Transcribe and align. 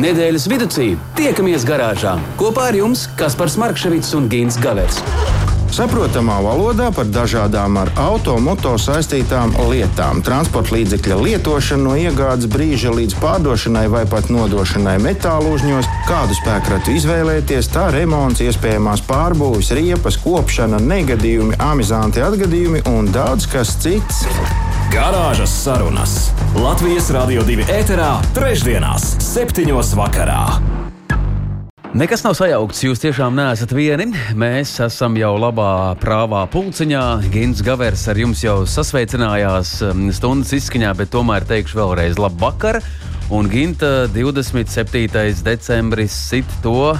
Nedēļas 0.00 0.46
vidū 0.48 0.68
tiekamies 1.18 1.66
garāžā 1.68 2.14
kopā 2.40 2.70
ar 2.70 2.76
jums 2.78 3.04
Kaspars 3.18 3.58
Markevits 3.60 4.14
un 4.16 4.28
Gins 4.32 4.56
Gavers. 4.62 5.02
Saprotamā 5.72 6.34
valodā 6.44 6.90
par 6.92 7.08
dažādām 7.08 7.78
ar 7.80 7.90
automoto 8.00 8.74
saistītām 8.80 9.54
lietām, 9.70 10.20
transporta 10.24 10.74
līdzekļa 10.76 11.16
lietošanu 11.16 11.86
no 11.86 11.94
iegādes 11.96 12.48
brīža 12.52 12.92
līdz 12.92 13.16
pārdošanai 13.20 13.86
vai 13.92 14.02
pat 14.08 14.28
nodošanai 14.32 14.98
metālu 15.00 15.54
uzņos, 15.56 15.88
kādu 16.08 16.36
spēkratu 16.40 16.92
izvēlēties, 16.96 17.70
tā 17.72 17.86
remonts, 17.92 18.44
iespējamās 18.44 19.04
pārbūves, 19.08 19.72
riepas, 19.76 20.20
kopšana, 20.20 20.80
negadījumi, 20.92 21.56
amizanti 21.70 22.20
atgadījumi 22.24 22.84
un 22.92 23.08
daudz 23.12 23.48
kas 23.48 23.72
cits. 23.80 24.26
Garāžas 24.92 25.48
sarunas 25.62 26.14
Latvijas 26.52 27.06
Rādio 27.14 27.40
2 27.48 27.64
ēterā, 27.72 28.10
trešdienās, 28.36 29.06
septiņos 29.24 29.94
vakarā. 29.96 30.42
Nekas 31.96 32.20
nav 32.26 32.34
sajaukts, 32.36 32.82
jūs 32.84 33.00
tiešām 33.00 33.32
neesat 33.38 33.72
vieni. 33.72 34.10
Mēs 34.36 34.74
esam 34.84 35.16
jau 35.16 35.30
labā 35.40 35.94
prāvā 36.02 36.42
pulciņā. 36.52 37.06
Gins 37.32 37.64
Gavers 37.64 38.04
ar 38.12 38.20
jums 38.20 38.44
jau 38.44 38.58
sasveicinājās 38.68 39.72
um, 39.88 40.04
stundas 40.12 40.52
izskaņā, 40.60 40.92
bet 41.00 41.14
tomēr 41.16 41.48
teikšu 41.48 41.80
vēlreiz 41.80 42.20
labu 42.20 42.44
vakaru. 42.44 42.84
Un 43.32 43.48
Ginta 43.48 44.10
27. 44.12 45.08
decembris 45.40 46.20
sit 46.28 46.58
to 46.60 46.92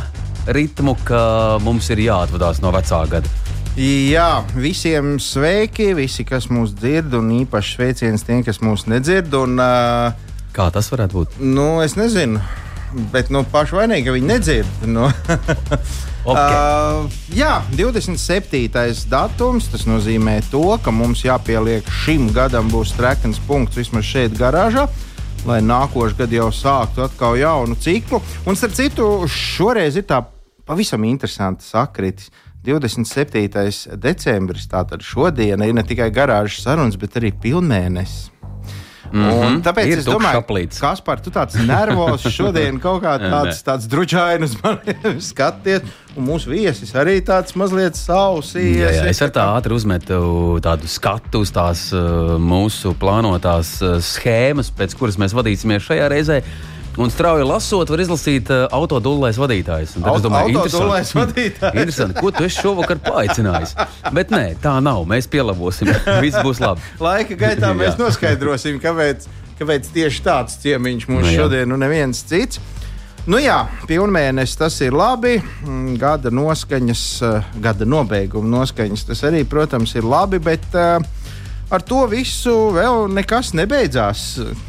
ritmu, 0.48 0.96
ka 1.04 1.60
mums 1.60 1.92
ir 1.92 2.06
jāatvadās 2.08 2.64
no 2.64 2.72
vecā 2.72 3.04
gada. 3.18 3.41
Jā, 3.76 4.42
visiem 4.52 5.14
sveiki, 5.22 5.92
visi, 5.96 6.26
kas 6.28 6.50
mūs 6.52 6.74
dzird, 6.76 7.14
un 7.16 7.30
īpaši 7.42 7.78
sveiciens 7.78 8.26
tiem, 8.28 8.42
kas 8.44 8.60
mūs 8.60 8.84
nedzird. 8.90 9.32
Un, 9.38 9.56
uh, 9.62 10.12
Kā 10.52 10.68
tas 10.74 10.92
varētu 10.92 11.22
būt? 11.22 11.40
Nu, 11.40 11.80
es 11.80 11.96
nezinu 11.96 12.42
bet 13.12 13.30
nu, 13.32 13.42
paši 13.48 13.76
vainīgi, 13.76 14.06
ka 14.06 14.14
viņi 14.14 14.28
nedzird. 14.28 14.84
Nu. 14.90 15.06
okay. 16.30 16.56
uh, 16.56 17.06
jā, 17.34 17.54
27. 17.76 18.68
datums. 19.10 19.70
Tas 19.72 19.86
nozīmē, 19.88 20.38
to, 20.52 20.64
ka 20.82 20.94
mums 20.94 21.24
jāpieliek 21.26 21.88
šim 22.02 22.30
gadam 22.34 22.70
būs 22.72 22.94
trekns 22.98 23.40
punkts 23.48 23.78
vismaz 23.80 24.06
šeit, 24.08 24.36
garāžā. 24.38 24.88
Lai 25.48 25.58
nākošais 25.64 26.18
gads 26.20 26.36
jau 26.36 26.50
sāktu 26.54 27.06
atkal 27.06 27.38
jaunu 27.40 27.78
ciklu. 27.80 28.22
Un, 28.46 28.58
starp 28.58 28.76
citu, 28.78 29.08
šoreiz 29.26 29.98
ir 29.98 30.06
tā 30.06 30.22
pavisam 30.68 31.02
interesanta 31.08 31.66
sakritis. 31.66 32.30
27. 32.62 33.98
decembris, 33.98 34.68
tātad 34.70 35.02
šodien 35.02 35.62
ir 35.66 35.74
ne 35.74 35.82
tikai 35.82 36.12
garāžas 36.14 36.62
sarunas, 36.62 36.98
bet 37.00 37.18
arī 37.18 37.32
pilnmēnesis. 37.34 38.30
Mm 39.12 39.24
-hmm. 39.24 39.56
Tāpēc 39.62 39.86
ir 39.86 39.98
es 39.98 40.06
domāju, 40.06 40.40
ka 40.40 40.80
Kaspar, 40.80 41.20
tu 41.20 41.30
tāds 41.30 41.58
nervos 41.66 42.22
šodien 42.22 42.78
kaut 42.80 43.02
kā 43.02 43.18
tāds, 43.32 43.60
tāds 43.60 43.84
druģainus 43.86 44.56
man 44.62 44.78
skaties. 45.30 45.82
Un 46.16 46.24
mūsu 46.24 46.48
viesis 46.48 46.94
arī 46.94 47.20
tāds 47.20 47.52
mazliet 47.54 47.94
sausījies. 47.96 48.80
Jā, 48.80 48.90
jā, 48.90 49.10
es 49.10 49.22
ar 49.22 49.28
tā 49.28 49.44
ātri 49.56 49.74
uzmetu 49.74 50.58
tādu 50.62 50.88
skatu 50.88 51.40
uz 51.40 51.50
tās 51.50 51.92
uh, 51.92 52.38
mūsu 52.40 52.94
plānotās 52.94 53.82
uh, 53.82 54.00
schēmas, 54.00 54.72
pēc 54.72 54.96
kuras 54.96 55.18
mēs 55.18 55.34
vadīsimies 55.34 55.82
šajā 55.82 56.08
reizē. 56.08 56.42
Un 57.00 57.08
strauji 57.08 57.44
lasot, 57.48 57.88
var 57.88 58.00
izlasīt 58.04 58.50
uh, 58.52 58.66
autodulais 58.76 59.38
vadītājs. 59.40 59.94
Auto, 60.02 60.18
es 60.18 60.24
domāju, 60.26 60.50
interesanti, 60.52 61.16
vadītājs. 61.22 61.78
interesanti, 61.80 62.18
ko 62.20 62.32
tu 62.36 62.44
esi 62.44 62.60
šovakar 62.60 63.00
paaicinājis. 63.06 63.72
Bet 64.12 64.34
nē, 64.34 64.42
tā 64.60 64.74
nav. 64.84 65.06
Mēs 65.08 65.30
pielabosim. 65.32 65.88
Viss 66.24 66.36
būs 66.44 66.60
labi. 66.60 66.84
Laika 67.00 67.38
gaitā 67.40 67.72
mēs 67.80 67.96
noskaidrosim, 68.00 68.76
kāpēc, 68.82 69.24
kāpēc 69.60 69.88
tieši 69.94 70.24
tāds 70.26 70.60
ciemiņš 70.60 71.08
mums 71.08 71.30
nu, 71.30 71.34
šodien 71.40 71.72
un 71.72 71.80
neviens 71.80 72.20
cits. 72.28 72.60
Nu 73.22 73.38
jā, 73.38 73.56
pilnmēnesis 73.88 74.58
tas 74.60 74.76
ir 74.84 74.92
labi. 74.98 75.38
Mm, 75.62 75.96
gada 76.02 76.28
noskaņas, 76.34 77.06
uh, 77.24 77.50
gada 77.62 77.88
nobeiguma 77.88 78.58
noskaņas 78.58 79.08
tas 79.08 79.24
arī, 79.30 79.46
protams, 79.48 79.96
ir 79.96 80.04
labi. 80.04 80.42
Bet, 80.44 80.68
uh, 80.76 81.00
ar 81.72 81.84
to 81.86 82.02
visu 82.10 82.54
vēl 82.74 83.06
nekas 83.12 83.52
nebeidzās. 83.56 84.24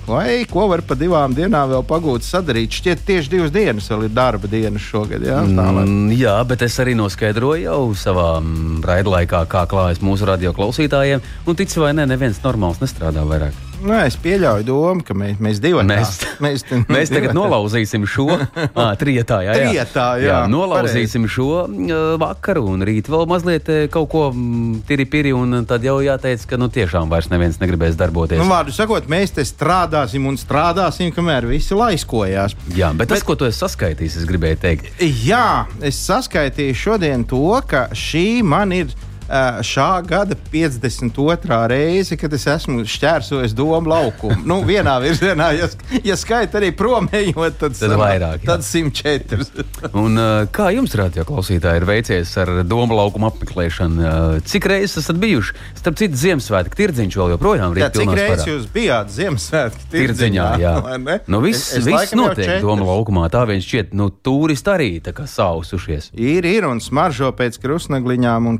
Vai 0.07 0.43
ko 0.49 0.67
var 0.71 0.83
pa 0.87 0.97
divām 0.99 1.35
dienām 1.35 1.73
vēl 1.73 1.83
pagūt 1.87 2.25
sadarīt? 2.27 2.79
Šķiet, 2.79 3.03
tieši 3.07 3.33
divas 3.35 3.53
dienas 3.55 3.89
vēl 3.91 4.07
ir 4.07 4.15
darba 4.15 4.49
dienas 4.51 4.85
šogad. 4.87 5.25
Jā, 5.27 5.41
mm, 5.43 6.13
jā 6.19 6.37
bet 6.47 6.65
es 6.67 6.79
arī 6.83 6.95
noskaidroju 6.99 7.67
jau 7.67 7.81
savā 7.97 8.29
mm, 8.39 8.79
raidlaikā, 8.87 9.43
kā 9.51 9.67
klājas 9.69 10.03
mūsu 10.03 10.29
radio 10.29 10.55
klausītājiem. 10.55 11.23
Un 11.47 11.59
tici 11.59 11.83
vai 11.83 11.93
nē, 11.97 12.07
neviens 12.15 12.41
normāls 12.45 12.81
nestrādā 12.83 13.27
vairāk. 13.27 13.62
Nē, 13.83 14.03
es 14.07 14.15
pieļauju 14.21 14.65
domu, 14.67 15.03
ka 15.05 15.15
mēs, 15.17 15.39
mēs 15.43 15.59
divi 15.63 15.81
mēs, 15.87 16.19
mēs, 16.43 16.63
mēs 16.93 17.11
tagad 17.11 17.33
nolauzīsim 17.35 18.05
šo 18.09 18.27
à, 18.37 18.93
trietā. 18.99 19.41
Jā, 19.45 19.57
jā. 19.57 19.69
trietā 19.71 20.07
jā, 20.21 20.27
jā, 20.29 20.39
nolauzīsim 20.51 21.25
pareiz. 21.25 21.35
šo 21.35 21.47
uh, 21.65 22.13
vakaru 22.21 22.65
un 22.73 22.85
rīt 22.87 23.09
vēl 23.11 23.25
mazliet 23.29 23.71
kaut 23.93 24.09
ko 24.13 24.25
tiri 24.87 25.07
piri. 25.09 25.33
Tad 25.67 25.85
jau 25.85 25.97
jāteic, 26.03 26.43
ka 26.47 26.59
nu, 26.59 26.67
tiešām 26.71 27.09
vairs 27.11 27.29
neviens 27.31 27.57
negribēs 27.61 27.95
darboties. 27.97 28.37
Nu, 28.41 28.45
vārdu 28.51 28.75
sakot, 28.75 29.07
mēs 29.09 29.33
te 29.33 29.45
strādāsim 29.47 30.27
un 30.29 30.37
strādāsim, 30.39 31.09
kamēr 31.15 31.47
visi 31.49 31.75
laiskojās. 31.77 32.57
Jā, 32.75 32.91
bet, 32.93 33.07
bet 33.07 33.15
tas, 33.15 33.25
ko 33.25 33.37
tu 33.39 33.47
esi 33.49 33.63
saskaitījis, 33.63 34.19
es 34.21 34.27
gribēju 34.29 34.59
teikt. 34.61 34.91
Jā, 35.23 35.65
es 35.81 35.99
saskaitīju 36.05 36.77
šodien 36.77 37.25
to, 37.29 37.47
ka 37.67 37.87
šī 37.97 38.43
man 38.45 38.75
ir 38.75 38.93
šā 39.63 39.89
gada 40.07 40.35
52. 40.51 41.59
reize, 41.71 42.17
kad 42.19 42.33
es 42.33 42.45
esmu 42.49 42.83
šķērsojis 42.89 43.55
domu 43.57 43.89
laukumu. 43.91 44.41
Nu, 44.47 44.59
vienā 44.67 44.95
virzienā, 45.03 45.51
ja, 45.57 45.69
ja 46.03 46.17
skaita 46.19 46.59
arī 46.59 46.71
promējot, 46.75 47.59
tad, 47.61 47.77
tad 47.79 47.95
vairāk. 47.99 48.43
Jā. 48.43 48.53
Tad 48.53 48.65
104. 48.67 49.91
Un, 49.99 50.19
kā 50.53 50.69
jums, 50.75 50.95
radio 50.99 51.25
klausītāji, 51.27 51.81
ir 51.81 51.87
veicies 51.87 52.33
ar 52.41 52.51
domu 52.67 52.97
laukumu 52.97 53.29
apmeklēšanu? 53.31 54.11
Cik 54.49 54.67
reizes 54.71 55.03
esat 55.03 55.19
bijuši? 55.21 55.55
Starp 55.79 55.99
citu, 56.01 56.19
Ziemassvētku 56.23 56.77
tirdziņš 56.79 57.19
vēl 57.19 57.33
joprojām 57.35 57.77
ir. 57.77 57.87
Cik 57.95 58.13
reizes 58.17 58.49
jūs 58.49 58.67
bijāt 58.73 59.11
Ziemassvētku 59.13 59.89
tirdziņā? 59.93 60.49
Jā, 60.61 60.75
nu, 61.31 61.41
viss, 61.43 61.71
es, 61.71 61.83
es 61.83 61.89
viss 61.89 62.17
notiek 62.17 62.59
domu 62.63 62.87
laukumā. 62.89 63.27
Tā 63.33 63.45
viņš 63.49 63.69
šķiet, 63.69 63.95
nu, 63.97 64.09
turisti 64.23 64.73
arī 64.73 64.91
sausušies. 65.03 66.11
Ir, 66.19 66.45
ir 66.47 66.67
un 66.67 66.81
smaržo 66.83 67.31
pēc 67.37 67.57
krusnagliņām 67.63 68.49
un 68.49 68.59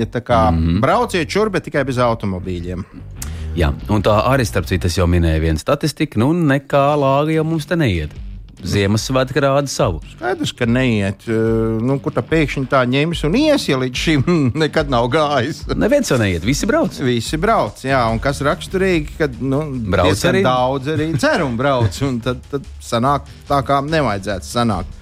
kanēļa 0.00 0.10
Tā 0.10 0.20
kā 0.24 0.50
mm 0.50 0.58
-hmm. 0.58 0.80
brauciet 0.80 1.30
šurp, 1.30 1.52
bet 1.52 1.64
tikai 1.64 1.84
bez 1.84 1.98
automobīļiem. 1.98 2.84
Jā, 3.56 3.72
un 3.88 4.02
tā 4.02 4.14
arī 4.30 4.44
starp 4.46 4.66
citu 4.66 4.88
jau 4.88 5.06
minēja 5.06 5.40
viena 5.40 5.58
statistika, 5.58 6.18
nu 6.18 6.32
nekā 6.32 6.96
lāga 6.96 7.32
jau 7.32 7.44
mums 7.44 7.66
te 7.66 7.76
neiet. 7.76 8.10
Ziemassvētka 8.62 9.40
rāda 9.40 9.66
savu. 9.66 10.02
Skaidrs, 10.04 10.52
ka 10.52 10.66
neiet. 10.66 11.26
Nu, 11.80 11.98
kur 11.98 12.12
tā 12.12 12.20
pēkšņi 12.20 12.68
tā 12.68 12.84
ņems 12.84 13.24
un 13.24 13.34
ies, 13.34 13.68
ja 13.68 13.78
līdz 13.78 13.96
šim 13.96 14.52
nekad 14.62 14.90
nav 14.90 15.08
gājis. 15.08 15.64
Neviens 15.74 16.10
jau 16.10 16.18
neiet, 16.18 16.44
visi 16.44 16.66
brauc. 16.66 17.00
Visi 17.00 17.36
brauc, 17.36 17.80
jā, 17.82 18.04
un 18.12 18.18
kas 18.18 18.40
raksturīgi, 18.40 19.16
ka 19.18 19.28
nu, 19.40 19.64
brauc 19.90 20.24
arī 20.24 20.42
daudz 20.44 20.86
arī 20.86 21.10
cer 21.24 21.42
un 21.42 21.56
brauc, 21.56 22.02
un 22.02 22.20
tad, 22.20 22.36
tad 22.50 22.62
sanāk 22.80 23.22
tā, 23.48 23.62
kā 23.64 23.80
nevajadzētu 23.80 24.46
sanākt. 24.46 25.00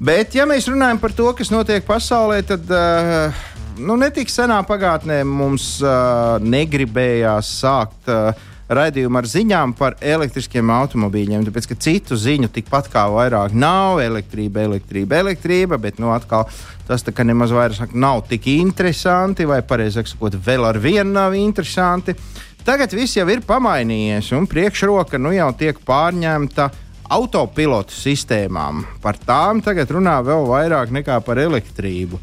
Bet, 0.00 0.32
ja 0.34 0.46
mēs 0.48 0.64
runājam 0.64 0.96
par 0.96 1.12
to, 1.12 1.26
kas 1.36 1.50
notiek 1.52 1.84
pasaulē, 1.84 2.40
tad 2.48 2.70
uh, 2.72 3.40
nu, 3.80 3.96
netik 4.00 4.30
senā 4.32 4.60
pagātnē 4.66 5.22
mums 5.26 5.78
uh, 5.84 6.38
negribējās 6.42 7.50
sākt 7.60 8.10
uh, 8.12 8.48
raidījumu 8.70 9.18
ar 9.18 9.26
ziņām 9.26 9.72
par 9.78 9.96
elektriskiem 10.00 10.70
automobīļiem. 10.70 11.44
Tāpēc, 11.46 11.68
ka 11.70 11.78
citu 11.86 12.18
ziņu 12.18 12.50
tikpat 12.54 12.90
kā 12.92 13.06
vairāk 13.10 13.54
nav 13.56 14.02
elektrība, 14.04 14.64
elektrība, 14.68 15.18
elektrība, 15.24 15.78
bet 15.82 15.98
nu, 16.02 16.12
atkal 16.14 16.46
tas 16.88 17.04
tā, 17.06 17.14
nemaz 17.26 17.54
vairs 17.54 17.82
nav 17.92 18.24
tik 18.30 18.46
interesanti, 18.52 19.48
vai 19.48 19.60
pareizāk 19.66 20.10
sakot, 20.10 20.38
vēl 20.46 20.68
ar 20.68 20.78
vienu 20.82 21.10
nav 21.16 21.34
interesanti. 21.38 22.14
Tagad 22.66 22.92
viss 22.94 23.16
jau 23.16 23.26
ir 23.32 23.42
pamainījies, 23.46 24.30
un 24.36 24.46
priekšroka 24.50 25.18
nu 25.18 25.32
jau 25.34 25.48
tiek 25.58 25.78
pārņemta 25.86 26.68
autopilotu 27.10 27.94
sistēmām. 27.96 28.84
Par 29.02 29.18
tām 29.18 29.62
tagad 29.64 29.90
runā 29.90 30.20
vēl 30.22 30.46
vairāk 30.46 30.92
nekā 30.94 31.18
par 31.26 31.40
elektrību. 31.42 32.20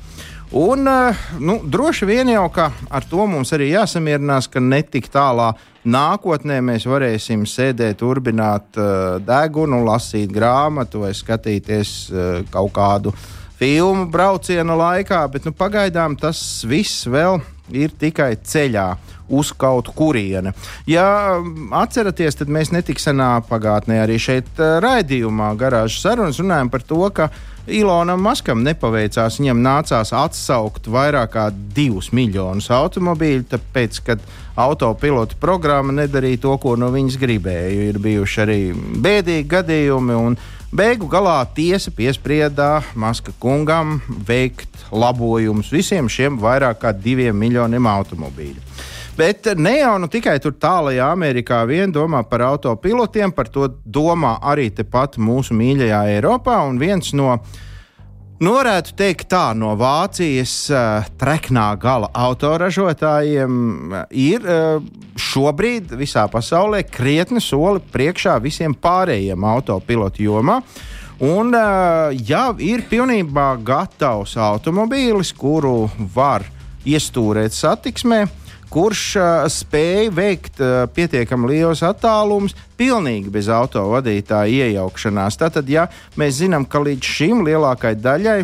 Un, 0.52 0.88
eh, 0.88 1.16
nu, 1.40 1.60
droši 1.64 2.06
vien 2.06 2.30
jau 2.32 2.46
ar 2.90 3.04
to 3.04 3.26
mums 3.28 3.52
arī 3.52 3.74
jāsamierinās, 3.74 4.48
ka 4.48 4.62
netik 4.64 5.10
tālā 5.12 5.50
nākotnē 5.84 6.62
mēs 6.64 6.86
varēsim 6.88 7.44
sēdēt, 7.48 8.00
turbināt 8.00 8.80
uh, 8.80 9.20
degunu, 9.24 9.82
lasīt 9.88 10.32
grāmatu 10.32 11.06
vai 11.06 11.14
skatīties 11.16 11.92
uh, 12.12 12.42
kaut 12.52 12.74
kādu 12.76 13.14
filmu 13.57 14.07
brauciena 14.13 14.77
laikā, 14.77 15.24
bet 15.33 15.48
nu, 15.48 15.54
pagaidām 15.57 16.18
tas 16.19 16.39
viss 16.68 17.07
vēl 17.09 17.42
ir 17.74 17.92
tikai 18.00 18.36
ceļā 18.48 18.88
uz 19.27 19.51
kaut 19.51 19.89
kurieni. 19.95 20.54
Ja 20.88 21.36
atceraties, 21.81 22.38
tad 22.39 22.51
mēs 22.54 22.71
netik 22.71 23.01
senā 23.04 23.38
pagātnē 23.50 24.00
arī 24.06 24.15
šeit 24.21 24.62
raidījumā 24.83 25.51
garāžas 25.59 26.00
sarunas 26.06 26.39
runājam 26.39 26.71
par 26.71 26.86
to, 26.88 27.04
ka 27.12 27.30
Ilonam 27.68 28.21
Maskam 28.24 28.62
nepaveicās. 28.63 29.42
Viņam 29.42 29.59
nācās 29.59 30.13
atsaukt 30.15 30.88
vairāk 30.88 31.33
kā 31.33 31.50
divus 31.51 32.13
miljonus 32.15 32.69
automobīļu, 32.71 33.44
tāpēc, 33.51 34.00
ka 34.07 34.15
autopilota 34.57 35.36
programma 35.42 35.92
nedarīja 36.00 36.45
to, 36.45 36.54
ko 36.63 36.77
no 36.80 36.88
viņas 36.94 37.19
gribēja. 37.19 37.89
Ir 37.89 38.00
bijuši 38.01 38.44
arī 38.45 38.62
bēdīgi 39.04 39.50
gadījumi, 39.51 40.15
un 40.15 40.39
Beigu 40.68 41.08
galā 41.08 41.46
tiesa 41.56 41.94
piesprieda 41.96 42.81
Maska 42.92 43.31
kungam 43.40 44.02
veikt 44.28 44.81
labojumus 44.92 45.69
visiem 45.72 46.10
šiem 46.12 46.36
vairāk 46.42 46.81
kā 46.81 46.92
diviem 46.92 47.38
miljoniem 47.40 47.88
automobīļu. 47.88 48.60
Bet 49.18 49.48
ne 49.56 49.78
jau 49.78 49.94
nu 49.98 50.10
tikai 50.12 50.36
tur 50.44 50.58
tālajā 50.60 51.08
Amerikā 51.08 51.62
vien 51.69 51.94
domā 51.94 52.19
par 52.28 52.44
autopilotiem, 52.50 53.31
par 53.31 53.48
to 53.48 53.69
domā 53.86 54.36
arī 54.44 54.68
tepat 54.75 55.16
mūsu 55.18 55.56
mīļajā 55.56 56.02
Eiropā. 56.18 56.60
Un 56.68 56.75
viens 56.84 57.16
no 57.16 57.38
Nu, 58.38 58.51
varētu 58.54 58.92
teikt, 58.94 59.31
tā 59.31 59.50
no 59.57 59.72
Vācijas 59.74 60.51
uh, 60.69 61.07
treknā 61.18 61.72
gala 61.81 62.12
autoražotājiem 62.13 63.56
uh, 63.89 64.04
ir 64.13 64.45
uh, 64.45 64.78
šobrīd 65.18 65.95
visā 65.98 66.28
pasaulē 66.30 66.84
krietni 66.86 67.42
soli 67.42 67.81
priekšā 67.81 68.36
visiem 68.44 68.78
pārējiem 68.78 69.42
autopilotu 69.42 70.28
jomā. 70.28 70.60
Un 71.25 71.50
uh, 71.57 72.13
jau 72.13 72.51
ir 72.62 72.86
pilnībā 72.86 73.56
gatavs 73.66 74.38
automobīlis, 74.38 75.33
kuru 75.33 75.88
var 76.13 76.45
iestūrēt 76.86 77.57
satiksmē. 77.57 78.22
Uh, 78.28 78.47
kurš 78.74 79.04
uh, 79.19 79.48
spēja 79.52 80.12
veikt 80.14 80.62
uh, 80.62 80.86
pietiekami 80.94 81.54
lielus 81.54 81.84
attālumus 81.86 82.56
pilnīgi 82.78 83.31
bez 83.34 83.50
autovadītāja 83.54 84.69
iejaukšanās. 84.69 85.40
Tātad, 85.40 85.69
ja 85.72 85.88
mēs 86.19 86.42
zinām, 86.42 86.68
ka 86.68 86.84
līdz 86.84 87.18
šim 87.18 87.44
lielākai 87.48 87.96
daļai 88.00 88.42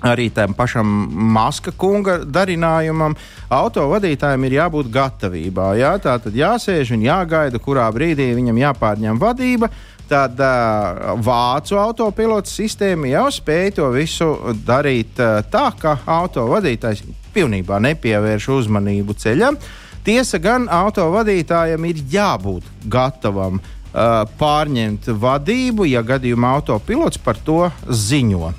arī 0.00 0.30
tam 0.32 0.54
pašam 0.56 0.86
Maska 1.34 1.72
kunga 1.76 2.18
darinājumam, 2.24 3.14
autovadītājiem 3.52 4.46
ir 4.48 4.58
jābūt 4.60 4.90
gatavībā. 4.92 5.70
Jā? 5.80 5.94
Tā 6.02 6.16
tad 6.24 6.36
jāsēž 6.36 6.94
un 6.96 7.04
jāgaida, 7.04 7.60
kurā 7.62 7.88
brīdī 7.94 8.30
viņam 8.36 8.60
jāpārņem 8.64 9.20
vadība. 9.20 9.70
Tad 10.10 10.40
uh, 10.42 11.12
vācu 11.22 11.76
autopilots 11.78 12.56
sistēma 12.58 13.12
jau 13.12 13.28
spēja 13.30 13.76
to 13.76 13.90
visu 13.94 14.32
darīt 14.66 15.20
uh, 15.22 15.38
tā, 15.52 15.68
ka 15.78 16.00
autovadītājs 16.18 17.04
pilnībā 17.34 17.80
nepievērš 17.82 18.48
uzmanību 18.56 19.16
ceļam. 19.20 19.58
Tiesa 20.04 20.40
gan 20.40 20.64
autovadītājam 20.72 21.84
ir 21.90 22.00
jābūt 22.08 22.66
gatavam 22.88 23.60
uh, 23.60 24.24
pārņemt 24.40 25.10
vadību, 25.20 25.86
ja 25.90 26.00
gadījumā 26.06 26.56
autopilots 26.58 27.20
par 27.20 27.40
to 27.44 27.66
ziņo. 27.86 28.52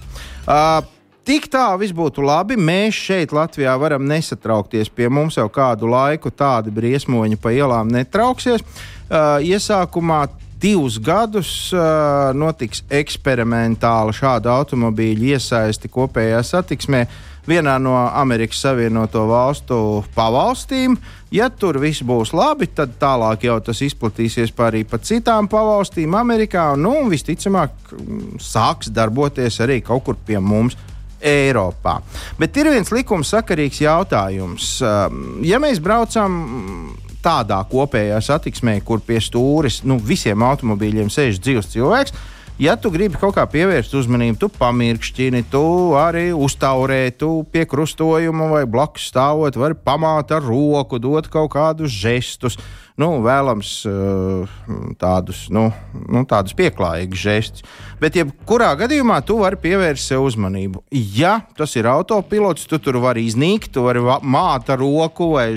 Uh, 0.45 0.81
Tik 1.21 1.45
tā 1.53 1.68
viss 1.77 1.94
būtu 1.94 2.23
labi. 2.25 2.56
Mēs 2.57 2.97
šeit, 2.97 3.29
Latvijā, 3.31 3.75
varam 3.77 4.07
nesatraukties. 4.09 4.89
Pie 4.89 5.06
mums 5.06 5.38
jau 5.38 5.45
kādu 5.53 5.85
laiku 5.88 6.31
tādi 6.33 6.73
briesmoņi 6.73 7.38
pa 7.38 7.53
ielām 7.53 7.91
netrauksies. 7.94 8.63
Uh, 8.65 9.38
iesākumā 9.45 10.23
divus 10.62 10.97
gadus 11.01 11.51
uh, 11.75 12.33
notiks 12.33 12.81
eksperimentāli 12.89 14.18
šādu 14.18 14.50
automobīļu 14.50 15.35
iesaisti 15.35 15.94
kopējā 15.94 16.41
satiksmē. 16.51 17.06
Uh, 17.06 17.31
vienā 17.47 17.77
no 17.81 17.95
Amerikas 18.07 18.61
Savienoto 18.61 19.25
Valstu 19.29 20.03
pavalstīm. 20.15 20.97
Ja 21.31 21.47
tur 21.49 21.79
viss 21.79 22.03
būs 22.03 22.33
labi, 22.35 22.67
tad 22.67 22.97
tālāk 22.99 23.45
jau 23.47 23.57
tas 23.63 23.79
izplatīsies 23.81 24.51
arī 24.59 24.83
pa 24.83 24.99
citām 24.99 25.47
pavalstīm 25.47 26.15
Amerikā. 26.15 26.75
Nu, 26.75 26.97
un 27.03 27.09
visticamāk, 27.09 27.93
sāks 28.39 28.91
darboties 28.91 29.61
arī 29.63 29.81
kaut 29.81 30.03
kur 30.05 30.15
pie 30.15 30.39
mums. 30.39 30.77
Eiropā. 31.21 31.99
Bet 32.41 32.55
ir 32.57 32.71
viens 32.73 32.89
likumsakarīgs 32.89 33.83
jautājums. 33.83 34.71
Um, 34.81 35.37
ja 35.45 35.59
mēs 35.61 35.77
braucam 35.77 36.97
tādā 37.21 37.59
kopējā 37.69 38.17
satiksmē, 38.25 38.79
kur 38.85 39.03
pie 39.05 39.19
stūres 39.21 39.83
nu, 39.85 39.99
visiem 40.01 40.41
automobīļiem 40.41 41.11
sēž 41.13 41.37
dzīves 41.41 41.69
cilvēks, 41.75 42.15
ja 42.61 42.75
tu 42.77 42.91
gribi 42.93 43.17
kaut 43.17 43.33
kā 43.37 43.45
pievērst 43.49 43.95
uzmanību, 43.97 44.37
tu 44.43 44.49
pamirkšķini, 44.53 45.43
tu 45.49 45.63
arī 45.97 46.29
uztaurē, 46.35 47.03
tu 47.17 47.41
pie 47.49 47.65
krustojuma 47.69 48.51
vai 48.51 48.63
blakus 48.69 49.07
stāvot, 49.09 49.57
vari 49.57 49.77
pamāt 49.77 50.33
ar 50.35 50.45
roku, 50.45 51.01
dot 51.01 51.29
kaut 51.33 51.51
kādus 51.55 51.93
žestus. 51.93 52.59
Nu, 53.01 53.09
vēlams 53.25 53.71
eh, 53.89 54.57
tādus, 55.01 55.45
nu, 55.53 55.68
nu, 56.06 56.24
tādus 56.30 56.53
pieklājīgus 56.57 57.24
žestus. 57.25 57.65
Bet, 58.01 58.18
jebkurā 58.19 58.71
gadījumā, 58.80 59.19
tu 59.25 59.39
vari 59.42 59.57
pievērst 59.62 60.13
sev 60.13 60.27
uzmanību. 60.27 60.83
Ja 61.18 61.39
tas 61.57 61.74
ir 61.80 61.89
autopilots, 61.89 62.68
tu 62.69 62.80
tur 62.81 63.00
vari 63.03 63.25
iznīkt, 63.30 63.74
tu 63.75 63.86
vari 63.88 64.01
māt 64.06 64.69
ar 64.74 64.81
roku 64.81 65.33
vai, 65.36 65.50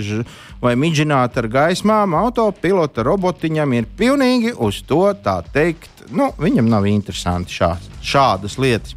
vai 0.62 0.74
midžināt 0.80 1.36
ar 1.40 1.50
gaismām. 1.52 2.16
Autopilota 2.18 3.04
robotiņam 3.06 3.76
ir 3.76 3.90
pilnīgi 3.98 4.56
uz 4.56 4.80
to 4.88 5.06
tā 5.24 5.40
teikt 5.52 5.94
nu, 6.12 6.30
viņam 6.38 6.68
nav 6.70 6.86
interesanti 6.88 7.54
šā, 7.54 7.74
šādas 8.04 8.58
lietas. 8.60 8.96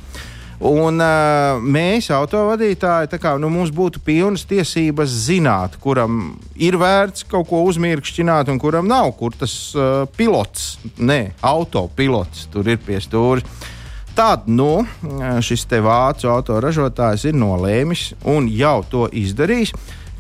Un 0.58 0.98
uh, 0.98 1.60
mēs, 1.62 2.08
autovadītāji, 2.10 3.20
kā, 3.22 3.36
nu, 3.38 3.52
mums 3.54 3.70
būtu 3.70 4.02
pilnas 4.02 4.42
tiesības 4.50 5.12
zināt, 5.28 5.76
kuram 5.84 6.34
ir 6.58 6.80
vērts 6.82 7.28
kaut 7.30 7.46
ko 7.52 7.62
uzmirkšķināt, 7.70 8.50
un 8.50 8.58
kuram 8.58 8.90
nav, 8.90 9.12
kur 9.20 9.38
tas 9.38 9.54
uh, 9.78 10.08
pilots, 10.18 10.80
ne 10.98 11.36
autopilots, 11.46 12.48
tur 12.50 12.66
ir 12.74 12.82
pie 12.82 12.98
stūra. 13.04 13.46
Tad 14.18 14.48
nu, 14.50 14.82
šis 15.46 15.68
vācu 15.70 16.32
autoražotājs 16.34 17.28
ir 17.30 17.36
nolēmis 17.38 18.16
un 18.26 18.48
jau 18.50 18.80
to 18.90 19.06
izdarījis, 19.14 19.76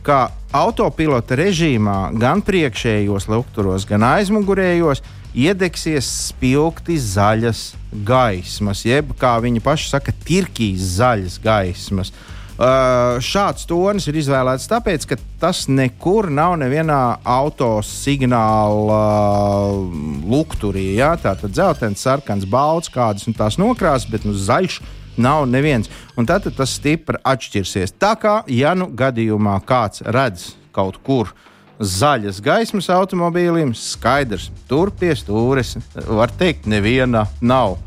ka 0.05 0.27
autopilota 0.53 1.33
režīmā 1.33 2.11
gan 2.21 2.43
priekšējos 2.45 3.25
lukturos, 3.25 3.87
gan 3.89 4.05
aizmugurējos 4.05 5.01
iedegsies 5.37 6.07
spilgti 6.31 6.97
zaļas 7.01 7.75
gaismas, 8.07 8.81
jeb 8.87 9.13
kā 9.19 9.35
viņi 9.43 9.61
paši 9.63 9.91
saka, 9.91 10.13
tirkīs 10.25 10.97
zaļas 10.97 11.37
gaismas. 11.43 12.11
Uh, 12.57 13.19
šāds 13.21 13.67
tonis 13.69 14.07
ir 14.09 14.15
izvēlēts 14.17 14.65
tāpēc, 14.71 15.03
ka 15.05 15.15
tas 15.37 15.67
nekur 15.69 16.31
nav 16.33 16.55
nevienā 16.57 17.19
autosignāla 17.21 18.97
uh, 18.97 19.99
lukturī. 20.25 20.87
Ja? 20.97 21.11
Tā 21.21 21.35
tad 21.37 21.53
dzeltens, 21.53 22.01
sarkans, 22.01 22.47
balts, 22.49 22.89
kādas 22.89 23.29
un 23.29 23.37
tās 23.37 23.59
nokrāsas, 23.61 24.09
bet 24.09 24.25
nu, 24.25 24.33
zaļš 24.33 24.79
nav 25.21 25.45
neviens. 25.51 25.91
Un 26.17 26.25
tad 26.25 26.49
tas 26.49 26.73
stipri 26.79 27.21
atšķirsies. 27.21 27.93
Tā 28.01 28.15
kā, 28.17 28.39
ja 28.49 28.73
nu 28.73 28.89
gadījumā 28.89 29.59
kāds 29.69 30.01
redz 30.09 30.55
kaut 30.73 30.97
kur 31.05 31.29
uh, 31.29 31.45
zaļas 31.79 32.41
gaismas 32.44 32.89
automobīlim, 32.94 33.74
skaidrs, 33.77 34.50
tur 34.69 34.91
pie 34.91 35.13
stūres, 35.18 35.75
var 36.07 36.33
teikt, 36.38 36.68
neviena 36.69 37.27
nav. 37.41 37.77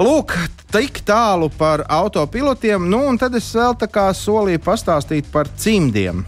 Lūk, 0.00 0.34
tik 0.74 0.98
tālu 1.06 1.50
par 1.54 1.84
autopilotiem, 1.86 2.88
nu 2.90 3.04
un 3.10 3.18
tad 3.20 3.36
es 3.38 3.52
vēl 3.54 3.76
tā 3.78 3.86
kā 3.90 4.08
solīju 4.18 4.62
pastāstīt 4.64 5.30
par 5.32 5.50
cimdiem. 5.58 6.24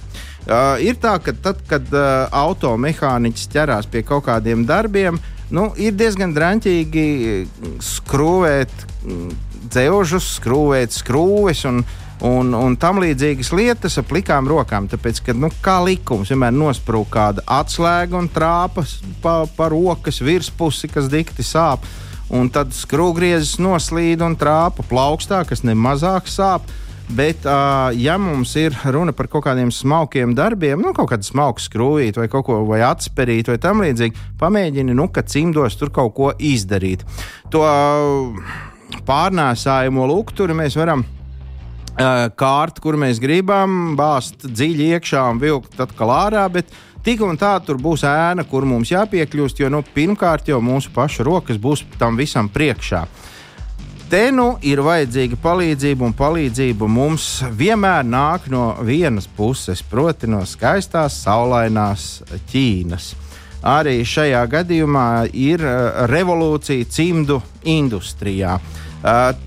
Uh, 0.46 0.76
ir 0.78 0.94
tā, 1.02 1.16
ka 1.18 1.34
tad, 1.42 1.64
kad 1.66 1.88
uh, 1.90 2.28
automehāniķis 2.30 3.49
ķerās 3.50 3.88
pie 3.90 4.04
kaut 4.06 4.28
kādiem 4.28 4.62
darbiem, 4.68 5.18
nu, 5.50 5.72
ir 5.75 5.96
diezgan 5.99 6.30
drāmīgi 6.37 7.49
skrūvēt 7.82 8.70
mm, 9.02 9.32
dzelžus, 9.66 10.37
skrūvēt 10.38 10.94
skrūves 10.94 11.66
un 11.66 11.82
skrūves 11.82 12.05
un, 12.25 12.54
un 12.54 12.76
tam 12.80 13.00
līdzīgas 13.02 13.52
lietas 13.56 13.99
ar 14.00 14.06
plikām 14.08 14.49
rokām. 14.49 14.88
Tāpēc, 14.90 15.20
ka, 15.26 15.37
nu, 15.37 15.50
kā 15.64 15.78
likums, 15.85 16.32
vienmēr 16.32 16.54
nosprūk 16.56 17.11
kāda 17.12 17.44
atslēga 17.58 18.18
un 18.20 18.30
trāpas 18.32 18.99
pa, 19.23 19.42
pa 19.56 19.68
rokas 19.73 20.23
virspusi, 20.25 20.90
kas 20.92 21.11
dikti 21.12 21.44
sāp. 21.46 21.85
Un 22.35 22.49
tad 22.50 22.73
skrūvgriezis 22.75 23.61
noslīd 23.62 24.25
un 24.25 24.35
trāpa 24.38 24.82
plaukstā, 24.88 25.44
kas 25.46 25.62
nemazāk 25.66 26.30
sāp. 26.30 26.66
Bet, 27.06 27.44
uh, 27.46 27.92
ja 27.94 28.16
mums 28.18 28.56
ir 28.58 28.75
runa 28.90 29.12
par 29.14 29.28
kaut 29.30 29.44
kādiem 29.44 29.68
smalkiem 29.70 30.32
darbiem, 30.35 30.80
nu, 30.82 30.90
kaut 30.90 31.12
kādu 31.12 31.28
smalku 31.28 31.62
skrūvīt 31.62 32.18
vai 32.18 32.26
kaut 32.32 32.49
ko 32.49 32.64
vai 32.66 32.80
atspērīt 32.82 33.52
vai 33.52 33.61
tam 33.62 33.85
līdzīgi, 33.85 34.25
pamēģini, 34.40 34.96
nu, 34.99 35.06
ka 35.14 35.23
cimdos 35.23 35.78
tur 35.78 35.94
kaut 35.94 36.16
ko 36.16 36.32
izdarīt. 36.35 37.06
To 37.54 37.62
uh, 37.62 38.56
pārnēsājumu 39.06 40.08
lukturi 40.11 40.58
mēs 40.58 40.75
varam 40.80 41.06
kārta, 41.96 42.82
kur 42.82 42.96
mēs 43.00 43.20
gribam, 43.22 43.96
bāzt 43.96 44.44
dziļi 44.44 44.90
iekšā 44.96 45.22
un 45.30 45.40
vilkt 45.40 45.80
atkal 45.80 46.12
ārā. 46.12 46.44
Bet 46.52 46.68
tik 47.04 47.22
un 47.24 47.38
tā 47.40 47.56
tur 47.64 47.80
būs 47.80 48.04
ēna, 48.04 48.44
kur 48.44 48.66
mums 48.68 48.92
jāpiekļūst, 48.92 49.60
jo 49.60 49.70
nu, 49.72 49.82
pirmkārt 49.94 50.48
jau 50.48 50.60
mūsu 50.60 50.92
pašu 50.94 51.24
rokas 51.26 51.56
būs 51.56 51.84
tam 51.98 52.16
visam 52.16 52.48
priekšā. 52.48 53.06
Te 54.06 54.28
nu 54.30 54.52
ir 54.62 54.84
vajadzīga 54.86 55.34
palīdzība, 55.42 56.04
un 56.06 56.12
palīdzība 56.14 56.86
mums 56.86 57.42
vienmēr 57.50 58.04
nāk 58.06 58.46
no 58.52 58.76
vienas 58.86 59.26
puses, 59.26 59.82
proti, 59.82 60.28
no 60.30 60.44
skaistās, 60.46 61.16
saulainās 61.24 62.22
Ķīnas. 62.52 63.14
Arī 63.66 64.04
šajā 64.06 64.44
gadījumā 64.46 65.08
ir 65.34 65.64
revolūcija 66.06 66.86
cimdu 66.86 67.40
industrijā. 67.66 68.60
Uh, 68.60 68.85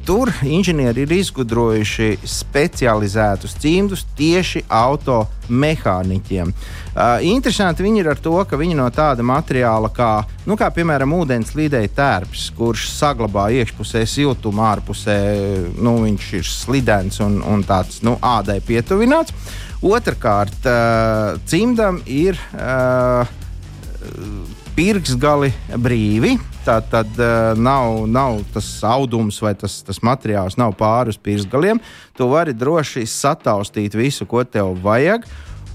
tur 0.06 0.30
inženieri 0.46 1.04
ir 1.04 1.12
izgudrojuši 1.18 2.20
specializētus 2.24 3.56
cimdus 3.60 4.06
tieši 4.18 4.62
automehāniķiem. 4.70 6.54
Uh, 6.54 7.18
interesanti 7.26 7.84
viņi 7.84 8.04
ir 8.04 8.10
ar 8.14 8.22
to, 8.22 8.36
ka 8.48 8.60
viņi 8.60 8.78
no 8.78 8.86
tāda 8.94 9.26
materiāla 9.26 9.90
kā, 9.96 10.12
nu, 10.48 10.58
kā 10.60 10.70
piemēram, 10.76 11.14
ūdens 11.18 11.56
līdēja 11.58 11.92
tērps, 11.98 12.50
kurš 12.58 12.88
saglabā 12.94 13.50
iekšpusē 13.60 14.06
siltumu, 14.08 14.64
ārpusē 14.70 15.18
nu, 15.80 15.98
viņš 16.06 16.30
ir 16.40 16.48
slidens 16.48 17.20
un, 17.26 17.42
un 17.42 17.66
tāds 17.68 18.04
nu, 18.06 18.18
ādai 18.22 18.60
pietuvināts. 18.66 19.36
Otrakārt, 19.80 20.66
cimdam 21.48 22.02
ir 22.04 22.36
uh, 22.52 23.24
pirksgali 24.76 25.54
brīvi. 25.80 26.36
Tā 26.66 26.80
tad 26.92 27.20
uh, 27.22 27.58
nav, 27.58 28.04
nav 28.12 28.42
tas 28.54 28.68
audums 28.84 29.40
vai 29.42 29.54
tas, 29.58 29.80
tas 29.86 30.02
materiāls 30.06 30.58
nav 30.60 30.76
pāri 30.80 31.14
uz 31.14 31.20
pirksgaliem. 31.22 31.80
Tu 32.18 32.28
vari 32.30 32.54
droši 32.54 33.06
sataustīt 33.08 33.96
visu, 33.96 34.28
ko 34.30 34.44
tev 34.44 34.76
vajag. 34.84 35.28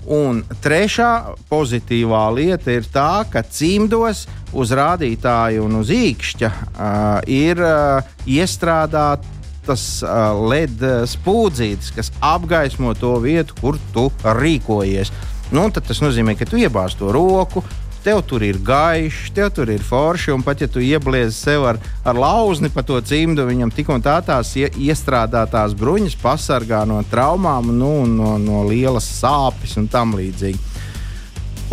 Un 0.05 0.43
trešā 0.61 1.37
pozitīvā 1.49 2.27
lieta 2.37 2.75
ir 2.75 2.85
tā, 2.93 3.25
ka 3.33 3.41
cimdos 3.49 4.27
uz 4.53 4.73
rādītāja 4.77 5.63
un 5.65 5.79
uz 5.81 5.89
īkšķa 5.95 6.51
uh, 6.51 7.23
ir 7.25 7.63
uh, 7.65 8.05
iestrādāta 8.29 9.33
tas 9.65 9.85
uh, 10.05 10.35
LED 10.45 10.85
spūdzītis, 11.09 11.95
kas 11.97 12.13
apgaismo 12.21 12.93
to 13.01 13.17
vietu, 13.25 13.57
kur 13.63 13.81
tu 13.95 14.11
rīkojies. 14.21 15.13
Nu, 15.55 15.69
tas 15.73 16.01
nozīmē, 16.05 16.37
ka 16.37 16.49
tu 16.49 16.61
iebāz 16.61 16.99
to 17.01 17.09
roku, 17.15 17.65
tev 18.05 18.21
tur 18.29 18.45
ir 18.45 18.59
gaišs, 18.61 19.31
tev 19.35 19.51
tur 19.57 19.71
ir 19.73 19.83
forši, 19.85 20.33
un 20.35 20.45
pat 20.45 20.61
ja 20.61 20.69
tu 20.69 20.83
iebliezi 20.85 21.35
sev 21.39 21.65
ar, 21.71 21.81
ar 22.05 22.21
lauzni 22.21 22.69
pa 22.73 22.85
to 22.85 23.01
cimdu, 23.01 23.47
viņam 23.49 23.73
tik 23.75 23.89
un 23.95 24.05
tā 24.05 24.19
tās 24.25 24.53
iestrādātās 24.61 25.77
bruņas 25.79 26.19
pasargā 26.21 26.85
no 26.89 27.01
traumām, 27.11 27.73
nu, 27.79 27.95
no, 28.11 28.37
no 28.39 28.65
lielas 28.69 29.09
sāpes 29.23 29.79
un 29.81 29.89
tam 29.89 30.17
līdzīgi. 30.19 30.74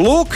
Lūk, 0.02 0.34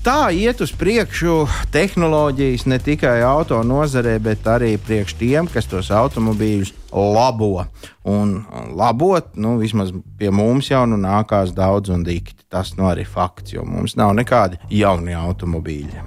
tā 0.00 0.30
iet 0.32 0.62
uz 0.64 0.70
priekšu 0.80 1.42
tehnoloģijas 1.74 2.62
ne 2.70 2.78
tikai 2.80 3.18
auto 3.26 3.58
nozarē, 3.66 4.14
bet 4.22 4.46
arī 4.48 4.70
priekš 4.80 5.16
tiem, 5.20 5.48
kas 5.50 5.68
tos 5.68 5.90
automobīļus 5.92 6.70
labo. 6.88 7.66
Un 8.08 8.32
labot, 8.72 9.28
nu, 9.36 9.58
vismaz 9.60 9.92
pie 10.16 10.30
mums 10.32 10.70
jau 10.70 10.86
nu 10.88 10.96
nākās 11.02 11.52
daudz 11.52 11.92
un 11.92 12.06
dikti. 12.06 12.46
Tas 12.48 12.72
nu 12.78 12.88
arī 12.88 13.04
fakts, 13.04 13.52
jo 13.58 13.66
mums 13.68 13.98
nav 14.00 14.14
nekādi 14.16 14.62
jauni 14.72 15.12
automobīļi. 15.18 16.00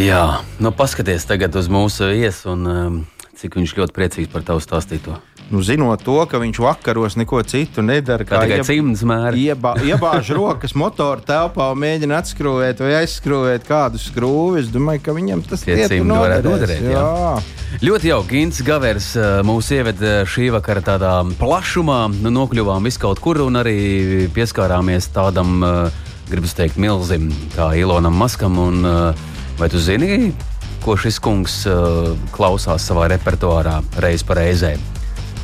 Jā, 0.00 0.24
nu 0.58 0.74
paskaties 0.74 1.28
tagad 1.30 1.54
uz 1.54 1.70
mūsu 1.70 2.10
viesu 2.16 2.50
un 2.56 2.66
um, 2.66 2.98
cik 3.38 3.60
viņš 3.60 3.78
ļoti 3.78 3.94
priecīgs 3.94 4.34
par 4.34 4.42
tavu 4.48 4.64
stāstīto 4.64 5.20
nu, 5.54 5.62
zinot 5.62 6.02
to, 6.02 6.18
ka 6.26 6.40
viņš 6.42 6.60
vakaros 6.64 7.18
neko 7.20 7.42
citu 7.46 7.84
nedara, 7.86 8.26
kā 8.26 8.42
tikai 8.42 8.62
cimds 8.66 9.04
mēra. 9.06 9.34
Iebā, 9.38 9.76
iebāž 9.86 10.32
rokas 10.38 10.74
motora 10.78 11.22
telpā 11.22 11.70
un 11.72 11.82
mēģina 11.84 12.18
atskrūvēt 12.22 12.82
vai 12.82 12.96
aizskrūvēt 13.04 13.68
kādu 13.68 14.02
skrūvi. 14.02 14.64
Es 14.64 14.72
domāju, 14.74 15.04
ka 15.06 15.14
viņam 15.16 15.44
tas 15.46 15.62
ir 15.68 16.00
noderēs. 16.02 16.80
Jā. 16.82 17.04
Jā. 17.04 17.64
Ļoti 17.82 18.10
jauki. 18.10 18.38
Gins 18.38 18.60
Gavers 18.66 19.12
eh, 19.18 19.40
mūs 19.46 19.68
ieveda 19.74 20.22
šī 20.30 20.48
vakara 20.54 20.82
tādā 20.84 21.12
plašumā, 21.38 22.00
nu, 22.22 22.30
nokļuvām 22.34 22.86
viskaut 22.86 23.20
kur 23.22 23.40
un 23.44 23.58
arī 23.60 23.76
pieskārāmies 24.34 25.10
tādam, 25.14 25.56
eh, 25.62 26.02
gribas 26.30 26.54
teikt, 26.58 26.78
milzim 26.82 27.30
kā 27.54 27.72
Ilonam 27.78 28.14
Maskam. 28.18 28.58
Un, 28.62 28.82
eh, 28.86 29.24
vai 29.58 29.70
tu 29.70 29.82
zini, 29.82 30.32
ko 30.84 30.98
šis 31.00 31.18
kungs 31.22 31.62
klausās 32.34 32.84
savā 32.84 33.06
repertuārā 33.14 33.78
reiz 34.02 34.22
pa 34.26 34.36
reizei? 34.38 34.76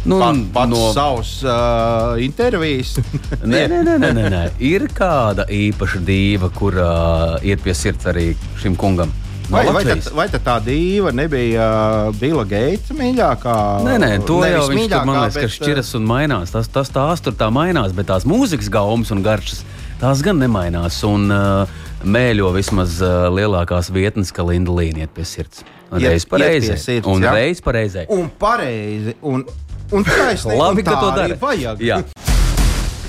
Nu, 0.04 0.18
Pat, 0.18 0.36
pats 0.54 0.70
no 0.70 0.92
savas 0.96 1.32
uh, 1.44 2.16
intervijas. 2.24 2.94
nē, 3.52 3.66
nē, 3.68 3.80
nē, 3.84 3.96
nē, 4.00 4.28
nē, 4.32 4.44
ir 4.64 4.86
kāda 4.96 5.44
īpaša 5.52 6.00
dīva, 6.06 6.48
kur 6.56 6.78
uh, 6.80 7.36
iet 7.44 7.60
pie 7.64 7.74
sirds 7.76 8.08
arī 8.08 8.30
šim 8.62 8.78
kungam. 8.80 9.12
No 9.50 9.58
vai, 9.58 9.64
vai, 9.74 9.82
tad, 9.82 10.06
vai 10.14 10.26
tad 10.30 10.44
tā 10.46 10.54
dīva 10.62 11.10
nebija 11.12 11.66
uh, 11.66 12.18
Bila 12.20 12.46
Geita 12.48 12.94
mīļākā? 12.94 13.56
Nē, 13.84 13.98
nē, 13.98 14.10
to 14.24 14.38
jau 14.46 14.64
viņš 14.70 14.88
tur, 14.92 15.06
man 15.08 15.20
liekas, 15.24 15.36
bet, 15.36 15.44
ka 15.44 15.54
šķiras 15.56 15.92
un 15.98 16.08
mainās. 16.08 16.54
Tas, 16.54 16.70
tas 16.70 16.92
tās 16.94 17.24
tur 17.26 17.34
tā 17.36 17.50
mainās, 17.52 17.92
bet 17.96 18.08
tās 18.12 18.28
mūzikas 18.30 18.70
gaumas 18.72 19.10
un 19.12 19.24
garšas 19.26 19.64
tās 20.00 20.22
gan 20.24 20.38
nemainās. 20.40 21.02
Un, 21.08 21.26
uh, 21.34 21.80
mēļo 22.06 22.54
vismaz 22.56 23.00
uh, 23.04 23.26
lielākās 23.34 23.90
vietnes, 23.92 24.32
ka 24.32 24.46
Linda 24.46 24.72
Līna 24.72 25.04
iet 25.04 25.12
pie 25.16 25.26
sirds. 25.28 25.64
Reiz 25.90 26.24
pareizi. 26.30 26.78
Un 27.10 27.26
reiz 27.26 27.60
pareizi. 27.64 28.06
Un 28.14 28.30
pareizi. 28.40 29.16
Un 29.26 29.44
Un 29.90 30.04
taisnība, 30.06 30.58
Labi, 30.58 30.84
ka 30.86 30.96
to 31.00 31.12
dara. 31.16 31.36
Vajag. 31.40 31.80
Jā. 31.82 32.02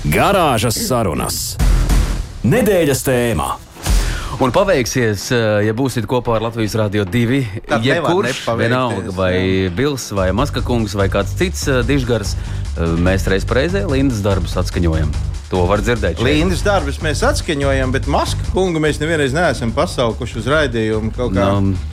Garāžas 0.02 0.80
sarunas. 0.82 1.42
Nedēļas 2.42 3.04
tēmā. 3.06 3.50
Un 4.42 4.50
paveiksies, 4.50 5.28
eh, 5.30 5.66
ja 5.68 5.74
būsiet 5.76 6.08
kopā 6.10 6.34
ar 6.38 6.42
Latvijas 6.48 6.74
Rādio 6.74 7.04
2. 7.06 7.44
Jebkurš, 7.84 8.40
vienalga, 8.58 9.12
vai 9.14 9.68
Bils, 9.70 10.08
vai 10.10 10.32
Maska 10.34 10.64
kungs, 10.66 10.96
vai 10.98 11.06
kāds 11.12 11.36
cits 11.38 11.68
eh, 11.68 11.82
dižgars, 11.86 12.34
eh, 12.34 12.96
mēs 12.98 13.28
reiz 13.30 13.46
reizē 13.46 13.84
Lindas 13.86 14.24
darbus 14.24 14.56
atskaņojam. 14.58 15.31
To 15.52 15.66
var 15.68 15.82
dzirdēt. 15.84 16.20
Līnijas 16.24 16.62
darbus 16.64 16.96
mēs 17.04 17.20
atskaņojam, 17.28 17.90
bet 17.92 18.06
Maska 18.08 18.46
kungu 18.54 18.80
mēs 18.80 18.96
nevienreiz 19.02 19.34
neesam 19.36 19.74
pasaukuši 19.76 20.38
uz 20.40 20.46
raidījumu. 20.48 21.10
No. 21.36 21.48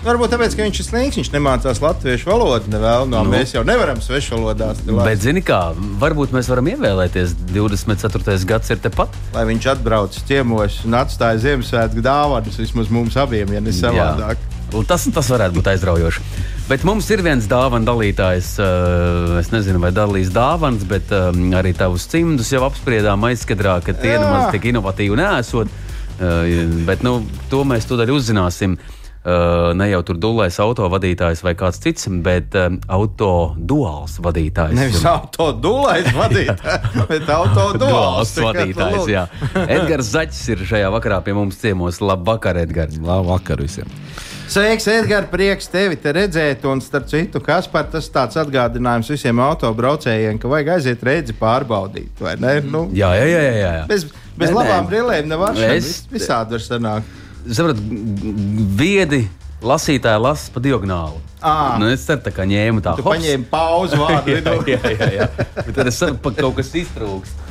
Varbūt 0.06 0.32
tāpēc, 0.32 0.56
ka 0.56 0.64
viņš 0.64 0.80
ir 0.80 0.88
slīgs, 0.88 1.18
viņš 1.20 1.32
nemācās 1.34 1.82
latviešu 1.84 2.30
valodu. 2.32 2.72
Nevēl, 2.72 3.10
no, 3.12 3.26
no. 3.28 3.34
Mēs 3.34 3.52
jau 3.58 3.66
nevaram 3.68 4.00
svešvalodās. 4.04 4.86
Bet, 4.88 5.20
zini 5.26 5.44
kā, 5.44 5.74
varbūt 6.00 6.32
mēs 6.36 6.48
varam 6.52 6.72
ievēlēties 6.72 7.36
24. 7.52 8.38
gads 8.48 8.72
ir 8.72 8.80
tepat. 8.86 9.20
Lai 9.36 9.44
viņš 9.52 9.68
atbrauc 9.76 10.16
ciemos 10.30 10.80
un 10.88 10.96
atstāja 11.02 11.44
Ziemassvētku 11.50 12.06
dāvanas 12.06 12.62
vismaz 12.64 12.88
mums 12.94 13.20
abiem, 13.20 13.52
ja 13.58 13.64
ne 13.64 13.76
savādāk. 13.76 14.40
Jā. 14.40 14.59
Tas, 14.88 15.10
tas 15.14 15.30
varētu 15.34 15.60
būt 15.60 15.74
aizraujoši. 15.74 16.24
Bet 16.70 16.84
mums 16.86 17.08
ir 17.10 17.24
viens 17.26 17.48
dāvana 17.50 17.88
dalītājs. 17.88 18.52
Eh, 18.62 19.40
es 19.40 19.50
nezinu, 19.50 19.80
vai 19.82 19.90
dalīs 19.96 20.30
dāvanas, 20.30 20.86
bet 20.86 21.10
eh, 21.10 21.40
arī 21.58 21.74
tavus 21.74 22.06
cimdus 22.12 22.52
jau 22.54 22.62
apspriedām 22.68 23.26
aizkadrā, 23.26 23.80
ka 23.82 23.96
tie 23.98 24.20
nemaz 24.20 24.52
tik 24.54 24.70
inovatīvi 24.70 25.18
nesot. 25.18 25.74
Eh, 26.22 26.70
bet 26.86 27.02
nu, 27.02 27.24
to 27.50 27.64
mēs 27.66 27.90
tūdaļ 27.90 28.14
uzzināsim. 28.20 28.78
Ne 29.76 29.86
jau 29.90 30.00
tur 30.08 30.18
dulēs 30.18 30.56
auto 30.64 30.88
vadītājs 30.90 31.42
vai 31.44 31.52
kāds 31.60 31.82
cits, 31.84 32.08
bet 32.24 32.56
auto 32.88 33.32
duāls 33.72 34.16
vadītājs. 34.24 34.78
Nevis 34.78 35.04
auto 35.06 35.50
dulēs 35.54 36.08
vadītājs, 36.16 37.04
bet 37.12 37.30
auto 37.36 37.68
duāls 37.82 38.32
vadītājs. 38.40 39.12
Jā. 39.12 39.28
Edgars 39.68 40.14
Zaķis 40.16 40.42
ir 40.56 40.66
šajā 40.72 40.90
vakarā 40.96 41.20
pie 41.26 41.36
mums 41.38 41.60
ciemos. 41.62 42.00
Labvakar, 42.02 42.64
Edgars! 42.64 42.98
Labvakar 43.04 43.60
visiem! 43.68 43.92
Sveiks, 44.50 44.88
Edgars, 44.90 45.30
prieks 45.30 45.68
tevi 45.70 45.98
te 46.02 46.10
redzēt. 46.16 46.64
Un, 46.66 46.80
starp 46.82 47.06
citu, 47.12 47.38
kas 47.44 47.68
par 47.70 47.86
tas 47.94 48.08
tāds 48.10 48.40
atgādinājums 48.42 49.12
visiem 49.14 49.42
autobraucējiem, 49.46 50.40
ka 50.42 50.50
vajag 50.50 50.72
aiziet 50.80 51.04
redzi 51.06 51.36
pārbaudīt, 51.38 52.16
vai 52.24 52.34
ne? 52.42 52.56
Nu, 52.66 52.88
jā, 52.98 53.12
jā, 53.20 53.28
jā. 53.30 53.44
jā, 53.46 53.60
jā. 53.62 53.84
Bez, 53.92 54.08
bez 54.40 54.50
nē, 54.50 54.56
labām 54.58 54.88
nē. 54.88 54.90
brillēm 54.90 55.30
nevar 55.30 55.60
es... 55.70 55.92
visādi 56.10 56.58
var 56.58 56.66
sanākt. 56.66 57.20
Sapratu, 57.46 57.86
viedi 58.80 59.28
lasītāji 59.62 60.24
lasa 60.26 60.56
pa 60.56 60.64
diagonāli. 60.66 61.22
À. 61.46 61.78
Nu, 61.80 61.88
es 61.94 62.08
ceru, 62.08 62.34
ka 62.34 62.48
ņēmu 62.50 62.82
tādu 62.84 63.06
pauzi 63.52 64.02
vārdu 64.02 64.34
vidū. 64.40 64.58
jā, 64.74 64.82
jā, 64.96 65.12
jā. 65.14 65.30
Bet 65.62 65.76
tad 65.78 65.94
es 65.94 66.02
saprotu, 66.02 66.40
ka 66.40 66.48
kaut 66.48 66.58
kas 66.58 66.74
iztrūkst. 66.82 67.46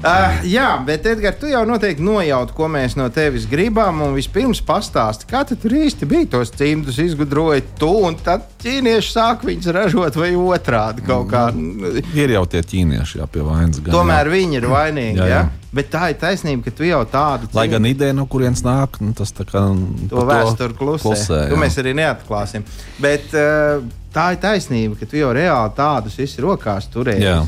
Uh, 0.00 0.38
jā, 0.48 0.68
bet 0.86 1.04
Edgars, 1.04 1.36
tu 1.36 1.48
jau 1.50 1.60
noteikti 1.68 2.00
nojauti, 2.00 2.54
ko 2.56 2.70
mēs 2.72 2.94
no 2.96 3.10
tevis 3.12 3.44
gribam. 3.48 4.00
Vispirms 4.14 4.62
pastāsti, 4.64 5.26
kā 5.28 5.42
tu 5.44 5.58
tur 5.60 5.74
īsti 5.76 6.08
bija 6.08 6.30
tos 6.38 6.54
cimdus 6.56 6.96
izgudroji 7.02 7.66
tu, 7.76 7.90
un 8.08 8.16
tad 8.16 8.46
ķīnieši 8.64 9.12
sāk 9.12 9.44
viņus 9.44 9.68
ražot 9.76 10.16
vai 10.16 10.32
otrādi 10.40 11.04
kaut 11.04 11.28
kā. 11.28 11.50
Mm, 11.52 12.00
ir 12.16 12.32
jau 12.32 12.46
tie 12.48 12.64
ķīnieši, 12.64 13.20
jā, 13.20 13.28
pie 13.28 13.44
vainas. 13.44 13.82
Gan, 13.84 13.92
Tomēr 13.92 14.30
jā. 14.30 14.34
viņi 14.38 14.60
ir 14.62 14.68
vainīgi. 14.72 15.20
jā, 15.20 15.28
jā. 15.28 15.44
Jā? 15.44 15.46
Bet 15.70 15.92
tā 15.92 16.08
ir 16.10 16.18
taisnība, 16.18 16.64
ka 16.66 16.74
tu 16.80 16.88
jau 16.88 17.04
tādu. 17.06 17.46
Lai 17.54 17.68
gan 17.70 17.84
ideja, 17.86 18.16
no 18.16 18.24
kurienes 18.26 18.64
nāk, 18.66 18.96
nu, 19.04 19.12
tas 19.14 19.30
tā 19.36 19.44
kā. 19.46 19.68
To 20.10 20.24
vēsturi 20.26 20.74
klusē. 20.80 21.04
klusē 21.04 21.44
to 21.52 21.60
mēs 21.60 21.76
arī 21.78 21.92
neatklāsim. 22.00 22.64
Bet 22.98 23.30
uh, 23.36 23.84
tā 24.16 24.32
ir 24.34 24.40
taisnība, 24.42 24.98
ka 24.98 25.06
tu 25.06 25.20
jau 25.20 25.30
reāli 25.36 25.76
tādus 25.76 26.18
esi 26.24 26.42
rokās 26.42 26.88
turēji. 26.90 27.22
Jā, 27.22 27.42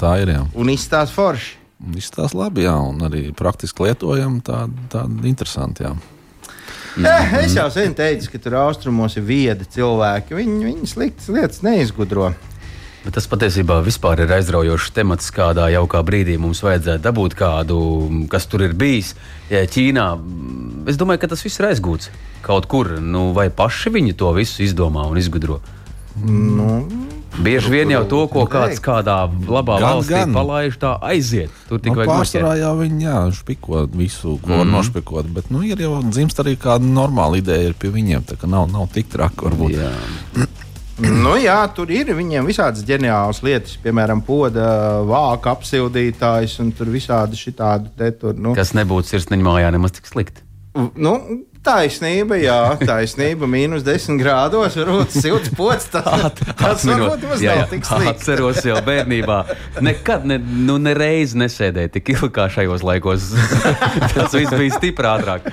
tā 0.00 0.16
ir. 0.24 0.34
Jā. 0.40 0.46
Un 0.58 0.72
izstāst 0.72 1.14
forši. 1.14 1.61
Izstāsta 1.98 2.38
labi, 2.38 2.66
jā, 2.66 2.76
un 2.78 3.02
arī 3.02 3.28
praktiski 3.34 3.88
lietojam, 3.88 4.38
tāda 4.44 4.86
tā 4.92 5.02
interesanti. 5.26 5.86
Jā. 5.86 5.96
Eh, 7.00 7.34
es 7.40 7.56
jau 7.56 7.66
sen 7.72 7.94
teicu, 7.96 8.28
ka 8.34 8.38
tur 8.44 8.58
austrumos 8.60 9.16
ir 9.16 9.24
viedi 9.26 9.66
cilvēki. 9.76 10.36
Viņi, 10.36 10.58
viņi 10.68 10.90
sliktas 10.90 11.30
lietas 11.32 11.62
neizgudro. 11.64 12.32
Bet 13.02 13.16
tas 13.16 13.26
patiesībā 13.26 13.80
ir 13.82 14.34
aizraujošs 14.36 14.92
temats, 14.94 15.32
kādā 15.34 15.66
jaukā 15.74 16.04
brīdī 16.06 16.36
mums 16.38 16.60
vajadzētu 16.62 17.02
dabūt 17.02 17.34
kādu, 17.34 17.78
kas 18.30 18.46
tur 18.46 18.62
ir 18.62 18.76
bijis. 18.78 19.16
Ja 19.50 19.64
Ķīnā, 19.66 20.06
es 20.86 21.00
domāju, 21.00 21.24
ka 21.24 21.32
tas 21.32 21.42
viss 21.42 21.58
ir 21.58 21.72
aizgūts 21.72 22.12
kaut 22.42 22.68
kur. 22.70 23.00
Nu, 23.00 23.32
vai 23.34 23.48
paši 23.50 23.90
viņi 23.90 24.14
to 24.18 24.30
visu 24.36 24.62
izdomā 24.62 25.08
un 25.10 25.18
izgudro? 25.18 25.58
Nu, 26.22 26.84
Bieži 27.40 27.70
vien 27.72 27.88
jau 27.90 28.02
to, 28.04 28.26
ko 28.28 28.42
kāds 28.44 28.76
kādā 28.84 29.24
labā 29.48 29.78
Gan, 29.80 29.96
valstī 29.96 30.10
gan. 30.12 30.34
palaiž, 30.36 30.74
tā 30.76 30.98
aiziet. 31.00 31.48
Tur 31.68 31.78
Nu, 31.78 31.84
tikai 31.86 32.02
vajag 32.04 32.10
pārsvarā 32.12 32.50
jau 32.60 32.72
viņi 32.82 33.06
jā, 33.06 33.20
špiko 33.32 33.86
visu, 33.88 34.34
ko 34.42 34.48
Mhm. 34.52 34.58
var 34.58 34.66
nošpikot. 34.66 35.30
Bet 35.32 35.50
nu, 35.50 35.62
ir 35.62 35.76
jau 35.80 36.02
dzimst 36.02 36.36
arī 36.44 36.56
kāda 36.56 36.84
normāla 36.84 37.38
ideja 37.40 37.68
ir 37.70 37.72
pie 37.74 37.88
viņiem. 37.90 38.22
Tā 38.28 38.36
kā 38.36 38.48
nav, 38.48 38.68
nav 38.70 38.88
tik 38.92 39.08
traki 39.08 39.48
varbūt. 39.48 39.72
Jā. 39.80 39.92
nu, 40.98 41.32
jā, 41.40 41.56
tur 41.74 41.90
ir 41.90 42.06
viņiem 42.14 42.44
visādas 42.46 42.84
ģeniālas 42.84 43.40
lietas, 43.42 43.78
piemēram, 43.82 44.20
poda 44.22 45.00
vāka 45.08 45.56
apsildītājs 45.56 46.60
un 46.60 46.70
tur 46.72 46.86
visādi 46.92 47.32
šitādi. 47.40 47.88
Te, 47.96 48.10
tur, 48.12 48.34
nu, 48.34 48.54
Kas 48.54 48.72
nebūtu 48.76 49.08
sirsniņa 49.08 49.42
mājā 49.48 49.72
nemaz 49.72 49.92
tik 49.96 50.04
slikti. 50.06 50.42
nu, 50.76 51.16
taisnība, 51.64 52.36
jā, 52.42 52.58
taisnība. 52.82 53.46
Mīnus 53.50 53.84
10 53.86 54.18
grādos, 54.20 54.76
varbūt 54.78 55.14
silts 55.14 55.52
pods. 55.56 55.88
Tas, 55.92 56.34
tas 56.58 56.84
varbūt 56.88 57.24
nemaz 57.26 57.44
jā, 57.44 57.54
jā, 57.54 57.62
nav 57.62 57.70
tik 57.72 57.86
slikti. 57.86 58.10
Atceros 58.12 58.60
jau 58.66 58.78
bērnībā. 58.86 59.38
Nekad 59.84 60.26
ne, 60.28 60.38
nu, 60.40 60.78
nereiz 60.82 61.36
nesēdēju 61.38 61.94
tik 61.96 62.12
ilgi 62.16 62.30
kā 62.34 62.48
šajos 62.52 62.84
laikos. 62.86 63.30
Tas 64.16 64.34
viss 64.34 64.52
bija 64.52 64.76
stipri 64.76 65.08
ātrāk. 65.08 65.48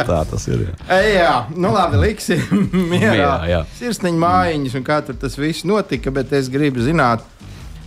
Tā 0.00 0.20
tas 0.30 0.48
ir. 0.50 0.66
Jā. 0.88 0.98
Jā, 1.16 1.34
nu 1.54 1.70
labi, 1.74 2.00
liksim 2.02 2.42
mierā. 2.90 3.12
Mierā, 3.12 3.36
jā. 3.50 3.62
Sirsniņa 3.78 4.22
mājiņas 4.22 4.76
un 4.80 4.86
kā 4.86 5.00
tur 5.06 5.18
tas 5.20 5.36
viss 5.38 5.66
notika, 5.68 6.12
bet 6.14 6.32
es 6.36 6.50
gribu 6.52 6.84
zināt, 6.84 7.24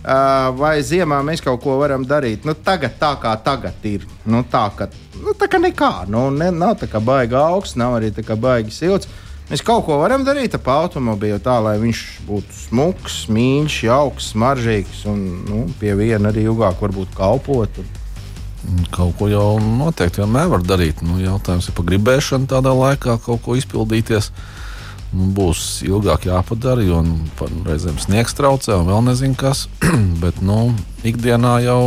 vai 0.02 0.80
ziemā 0.82 1.20
mēs 1.26 1.42
kaut 1.44 1.60
ko 1.62 1.76
varam 1.80 2.04
darīt. 2.08 2.46
Nu, 2.48 2.54
tagad 2.54 2.96
tā 3.00 3.14
kā 3.20 3.34
tagad 3.44 3.84
ir. 3.84 4.06
Nu, 4.24 4.42
tā, 4.42 4.70
ka, 4.76 4.88
nu, 5.20 5.34
tā 5.36 5.48
kā 5.50 5.60
nekā. 5.60 6.06
Nu, 6.08 6.30
ne, 6.30 6.50
nav 6.50 6.78
tā 6.80 6.88
kā 6.88 7.02
baigi 7.04 7.36
augsts, 7.36 7.76
nav 7.76 7.98
arī 7.98 8.12
tā 8.14 8.24
kā 8.24 8.36
baigi 8.36 8.72
silts. 8.72 9.10
Mēs 9.50 9.64
kaut 9.66 9.82
ko 9.88 9.96
varam 9.98 10.22
darīt 10.22 10.54
ar 10.54 10.62
automobīlu 10.76 11.40
tā, 11.42 11.56
lai 11.58 11.74
viņš 11.82 12.00
būtu 12.28 12.54
smuks, 12.68 13.24
mīļš, 13.34 13.78
jauks, 13.88 14.28
smaržīgs 14.30 15.02
un 15.10 15.24
nu, 15.48 15.64
pie 15.80 15.96
viena 15.98 16.30
arī 16.30 16.46
ilgāk 16.46 16.78
varbūt 16.78 17.16
kalpot. 17.18 17.80
Kaut 18.94 19.16
ko 19.18 19.26
jau 19.26 19.58
noteikti 19.58 20.22
vienmēr 20.22 20.52
var 20.52 20.62
darīt. 20.62 21.02
Nu, 21.02 21.18
jautājums 21.18 21.66
ir 21.66 21.74
par 21.74 21.88
gribēšanu 21.88 22.46
tādā 22.52 22.72
laikā 22.76 23.18
kaut 23.24 23.42
ko 23.42 23.56
izpildīties. 23.58 24.30
Nu, 24.30 24.60
būs 25.12 25.82
ilgāk 25.86 26.28
jāpadara, 26.28 26.84
jo 26.86 27.00
nu, 27.04 27.18
reizēm 27.66 27.98
sniegs 27.98 28.36
traucē, 28.38 28.76
un 28.78 28.90
vēl 28.90 29.04
nezinu 29.10 29.38
kas. 29.38 29.66
Bet 30.22 30.42
nu, 30.44 30.70
ikdienā 31.06 31.58
jau 31.66 31.82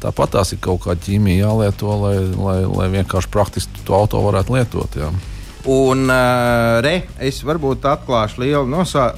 tāpat 0.00 0.34
tās 0.36 0.54
ir 0.54 0.62
kaut 0.64 0.82
kāda 0.86 1.02
ķīmija 1.04 1.44
jālieto, 1.44 1.92
lai, 2.02 2.16
lai, 2.34 2.58
lai 2.66 2.88
vienkārši 2.96 3.30
praktiski 3.32 3.84
to 3.86 3.96
auto 3.96 4.22
varētu 4.24 4.56
lietot. 4.56 4.96
Jā. 4.98 5.12
Un, 5.68 6.06
uh, 6.08 6.80
re, 6.80 6.94
es 7.20 7.42
varbūt 7.44 7.84
atklāšu 7.84 8.40
lielu 8.40 8.64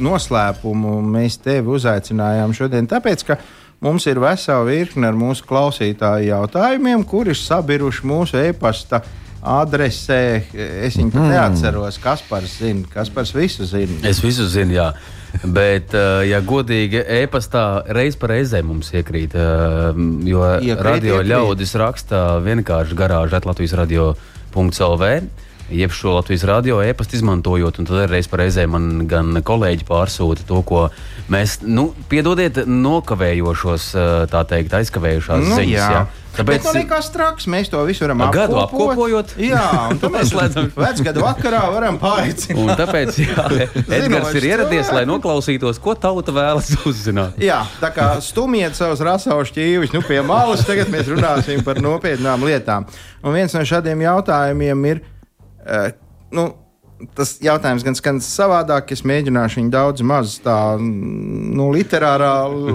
noslēpumu. 0.03 0.97
Mēs 1.15 1.39
tevi 1.43 1.71
uzaicinājām 1.77 2.55
šodien, 2.57 2.89
tāpēc, 2.91 3.23
ka 3.29 3.39
mums 3.83 4.09
ir 4.11 4.19
vesela 4.23 4.67
virkne 4.67 5.07
ar 5.07 5.19
mūsu 5.19 5.47
klausītāju 5.47 6.33
jautājumiem, 6.33 7.07
kuri 7.07 7.31
ir 7.31 7.39
sabiruši 7.39 8.09
mūsu 8.11 8.43
e-pasta 8.43 9.05
adresē. 9.43 10.43
Es 10.87 10.97
viņu 10.97 11.11
pat 11.13 11.29
neatceros, 11.33 11.99
kas 12.03 12.23
par 12.29 12.47
zina, 12.47 12.87
kas 12.93 13.11
par 13.11 13.27
visu 13.35 13.67
zina. 13.67 13.99
Es 14.09 14.21
visu 14.23 14.47
zinu, 14.49 14.73
jā. 14.79 14.93
Bet, 15.45 15.95
eh, 15.97 16.29
ja 16.29 16.41
godīgi, 16.45 17.01
e-pastā 17.23 17.83
reiz 17.89 18.17
pa 18.21 18.29
reizē 18.29 18.63
mums 18.63 18.91
iekrīt, 18.93 19.35
eh, 19.35 19.93
jo 20.29 20.43
Iekrīt, 20.61 20.83
radio 20.83 21.21
iekrīt. 21.23 21.31
ļaudis 21.33 21.73
raksta 21.81 22.21
vienkārši 22.45 22.95
garāžā 22.95 23.41
Latvijas 23.45 23.73
radio.clv. 23.73 25.23
Jeb 25.71 25.91
šo 25.95 26.13
Latvijas 26.19 26.45
radio 26.45 26.83
e-pastu 26.85 27.17
izmantojot, 27.17 27.79
un 27.79 27.87
tad 27.89 28.11
reiz 28.11 28.29
reizē 28.29 28.67
man 28.69 29.07
gan 29.09 29.39
kolēģi 29.45 29.87
pārsūta 29.89 30.45
to, 30.49 30.63
ko 30.69 30.89
mēs, 31.33 31.61
nu, 31.65 31.93
piedodiet, 32.11 32.65
nokavējošos, 32.67 33.87
eh, 33.95 34.11
tā 34.33 34.43
teikt, 34.49 34.75
aizkavējušās 34.81 35.47
Nu, 35.47 35.55
ziņas. 35.57 35.79
jā. 35.79 35.93
Jā. 35.93 36.07
Tāpēc 36.33 36.65
nu, 36.65 36.73
nekas 36.81 37.11
traks, 37.13 37.45
mēs 37.47 37.69
to 37.69 37.81
visu 37.85 38.07
varam 38.07 38.23
A, 38.25 38.31
gadu 38.33 38.57
apkopot. 38.57 38.93
apkopojot? 38.97 39.35
Jā, 39.37 39.91
un 39.93 39.99
tad 40.01 40.11
mēs 40.15 40.31
Noslēdzam. 40.33 40.71
vecgadu 40.77 41.21
vakarā 41.21 41.61
varam 41.75 41.99
pāricināt. 42.01 42.57
Un 42.57 42.69
tāpēc 42.77 43.19
jā, 43.21 43.45
Edgars 43.99 44.33
ir 44.41 44.47
ieradies, 44.49 44.89
lai 44.97 45.05
noklausītos, 45.09 45.77
ko 45.81 45.93
tauta 45.95 46.33
vēlas 46.33 46.73
uzzināt. 46.89 47.37
Jā, 47.37 47.63
tā 47.81 47.93
kā 47.93 48.09
stumiet 48.25 48.77
savus 48.77 49.01
rasaušu 49.05 49.53
ķīvis 49.59 49.93
nu, 49.93 50.01
pie 50.09 50.23
malas, 50.25 50.65
tagad 50.65 50.89
mēs 50.89 51.09
runāsim 51.13 51.61
par 51.65 51.81
nopietnām 51.85 52.41
lietām. 52.49 52.89
Un 53.23 53.37
viens 53.37 53.53
no 53.53 53.61
šādiem 53.61 54.01
jautājumiem 54.01 54.87
ir, 54.89 55.03
nu, 56.33 56.49
tas 57.17 57.35
jautājums 57.43 57.85
gan 57.87 57.97
skan 57.99 58.21
savādāk, 58.23 58.93
es 58.95 59.03
mēģināšu 59.09 59.61
viņu 59.61 59.73
daudz 59.73 60.05
maz 60.07 60.37
tā, 60.43 60.57
nu, 60.79 61.69
literārā 61.75 62.33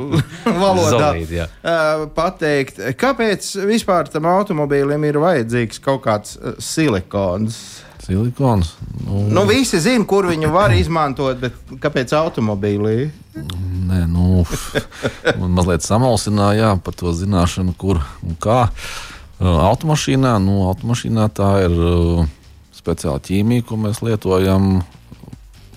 valodā 0.61 1.11
Solīdi, 1.13 1.39
jā. 1.41 1.47
uh, 1.61 2.05
pateikt. 2.15 2.81
Kāpēc 2.99 3.49
vispār 3.67 4.11
tam 4.11 4.29
automobīlim 4.31 5.07
ir 5.07 5.21
vajadzīgs 5.23 5.81
kaut 5.83 6.03
kāds 6.07 6.37
uh, 6.37 6.57
silikons? 6.63 7.59
Silikons. 8.07 8.75
Nu, 9.03 9.25
Nu, 9.33 9.43
visi 9.49 9.79
zina, 9.83 10.05
kur 10.07 10.29
viņu 10.29 10.51
var 10.53 10.71
izmantot, 10.75 11.39
bet 11.41 11.77
kāpēc 11.83 12.13
automobīlī? 12.15 13.09
Nē, 13.87 14.05
nu, 14.11 14.43
man 15.41 15.53
mazliet 15.57 15.85
samalsināja 15.85 16.75
par 16.83 16.95
to 16.97 17.13
zināšanu, 17.15 17.75
kur 17.79 18.01
un 18.23 18.39
kā. 18.39 18.65
Automašīnā, 19.37 20.31
nu, 20.41 20.63
automašīnā 20.71 21.27
tā 21.37 21.51
ir 21.67 21.75
uh, 21.77 22.36
speciāla 22.87 23.21
ķīmija, 23.23 23.65
ko 23.67 23.77
mēs 23.83 23.99
lietojam 24.05 24.79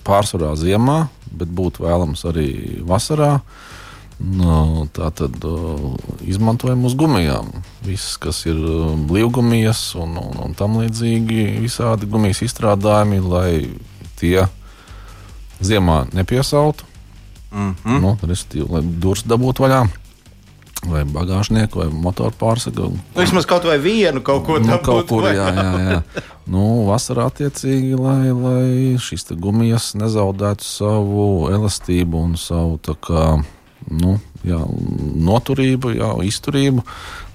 pārsvarā 0.07 0.55
ziemā, 0.57 1.03
bet 1.27 1.51
būtu 1.51 1.85
vēlams 1.85 2.23
arī 2.31 2.47
vasarā. 2.87 3.41
Nu, 4.21 4.85
tā 4.93 5.09
tad 5.17 5.37
uh, 5.49 5.95
izmantojam 6.29 6.85
uz 6.85 6.93
gumijām. 6.97 7.49
Viss, 7.85 8.19
kas 8.21 8.43
ir 8.45 8.59
blīvgumijas 9.09 9.81
un, 9.97 10.13
un, 10.21 10.37
un 10.45 10.53
tam 10.57 10.77
līdzīgi, 10.77 11.57
visādi 11.63 12.09
gumijas 12.09 12.43
izstrādājumi, 12.45 13.17
lai 13.25 13.51
tie 14.21 14.45
ziemā 15.61 16.03
nepiesautu. 16.13 16.85
Mm 16.85 16.91
Mm. 17.51 17.97
Nu, 17.99 18.13
Respektīvi, 18.23 18.67
lai 18.71 18.81
durvis 19.03 19.25
dabūtu 19.27 19.65
vaļā, 19.65 19.81
vai 20.89 21.03
bagāžnieku, 21.05 21.83
vai 21.83 21.87
motoru 21.93 22.33
pārsegu. 22.37 22.89
Nu, 22.95 23.19
vismaz 23.19 23.45
kaut 23.49 23.65
vai 23.69 23.77
vienu 23.81 24.23
kaut 24.25 24.45
ko 24.47 24.57
Nu, 24.61 24.71
tādu 24.71 24.85
kaut 24.85 25.09
kur, 25.11 25.27
jā, 25.29 25.47
jā, 25.53 25.71
jā. 25.85 26.01
Nu, 26.51 26.83
vasarā 26.87 27.27
attiecīgi, 27.29 27.93
lai, 28.01 28.33
lai 28.33 28.97
šīs 28.99 29.29
gumijas 29.39 29.91
nezaudētu 29.99 30.65
savu 30.65 31.27
elastību 31.53 32.23
un 32.25 32.33
savu 32.41 32.79
kā, 32.81 33.37
nu, 33.93 34.17
jā, 34.47 34.59
noturību, 35.29 35.93
jā, 35.99 36.11
izturību, 36.27 36.83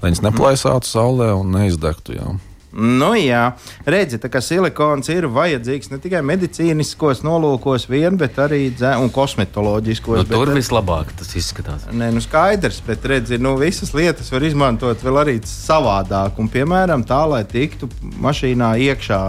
lai 0.02 0.10
viņas 0.10 0.24
neplaisātu 0.26 0.90
saulē 0.90 1.30
un 1.38 1.54
neizdegtu. 1.54 2.18
Jā. 2.18 2.34
Nu, 2.76 3.14
jā, 3.16 3.54
redziet, 3.88 4.20
tā 4.20 4.28
kā 4.28 4.42
silikons 4.44 5.08
ir 5.08 5.24
vajadzīgs 5.32 5.88
ne 5.94 5.98
tikai 6.02 6.20
medicīniskos 6.28 7.22
nolūkos, 7.24 7.86
vien, 7.88 8.18
bet 8.20 8.36
arī 8.42 8.66
dzē, 8.76 8.90
un 9.00 9.08
kosmetoloģiskos. 9.14 10.18
Nu, 10.20 10.24
bet 10.28 10.36
tur 10.36 10.50
ar- 10.52 10.58
vislabāk 10.58 11.14
tas 11.16 11.30
izskatās. 11.40 11.86
Nē, 11.92 12.10
nu 12.12 12.20
skaidrs, 12.20 12.82
bet 12.86 13.04
redziet, 13.08 13.40
nu, 13.40 13.54
visas 13.56 13.94
lietas 13.96 14.28
var 14.32 14.44
izmantot 14.44 15.00
vēl 15.06 15.20
arī 15.22 15.38
savādāk. 15.48 16.36
Un, 16.42 16.50
piemēram, 16.52 17.06
tā, 17.08 17.22
lai 17.28 17.42
tiktu 17.48 17.88
mašīnā 18.20 18.74
iekšā. 18.90 19.20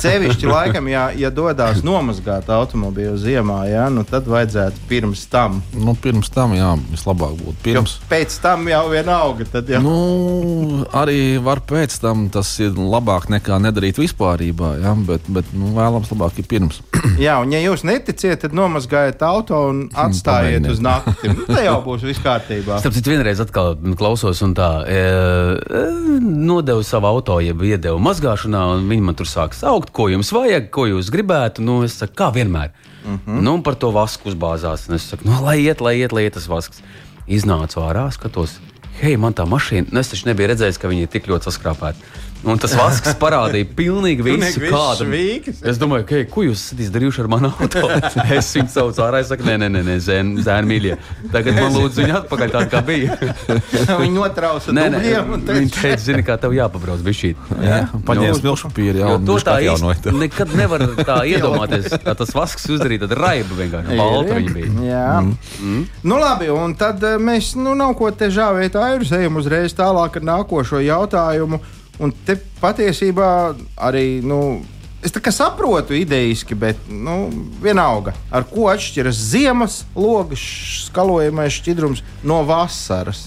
Cevišķi 0.00 0.48
laikam, 0.54 0.88
ja, 0.88 1.10
ja 1.16 1.30
dodas 1.34 1.82
nomazgāt 1.84 2.48
automobīlu 2.52 3.18
ziemā, 3.20 3.60
jā, 3.68 3.84
nu, 3.92 4.04
tad 4.08 4.24
vajadzētu 4.30 4.86
pirms 4.88 5.26
tam. 5.32 5.60
Nu, 5.76 5.92
pirms 5.98 6.32
tam, 6.32 6.56
jā, 6.56 6.72
vislabāk 6.92 7.36
būtu 7.36 7.52
Jo 7.52 7.82
pirms. 7.82 7.98
pēc 8.10 8.38
tam 8.42 8.64
jau 8.70 8.84
vienalga. 8.92 9.44
Tad 9.52 9.68
jau, 9.76 9.82
Nu, 9.84 10.86
arī 10.96 11.36
var 11.42 11.60
pēc 11.68 11.98
tam 12.00 12.28
tas 12.32 12.54
ir 12.62 12.78
labāk 12.78 13.28
nekā 13.32 13.58
nedarīt 13.62 13.98
vispārībā, 14.00 14.72
ja? 14.82 14.94
bet, 15.08 15.26
bet 15.32 15.48
nu, 15.56 15.72
vēlams 15.76 16.10
labāk 16.14 16.40
ir 16.42 16.48
pirms. 16.50 16.80
Jā, 17.20 17.38
un 17.42 17.52
ja 17.54 17.60
jūs 17.62 17.84
neticiet, 17.88 18.40
tad 18.44 18.54
nomazgājiet 18.56 19.22
auto 19.26 19.58
un 19.70 19.84
atstājiet 19.90 20.62
pamēģiniet. 20.62 20.72
uz 20.72 20.82
nakti. 20.84 21.32
Nu, 21.32 21.46
tā 21.48 21.64
jau 21.66 21.78
būs 21.84 22.06
viss 22.06 22.22
kārtībā. 22.22 22.78
Starp 22.82 22.96
citu, 22.96 23.12
vienreiz 23.14 23.42
atkal 23.42 23.74
klausos 23.98 24.42
un 24.46 24.54
tā, 24.58 24.70
e, 24.86 25.02
e, 25.02 25.82
nodevu 26.22 26.84
savu 26.86 27.10
auto, 27.10 27.38
jeb 27.42 27.62
iedevu 27.66 28.00
mazgāšanā, 28.02 28.64
un 28.76 28.88
viņi 28.90 29.06
man 29.08 29.18
tur 29.18 29.30
sāk 29.30 29.56
saukt, 29.58 29.92
ko 29.96 30.08
jums 30.12 30.32
vajag, 30.34 30.70
ko 30.74 30.86
jūs 30.90 31.12
gribētu. 31.14 31.64
Nu, 31.66 31.80
es 31.86 31.98
saku, 32.00 32.16
kā 32.18 32.32
vienmēr. 32.34 32.72
Uh 33.02 33.12
-huh. 33.12 33.40
Nu, 33.42 33.54
un 33.54 33.62
par 33.62 33.74
to 33.74 33.90
vasku 33.90 34.30
uzbāzās. 34.30 34.88
Un 34.88 34.94
es 34.94 35.08
saku, 35.08 35.28
nu, 35.28 35.42
lai 35.42 35.58
iet, 35.60 35.80
lai 35.80 35.98
iet, 35.98 36.12
lai 36.12 36.24
iet 36.24 36.34
tas 36.34 36.48
vasks. 36.48 36.82
Iznācu 37.28 37.80
ārā, 37.80 38.10
skatos. 38.12 38.58
Hei, 39.00 39.16
man 39.16 39.34
tā 39.34 39.46
mašīna, 39.48 39.86
nu, 39.90 40.00
es 40.00 40.08
taču 40.08 40.28
nebiju 40.28 40.48
redzējis, 40.48 40.78
ka 40.78 40.88
viņi 40.88 41.06
ir 41.06 41.08
tik 41.08 41.26
ļoti 41.26 41.48
saskrāpēti. 41.48 41.98
Un 42.42 42.58
tas 42.58 42.74
vasks 42.74 43.14
parādīja 43.20 43.68
pilnīgi 43.76 44.24
visu, 44.28 44.62
kāda 44.66 45.06
švīkas. 45.06 45.62
Es 45.72 45.78
domāju, 45.80 46.06
ka, 46.08 46.22
ko 46.32 46.46
jūs 46.48 46.66
esat 46.66 46.82
izdarījuši 46.86 47.22
ar 47.22 47.30
manu 47.30 47.52
auto? 47.52 47.84
es 48.38 48.50
viņu 48.56 48.72
saucu 48.72 49.04
ārā, 49.04 49.22
es 49.22 49.30
saku, 49.30 49.46
nē, 49.46 49.58
nē, 49.62 49.70
nē, 49.76 49.82
nē 49.86 49.96
zēn, 50.02 50.32
zēn 50.42 50.68
mīļie. 50.70 50.96
Tagad 51.34 51.60
man 51.60 51.76
lūdzu 51.76 52.02
viņu 52.02 52.16
atpakaļ 52.22 52.54
tādu, 52.56 52.70
kā 52.72 52.82
bija. 52.86 53.18
Viņi 54.02 54.14
notrauca 54.16 54.74
nē, 54.74 54.86
nē, 54.92 55.02
viņi 55.46 55.70
teica, 55.74 56.00
zini, 56.02 56.22
kā 56.26 56.36
tev 56.40 56.54
jāpabrauc 56.56 57.02
bišķīt. 57.06 57.52
Jā, 57.62 57.78
paņēmis 58.06 58.42
milšu 58.44 58.70
pīri, 58.74 59.02
jā, 59.02 59.12
to 59.26 59.36
tā 59.44 59.56
īsti 59.62 60.14
nekad 60.16 60.54
nevar 60.58 60.84
tā 61.02 61.18
iedomāties. 61.28 61.90
Tā 62.02 62.14
tas 62.18 62.32
vasks 62.34 62.66
uzdarīja, 62.72 63.04
tad 63.06 63.14
raiba 63.18 63.58
vienkārši 63.58 63.98
balta 63.98 64.38
viņa 64.38 64.54
bija. 64.56 64.72
Jā, 64.86 65.06
mm. 65.22 65.84
nu 66.08 66.18
labi, 66.20 66.50
un 66.54 66.74
tad 66.78 67.04
eh, 67.06 67.18
mēs, 67.22 67.52
nu, 67.60 67.76
nav 67.78 67.94
ko 67.98 68.10
te 68.14 68.30
žāvēt, 68.32 68.78
airus 68.80 69.12
ejam 69.16 69.38
uzreiz 69.40 69.76
tālāk 69.78 70.18
ar 70.20 70.28
nākošo 70.32 70.82
jautājumu. 70.82 71.62
Un 72.00 72.14
te 72.26 72.38
patiesībā 72.60 73.28
arī, 73.76 74.22
nu, 74.24 74.62
es 75.04 75.12
tā 75.12 75.20
kā 75.22 75.32
saprotu 75.34 75.96
idejiski, 75.98 76.56
bet, 76.58 76.80
nu, 76.88 77.26
vienalga, 77.62 78.14
ar 78.32 78.46
ko 78.48 78.70
atšķiras 78.72 79.20
ziemas 79.32 79.82
logs, 79.98 80.42
skalojamais 80.88 81.60
šķidrums 81.60 82.04
no 82.24 82.40
vasaras. 82.48 83.26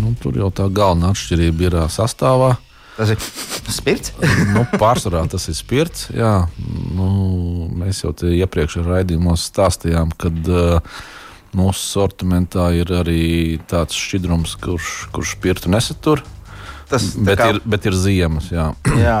Nu, 0.00 0.14
tur 0.20 0.36
jau 0.38 0.50
tā 0.54 0.68
galvenā 0.70 1.12
atšķirība 1.14 1.68
ir 1.68 1.80
sastāvā. 1.92 2.54
Tas 2.94 3.10
ir 3.10 3.18
spirts. 3.74 4.12
nu, 4.54 4.62
pārsvarā 4.78 5.24
tas 5.30 5.48
ir 5.50 5.58
spirts. 5.58 6.08
Jā, 6.14 6.46
nu, 6.94 7.08
mēs 7.74 8.04
jau 8.04 8.12
te 8.14 8.30
iepriekš 8.36 8.78
raidījumos 8.86 9.48
stāstījām, 9.50 10.14
ka 10.18 10.30
uh, 10.30 11.00
mūsu 11.58 11.82
sortimentā 11.96 12.68
ir 12.78 12.90
arī 12.94 13.24
tāds 13.70 13.98
šķidrums, 13.98 14.54
kurš, 14.62 14.94
kurš 15.14 15.34
spirtu 15.38 15.74
nesatur. 15.74 16.22
Tas, 16.90 17.06
Bet, 17.16 17.38
kā, 17.40 17.48
ir, 17.54 17.60
bet 17.64 17.86
ir 17.88 17.94
ziemas, 17.96 18.50
jā, 18.52 18.66
jā, 19.06 19.16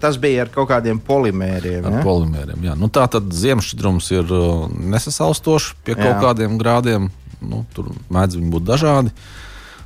tas 0.00 0.16
bija 0.20 0.46
ar 0.46 0.50
kaut 0.54 0.68
kādiem 0.72 0.98
polimēriem. 1.04 1.84
ar 1.86 1.98
Ja? 1.98 2.02
polimēriem. 2.06 2.64
Jā. 2.70 2.74
Nu, 2.80 2.88
tā 2.92 3.04
tad 3.12 3.28
ziemas 3.36 3.68
šķidrums 3.70 4.10
ir 4.16 4.32
uh, 4.34 4.64
nesasaustošs 4.72 5.74
pie 5.84 5.94
kaut 5.98 6.14
Jā. 6.14 6.20
kādiem 6.24 6.58
grādiem. 6.60 7.10
Nu, 7.44 7.64
tur 7.76 7.90
mēdz 8.12 8.38
būt 8.50 8.64
dažādi. 8.64 9.12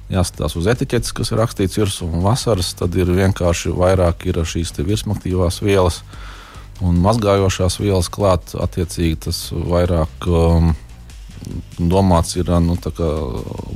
Jāskatās 0.08 0.54
uz 0.56 0.68
etiķetes, 0.72 1.10
kas 1.12 1.32
ir 1.34 1.40
rakstīts 1.42 1.76
virsū, 1.76 2.06
un 2.08 2.22
vasaras 2.24 2.70
tad 2.78 2.94
ir 2.96 3.10
vienkārši 3.12 3.74
vairāk 3.76 4.24
ir 4.30 4.38
šīs 4.48 4.70
virsmaktīvās 4.78 5.58
vielas 5.66 5.98
un 6.80 6.96
mazgājošās 7.04 7.76
vielas 7.82 8.08
klāt. 8.08 8.54
Attiecīgi 8.56 9.18
tas 9.26 9.42
vairāk 9.52 10.28
um, 10.30 10.70
domāts 11.78 12.36
ir 12.36 12.50
nu, 12.62 12.76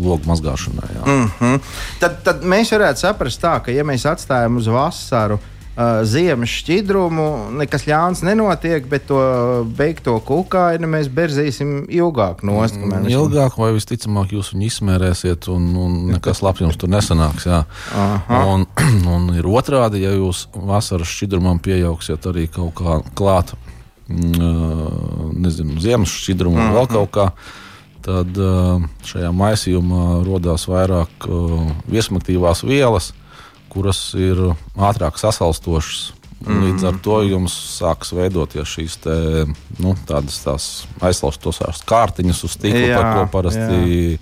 logu 0.01 0.27
mazgāšanai. 0.27 0.91
Mm 1.07 1.31
-hmm. 1.39 1.61
tad, 2.01 2.23
tad 2.25 2.43
mēs 2.43 2.73
varētu 2.75 3.07
saprast, 3.07 3.43
tā, 3.43 3.61
ka, 3.65 3.73
ja 3.73 3.85
mēs 3.85 4.07
atstājam 4.07 4.57
uz 4.57 4.67
vasaru 4.67 5.35
uh, 5.35 6.03
ziemas 6.05 6.49
šķidrumu, 6.49 7.53
nekas 7.59 7.87
ļauns 7.87 8.23
nenotiek, 8.23 8.87
bet 8.89 9.07
to 9.07 9.65
beigto 9.79 10.19
kukaiņu 10.21 10.89
mēs 10.89 11.09
berzīsim 11.09 11.87
ilgāk 11.89 12.43
kamēr 12.77 13.07
mēs- 13.07 13.17
Ilgāk, 13.17 13.59
vai 13.59 13.73
visticamāk, 13.73 14.33
jūs 14.33 14.53
viņu 14.53 14.67
izsmērēsiet, 14.67 15.49
un, 15.49 15.77
un 15.77 15.99
nekas 16.13 16.43
labs 16.43 16.61
jums 16.61 16.77
tur 16.77 16.89
nesanāks. 16.89 17.47
Un, 18.29 18.67
un 19.15 19.35
ir 19.35 19.45
otrādi, 19.45 20.03
ja 20.03 20.11
jūs 20.11 20.49
vasaras 20.55 21.09
šķidrumam 21.09 21.59
pieauksiet 21.59 22.27
arī 22.27 22.49
kaut 22.53 22.75
kā 22.75 23.01
klāt, 23.15 23.55
ā, 23.55 23.82
nezinu, 24.13 25.81
ziemas 25.83 26.13
šķidrumu 26.13 26.61
vai 26.61 26.71
vēl 26.77 26.89
kaut 26.93 27.13
kā. 27.15 27.27
Tad 28.03 28.39
šajā 29.07 29.31
maisījumā 29.39 30.07
radās 30.27 30.67
vairāk 30.67 31.29
viesmaktīvās 31.91 32.65
vielas, 32.67 33.13
kuras 33.73 34.09
ir 34.19 34.41
ātrāk 34.75 35.21
sasalstošas. 35.23 36.11
Un 36.43 36.65
Līdz 36.65 36.87
ar 36.89 36.97
to 37.05 37.21
jums 37.23 37.55
sāks 37.77 38.11
veidoties 38.17 38.67
šīs 38.67 38.97
te, 39.05 39.17
nu, 39.79 39.93
tādas 40.09 40.41
tās 40.43 40.65
aizlaustosās 41.05 41.85
kārtiņas 41.87 42.41
uz 42.49 42.57
stikla, 42.57 42.87
Jā, 42.89 42.97
par 42.99 43.13
ko 43.15 43.29
parasti 43.37 44.17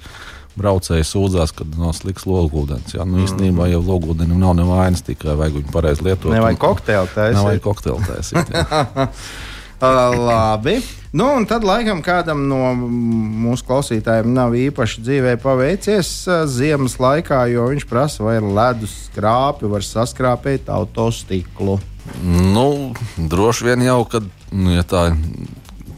braucēji 0.61 1.07
sūdzās, 1.07 1.55
kad 1.57 1.79
nav 1.81 1.95
slikts 1.97 2.27
logūdens. 2.29 2.93
Jā, 2.97 3.07
nu, 3.09 3.23
īstenībā 3.25 3.71
jau 3.71 3.81
logūdenim 3.87 4.41
nav 4.43 4.57
nevainas, 4.59 5.05
tikai 5.07 5.37
vajag 5.39 5.61
viņu 5.61 5.73
pareizi 5.73 6.05
lietot. 6.05 6.33
Nevajag 6.35 6.61
kokteili 6.61 7.15
taisīt. 7.15 7.39
Nevajag 7.39 7.65
kokteili 7.65 8.11
taisīt. 8.11 8.53
Uh, 9.81 10.17
labi. 10.29 10.79
Nu, 11.13 11.27
un 11.35 11.47
tad 11.49 11.65
laikam 11.67 12.03
kādam 12.07 12.45
no 12.47 12.71
mūsu 12.77 13.67
klausītājiem 13.67 14.29
nav 14.35 14.55
īpaši 14.55 15.03
dzīvē 15.03 15.37
paveicies 15.43 16.11
uh, 16.29 16.43
ziemas 16.47 16.99
laikā, 17.03 17.43
jo 17.51 17.67
viņš 17.73 17.87
prasa, 17.91 18.23
vai 18.27 18.37
ledus 18.39 18.93
skrāpi 19.09 19.71
var 19.71 19.87
saskrāpēt 19.87 20.71
autostiklu. 20.71 21.81
Nu, 22.23 22.93
droši 23.17 23.71
vien 23.71 23.83
jau, 23.87 24.03
kad 24.11 24.27
nu, 24.53 24.75
ja 24.75 24.85
tā 24.87 25.09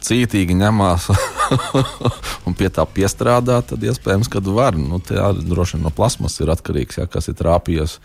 cītīgi 0.03 0.57
ņemās 0.59 1.09
un 2.47 2.57
pie 2.59 2.71
tā 2.73 2.85
piestrādā, 2.89 3.61
tad 3.67 3.85
iespējams, 3.87 4.31
ka 4.33 4.43
var. 4.49 4.79
Nu, 4.79 5.01
tā 5.03 5.33
droši 5.37 5.79
vien 5.79 5.87
no 5.87 5.93
plasmas 5.95 6.39
ir 6.43 6.53
atkarīgs, 6.53 6.99
ja, 7.01 7.09
kas 7.11 7.31
ir 7.31 7.39
trāpījies. 7.39 7.99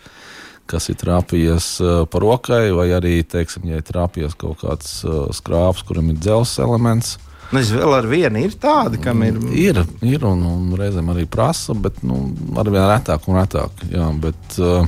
Kas 0.68 0.90
ir 0.92 0.98
trāpījies 1.00 1.68
uh, 1.80 2.02
pa 2.10 2.20
rokai, 2.20 2.68
vai 2.76 2.90
arī, 2.96 3.22
teiksim, 3.24 3.64
ja 3.70 3.80
ir 3.80 3.86
trāpījies 3.88 4.36
kaut 4.36 4.60
kāds 4.60 4.98
uh, 5.06 5.24
skrāps, 5.32 5.84
kuram 5.88 6.10
ir 6.12 6.20
dzelzs 6.20 6.58
elements. 6.64 7.16
Nu, 7.48 7.62
es 7.62 7.70
vēl 7.72 7.94
ar 7.96 8.04
vienu 8.04 8.42
ir 8.44 8.56
tāda, 8.60 9.00
kam 9.00 9.22
ir. 9.24 9.38
Ir, 9.56 9.80
ir 10.04 10.24
un, 10.28 10.42
un 10.44 10.74
reizēm 10.76 11.08
arī 11.14 11.24
prasa, 11.30 11.72
bet 11.72 12.02
nu, 12.04 12.20
arvien 12.60 12.84
retāk 12.90 13.24
un 13.30 13.40
retāk. 13.40 13.86
Jā, 13.88 14.10
bet, 14.20 14.58
uh, 14.60 14.84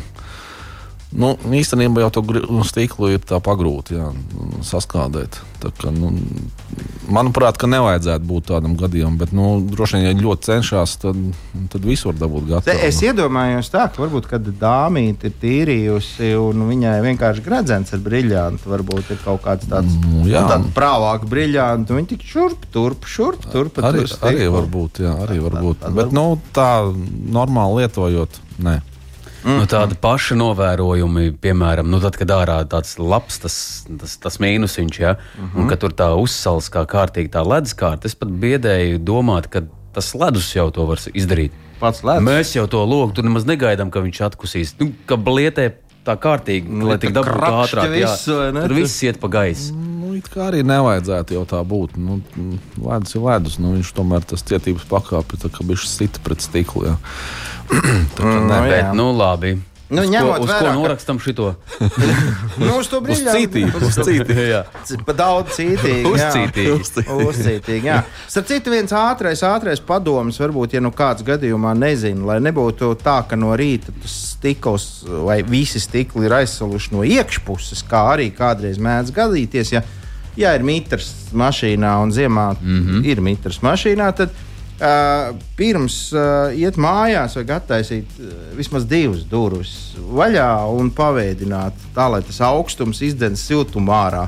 nu, 1.12 1.34
īstenībā 1.50 2.04
jau 2.06 2.10
to 2.10 2.22
gri- 2.22 2.46
stiklu 2.64 3.10
ir 3.14 3.18
tā 3.26 3.40
pagrūti 3.42 3.96
jā, 3.98 4.10
saskādēt. 4.62 5.40
Tā 5.60 5.68
kā, 5.76 5.90
nu, 5.92 6.12
manuprāt, 7.12 7.58
ka 7.60 7.68
nevajadzētu 7.68 8.24
būt 8.24 8.46
tādam 8.48 8.76
gadījumam, 8.80 9.18
bet 9.20 9.32
nu, 9.36 9.58
droši 9.68 9.98
vien, 9.98 10.06
ja 10.06 10.14
ļoti 10.16 10.46
cenšas, 10.46 10.94
tad, 11.02 11.18
tad 11.72 11.84
visu 11.84 12.08
var 12.08 12.16
dabūt 12.22 12.46
gatavu. 12.48 12.78
es 12.88 13.00
iedomājos, 13.04 13.68
tā, 13.72 13.88
ka 13.92 14.00
varbūt 14.04 14.28
kāda 14.30 14.54
dāmīte 14.62 15.28
ir 15.28 15.34
tīrījusi, 15.42 16.30
un 16.40 16.64
viņai 16.70 16.94
vienkārši 17.04 17.44
gradzens 17.44 17.92
ar 17.92 18.00
briljantu. 18.06 18.70
Varbūt 18.72 19.10
ir 19.16 19.20
kaut 19.24 19.42
kāds 19.44 19.68
tāds 19.68 19.98
Nu, 20.00 20.22
jā. 20.30 20.46
tāds 20.48 20.70
prāvāks 20.76 21.28
briljantu. 21.28 21.98
Viņi 21.98 22.12
tik 22.14 22.24
šurp, 22.24 22.64
turp, 22.72 23.04
šurp, 23.04 23.44
turp. 23.52 23.82
Arī, 23.82 24.06
tur 24.06 24.30
arī 24.30 24.38
stiklu. 24.40 24.52
var 24.56 24.70
būt, 24.78 25.02
jā, 25.04 25.12
arī 25.26 25.40
var 25.44 25.58
tā- 25.58 25.64
būt. 25.66 25.82
tā 25.84 25.92
Bet 26.00 26.12
nu, 26.16 26.24
tā 26.56 26.70
normāli 27.28 27.82
lietojot, 27.84 28.40
nē. 29.44 29.56
Nu, 29.60 29.66
tādi 29.70 29.96
paši 30.00 30.36
novērojumi, 30.38 31.32
piemēram, 31.40 31.88
nu, 31.90 32.00
tad, 32.02 32.16
kad 32.20 32.32
ārā 32.34 32.60
tāds 32.68 32.96
labs, 32.98 33.40
tas, 33.42 33.56
tas, 34.00 34.16
tas 34.22 34.38
mīnusiņš, 34.42 35.00
ja, 35.00 35.16
uh 35.16 35.42
-huh. 35.42 35.60
un 35.60 35.68
ka 35.68 35.76
tur 35.76 35.94
tā 35.96 36.10
uzsals 36.20 36.70
kā 36.70 36.84
kārtīgi 36.86 37.32
tā 37.32 37.44
ledus 37.46 37.74
kārta, 37.74 38.06
es 38.06 38.14
pat 38.14 38.28
biedēju 38.28 38.98
domāt, 38.98 39.48
ka 39.48 39.62
tas 39.92 40.14
ledus 40.14 40.54
jau 40.54 40.70
to 40.70 40.86
var 40.86 40.98
izdarīt. 41.14 41.52
Pats 41.80 42.02
ledus. 42.04 42.24
Mēs 42.24 42.56
jau 42.56 42.66
to 42.66 42.84
logu 42.84 43.12
tur 43.12 43.24
nemaz 43.24 43.44
negaidām, 43.44 43.90
ka 43.90 44.00
viņš 44.00 44.20
atkusīs. 44.20 44.74
Nu, 44.78 44.92
ka 45.06 45.16
blietē 45.16 45.72
tā 46.04 46.16
kārtīgi, 46.16 46.68
Nu, 46.68 46.88
lai 46.88 46.98
tik 46.98 47.12
dabūtu 47.12 47.40
ātrāk. 47.40 47.94
jā. 47.96 48.08
visu, 48.12 48.52
ne? 48.52 48.64
Tur 48.66 48.74
viss 48.74 49.02
iet 49.02 49.20
pa 49.20 49.28
gaisu. 49.28 49.74
It 50.20 50.28
kā 50.28 50.50
arī 50.50 50.60
nevajadzētu 50.68 51.38
jau 51.38 51.46
tā 51.48 51.62
būt. 51.64 51.96
Nu, 51.96 52.20
ledus 52.84 53.16
ir 53.16 53.24
ledus. 53.24 53.56
Nu, 53.62 53.72
viņš 53.78 53.94
tomēr 53.96 54.26
tas 54.28 54.44
cietības 54.44 54.84
pakāpe 54.90 55.40
bija 55.64 55.80
sita 55.88 56.20
pret 56.24 56.44
stiklu. 56.44 56.90
Jā. 56.92 56.96
tā 58.18 58.22
kā 58.22 58.30
Mm, 58.30 58.46
ne. 58.46 58.54
nu, 58.60 58.62
jā. 58.68 58.70
Bet, 58.70 58.94
nu, 58.98 59.10
labi. 59.16 59.52
Nu, 59.90 60.04
uz 60.04 60.06
ko, 60.06 60.12
ņemot 60.12 60.42
uz 60.44 60.50
vērā, 60.52 60.58
ko 60.60 60.66
ka- 60.68 60.72
norakstam 60.78 61.18
šito? 61.18 61.46
Nu, 62.62 62.76
uz 62.78 62.86
to 62.92 63.00
Uz 63.00 63.06
briljantu. 63.08 63.38
cītību, 63.40 63.80
uz 63.88 63.96
cītību. 64.06 64.44
jā. 64.46 64.60
Pa 65.08 65.14
daudz 65.18 65.56
cītīgi. 65.56 66.04
jā. 66.04 66.28
Uzcītīgi. 66.28 67.16
Uzcītīgi, 67.26 67.88
jā. 67.88 67.96
Starp 68.30 68.46
citu, 68.52 68.70
viens 68.70 68.92
ātrais, 68.94 69.42
ātrais 69.48 69.82
padoms, 69.82 70.38
varbūt, 70.38 70.76
ja 70.78 70.82
nu 70.84 70.92
kāds 70.94 71.24
gadījumā 71.26 71.72
nezina, 71.78 72.22
lai 72.34 72.38
nebūtu 72.44 72.92
tā, 73.02 73.16
ka 73.26 73.38
no 73.40 73.50
rīta 73.58 73.90
tas 74.04 74.14
stikls 74.36 74.86
vai 75.26 75.40
visi 75.42 75.82
stikli 75.82 76.28
ir 76.28 76.36
aizsaluši 76.38 76.94
no 76.94 77.02
iekšpuses, 77.06 77.82
kā 77.90 78.04
arī 78.14 78.28
kādreiz 78.36 78.78
mēdz 78.78 79.10
gadīties. 79.16 79.74
Ja, 79.74 79.82
ja 80.36 80.54
ir 80.54 80.62
mitrs 80.62 81.30
mašīnā 81.32 81.96
un 82.02 82.12
ziemā 82.12 82.52
mm 82.60 82.86
-hmm. 82.86 83.04
ir 83.06 83.20
mitrs 83.20 83.60
mašīnā, 83.62 84.12
tad 84.16 84.30
Uh, 84.80 85.36
pirms 85.56 86.08
uh, 86.16 86.54
iet 86.56 86.78
mājās, 86.80 87.34
vajag 87.36 87.50
attaisīt 87.52 88.14
uh, 88.16 88.30
vismaz 88.56 88.86
divas 88.88 89.26
durvis 89.28 89.74
vaļā 90.00 90.72
un 90.72 90.88
paveidināt 90.96 91.76
tā, 91.92 92.06
lai 92.08 92.22
tas 92.24 92.40
augstums 92.40 93.02
izdens 93.04 93.42
siltumu 93.44 93.92
ārā. 93.92 94.22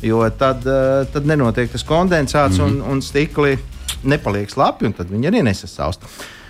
Jo 0.00 0.22
tad, 0.30 0.64
uh, 0.64 1.04
tad 1.12 1.28
nenotiek 1.28 1.68
tas 1.68 1.84
kondensāts 1.84 2.56
mm 2.56 2.64
-hmm. 2.64 2.80
un, 2.80 2.96
un 2.96 3.02
stikli 3.02 3.58
nepaliek 4.02 4.50
slapi, 4.50 4.86
un 4.86 4.96
tad 4.96 5.12
viņi 5.12 5.28
arī 5.28 5.42
nesasaust. 5.42 6.00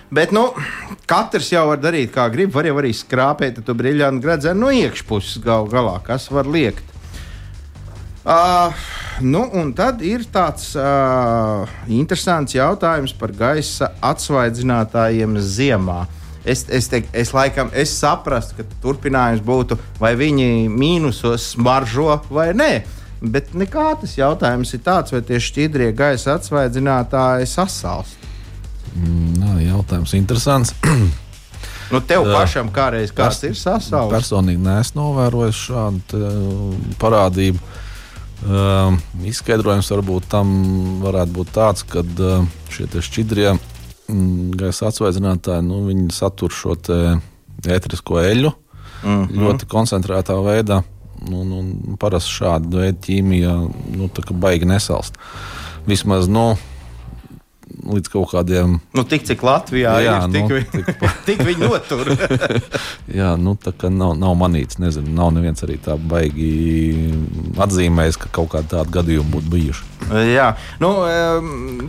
Bet 0.09 0.31
nu, 0.31 0.47
katrs 1.05 1.51
jau 1.51 1.67
var 1.67 1.77
darīt, 1.77 2.13
kā 2.15 2.29
grib. 2.31 2.53
Var 2.53 2.65
jau 2.65 2.77
arī 2.81 2.93
skrāpēt 2.95 3.59
to 3.65 3.73
brīvdienu 3.73 4.21
gradzenu 4.23 4.59
no 4.59 4.71
iekšpuses 4.71 5.43
gal 5.43 5.67
galā, 5.67 5.99
kas 6.03 6.31
var 6.31 6.47
liekt. 6.47 6.88
Uh, 8.29 8.73
nu, 9.25 9.41
un 9.57 9.71
tad 9.73 10.03
ir 10.05 10.21
tāds 10.29 10.75
uh, 10.77 11.65
interesants 11.89 12.53
jautājums 12.53 13.15
par 13.17 13.31
gaisa 13.33 13.89
atsvaidzinātājiem 14.05 15.39
ziemā. 15.41 16.03
Es, 16.45 16.61
es, 16.69 16.91
te, 16.91 17.01
es 17.09 17.33
laikam 17.33 17.71
es 17.73 17.95
saprastu, 17.97 18.59
ka 18.59 18.67
turpinājums 18.83 19.41
būtu, 19.45 19.79
vai 19.97 20.13
viņi 20.19 20.69
mīnusos 20.69 21.55
smaržo 21.55 22.19
vai 22.29 22.51
nē. 22.53 22.69
Bet 23.19 23.49
nekā 23.57 23.87
tas 24.03 24.13
jautājums 24.15 24.75
ir 24.77 24.85
tāds, 24.85 25.11
vai 25.11 25.23
tie 25.25 25.41
šķidrie 25.41 25.89
gaisa 25.97 26.37
atsvaidzinātāji 26.37 27.49
sasalst. 27.49 28.29
Mm, 28.93 29.57
jautājums 29.65 30.13
interesants. 30.21 30.75
Nu, 31.89 31.97
tev 32.05 32.27
pašam 32.29 32.67
kādreiz 32.69 33.09
kāds 33.09 33.41
ir 33.47 33.55
sasaucis? 33.57 34.13
Personīgi 34.13 34.61
neesmu 34.61 35.01
novērojis 35.01 35.61
šādu 35.65 36.19
parādību. 37.01 37.57
Uh, 38.39 38.95
izskaidrojums 39.27 39.89
varbūt 39.91 40.29
tam 40.31 40.51
varētu 41.03 41.33
būt 41.35 41.49
tāds, 41.57 41.83
ka 41.83 42.05
uh, 42.05 42.45
šie 42.71 42.87
šķidrie 43.03 43.49
mm, 43.51 44.53
gaisa 44.59 44.87
atsvaidzinātāji 44.87 45.65
nu, 45.67 45.81
satur 46.15 46.53
šo 46.55 46.77
ētrisko 46.79 48.21
eļļu 48.21 48.53
mm 48.53 49.09
-hmm. 49.09 49.43
ļoti 49.43 49.67
koncentrētā 49.67 50.37
veidā. 50.45 50.79
Nu, 51.27 51.43
nu, 51.43 51.59
parasti 51.99 52.31
šāda 52.31 52.77
veida 52.79 52.97
ķīmija 53.03 53.55
nu, 53.99 54.09
baigi 54.31 54.65
nesalst. 54.65 55.19
Vismaz 55.85 56.31
nu, 56.31 56.55
līdz 57.95 58.11
kaut 58.13 58.31
kādiem. 58.33 58.77
Nu, 58.95 59.03
tik 59.07 59.25
cik 59.27 59.43
Latvijā 59.45 59.95
jā, 60.03 60.15
ir, 60.25 60.33
tik, 60.33 60.49
nu, 60.49 60.59
tik, 60.73 61.03
tik 61.27 61.43
viņi 61.47 61.65
notur. 61.65 62.11
jā, 63.19 63.33
nu 63.41 63.55
tā 63.59 63.73
kā 63.75 63.91
nav, 63.93 64.15
nav 64.19 64.35
manīts, 64.39 64.79
nezinu, 64.81 65.11
nav 65.15 65.33
neviens 65.35 65.65
arī 65.65 65.79
tā 65.81 65.97
baigi 65.97 66.51
atzīmējis, 67.59 68.19
ka 68.23 68.33
kaut 68.39 68.53
kādi 68.53 68.71
tādi 68.75 68.95
gadījumi 68.99 69.33
būtu 69.35 69.53
bijuši. 69.55 69.89
Jā, 70.33 70.51
nu, 70.81 70.93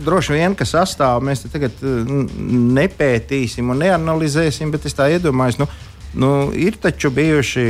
droši 0.05 0.35
vien, 0.35 0.57
ka 0.57 0.67
sastāvā 0.67 1.21
mēs 1.25 1.45
tagad 1.49 1.79
nepētīsim 1.81 3.71
un 3.73 3.81
neanalizēsim, 3.81 4.73
bet 4.73 4.85
es 4.89 4.97
tā 4.97 5.09
iedomājos. 5.15 5.61
Nu, 5.61 5.69
Nu, 6.13 6.51
ir 6.51 6.75
taču 6.75 7.07
bijuši 7.15 7.63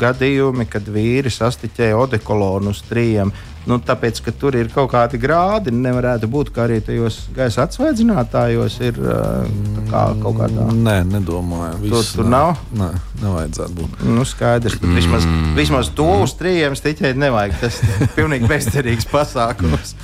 gadījumi, 0.00 0.64
kad 0.72 0.86
vīri 0.88 1.28
sastiķēja 1.32 1.98
odekolonu 2.00 2.72
uz 2.72 2.80
trījiem. 2.88 3.32
Nu, 3.66 3.80
tāpēc, 3.82 4.20
ka 4.22 4.30
tur 4.30 4.54
ir 4.54 4.68
kaut 4.70 4.92
kādi 4.92 5.18
grādi, 5.18 5.72
nevarētu 5.74 6.28
būt, 6.30 6.52
ka 6.54 6.66
arī 6.68 6.78
tajos 6.86 7.24
gaisa 7.34 7.64
atsvaidzinātājos 7.64 8.76
ir 8.86 9.00
kā, 9.90 10.02
kaut 10.22 10.38
kāda. 10.38 10.68
Nē, 10.70 11.00
nedomāju. 11.10 11.80
Viss, 11.82 12.12
tur 12.14 12.22
tur 12.22 12.30
nav. 12.30 12.52
Nē, 12.78 12.92
nevajadzētu 13.24 13.78
būt. 13.80 14.04
Nu, 14.06 14.26
skaidrs. 14.28 14.78
Mm. 14.78 14.94
Vismaz, 15.00 15.26
vismaz 15.58 15.90
to 15.98 16.06
uz 16.22 16.36
trījiem 16.38 16.78
stiķēt 16.78 17.18
nevajag. 17.18 17.58
Tas 17.64 17.80
ir 17.82 18.12
pilnīgi 18.14 18.46
bezcerīgs 18.52 19.10
pasākums. 19.10 19.96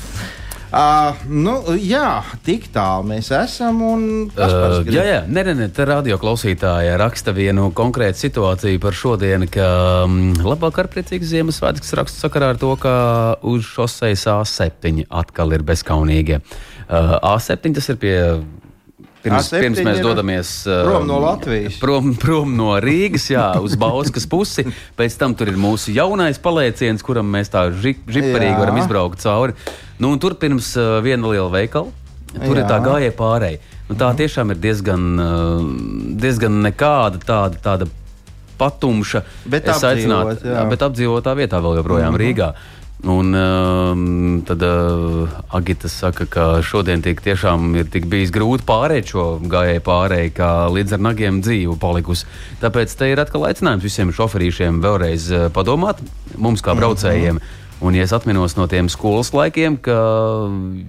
Uh, 0.72 1.18
nu, 1.28 1.52
jā, 1.76 2.22
tik 2.46 2.70
tālu 2.72 3.04
mēs 3.10 3.26
esam. 3.36 3.82
Uh, 3.84 4.78
jā, 4.88 5.02
jā, 5.04 5.18
nē, 5.28 5.44
nē, 5.50 5.54
nē 5.58 5.66
tā 5.76 5.84
radio 5.90 6.16
klausītāja 6.20 6.94
raksta 6.96 7.34
vienu 7.36 7.66
konkrētu 7.76 8.16
situāciju 8.22 8.80
par 8.80 8.96
šodienu, 8.96 9.50
ka 9.52 9.66
um, 10.06 10.32
labāk 10.40 10.80
ar 10.80 10.88
priecīgu 10.94 11.28
Ziemassvētku 11.28 12.00
rakstu 12.00 12.24
sakarā 12.24 12.54
ar 12.54 12.62
to, 12.62 12.72
ka 12.80 12.94
uz 13.44 13.68
šoseis 13.68 14.24
A7 14.32 15.04
atkal 15.12 15.52
ir 15.52 15.66
bezkaunīgie. 15.68 16.40
Uh, 16.88 17.18
A7 17.20 17.76
tas 17.76 17.92
ir 17.92 18.00
pie 18.00 18.16
Pirms, 19.22 19.48
pirms 19.54 19.80
mēs 19.86 20.00
dodamies 20.02 20.48
uh, 20.66 20.80
prom 20.82 21.04
no 21.06 21.20
Latvijas. 21.22 21.76
Prom, 21.78 22.10
prom 22.18 22.56
no 22.58 22.72
Rīgas, 22.82 23.28
jā, 23.30 23.44
uz 23.62 23.76
Bauskas 23.78 24.26
pusi. 24.26 24.64
Pēc 24.98 25.14
tam 25.20 25.36
tur 25.38 25.52
ir 25.52 25.58
mūsu 25.62 25.94
jaunais 25.94 26.40
palieciens, 26.42 27.04
kuram 27.06 27.30
mēs 27.30 27.52
tā 27.52 27.68
žip, 27.70 28.02
žiparīgi 28.10 28.58
varam 28.58 28.80
izbraukt 28.82 29.22
cauri. 29.22 29.54
Nu, 30.02 30.16
tur 30.18 30.34
pirms 30.40 30.72
uh, 30.74 30.98
viena 31.04 31.30
liela 31.30 31.50
veikala. 31.54 31.94
Tur 32.32 32.56
jā. 32.56 32.64
ir 32.64 32.66
tā 32.66 32.80
gājēja 32.82 33.14
pārēja. 33.14 33.62
Nu, 33.90 33.98
tā 34.00 34.10
tiešām 34.18 34.54
ir 34.54 34.60
diezgan, 34.62 35.08
uh, 35.20 35.64
diezgan 36.18 36.62
nekāda 36.64 37.22
tāda, 37.22 37.60
tāda 37.62 37.90
patumša. 38.58 39.22
Bet, 39.44 39.68
apdzīvot, 39.68 39.88
aicināt, 39.90 40.46
jā. 40.46 40.62
bet 40.70 40.84
apdzīvotā 40.86 41.34
vietā 41.38 41.60
vēl 41.62 41.78
joprojām 41.80 42.14
mm 42.14 42.18
-hmm. 42.18 42.24
Rīgā. 42.24 42.52
Un 43.02 43.34
um, 43.34 44.42
tad 44.46 44.62
uh, 44.62 45.26
Agita 45.50 45.88
saka, 45.90 46.22
ka 46.30 46.44
šodien 46.62 47.02
tiešām 47.02 47.72
ir 47.80 47.88
tik 47.90 48.06
bijis 48.06 48.30
grūti 48.30 48.62
pārēt 48.62 49.10
šo 49.10 49.24
gājēju 49.42 49.82
pārēju, 49.82 50.30
kā 50.36 50.50
līdz 50.70 50.94
ar 50.94 51.02
nagiem 51.08 51.40
dzīvu 51.42 51.74
palikusi. 51.82 52.28
Tāpēc 52.62 52.94
te 52.94 53.10
ir 53.10 53.18
atkal 53.18 53.48
aicinājums 53.48 53.82
visiem 53.82 54.14
šoferīšiem 54.14 54.78
vēlreiz 54.84 55.26
uh, 55.34 55.48
padomāt, 55.50 55.98
mums 56.38 56.62
kā 56.62 56.78
braucējiem. 56.78 57.34
Mm 57.34 57.42
-hmm. 57.42 57.58
Un, 57.82 57.96
ja 57.98 58.04
es 58.06 58.12
atminos 58.14 58.54
no 58.54 58.68
tiem 58.70 58.86
skolas 58.88 59.32
laikiem, 59.34 59.76
ka 59.82 59.98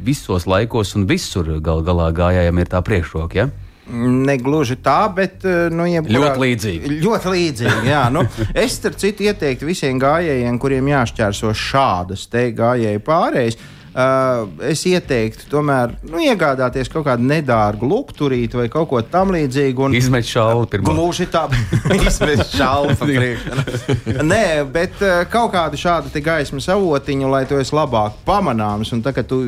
visos 0.05 0.45
laikos 0.45 0.93
un 0.95 1.07
visur 1.09 1.47
gal 1.65 1.81
galā 1.81 2.11
gājējiem 2.13 2.59
ir 2.61 2.69
tā 2.69 2.81
priekšroka. 2.85 3.33
Ja? 3.33 3.49
Negluži 3.91 4.77
tā, 4.79 5.01
bet 5.11 5.43
eh, 5.43 5.67
nu, 5.73 5.83
jebkurā, 5.89 6.21
ļoti 6.21 6.43
līdzīgi. 6.45 6.97
Ļoti 7.03 7.33
līdzīgi 7.33 7.91
jā, 7.91 8.05
nu, 8.15 8.23
es 8.63 8.77
starp 8.79 8.95
citu 9.01 9.27
ieteiktu 9.27 9.67
visiem 9.67 9.99
gājējiem, 9.99 10.59
kuriem 10.61 10.87
jāšķērso 10.93 11.51
šādas 11.51 12.29
gājēju 12.31 13.03
pārējas. 13.03 13.59
Uh, 13.93 14.47
es 14.65 14.81
ieteiktu, 14.89 15.45
tomēr 15.51 15.91
nu, 16.09 16.17
iegādāties 16.23 16.89
kaut 16.89 17.03
kādu 17.05 17.27
nedārgu 17.29 17.85
lukturīti 17.85 18.57
vai 18.57 18.65
kaut 18.73 18.87
ko 18.89 19.01
tamlīdzīgu. 19.05 19.83
Un... 19.85 19.97
Izmet 19.99 20.25
šālu 20.25 20.65
pirmā. 20.71 20.87
Gluži 20.89 21.27
tā, 21.29 21.43
izmet 21.99 22.41
šālu 22.55 22.95
priekšā. 22.97 23.59
Nē, 24.31 24.47
bet 24.73 24.97
uh, 25.03 25.19
kaut 25.29 25.53
kādu 25.53 25.77
šādu 25.77 26.09
gaismas 26.25 26.71
avotiņu, 26.73 27.29
lai 27.35 27.43
to 27.45 27.61
esi 27.61 27.75
labāk 27.77 28.17
pamanāms. 28.25 28.95
Un 28.97 29.05
tā, 29.05 29.13
tu 29.21 29.43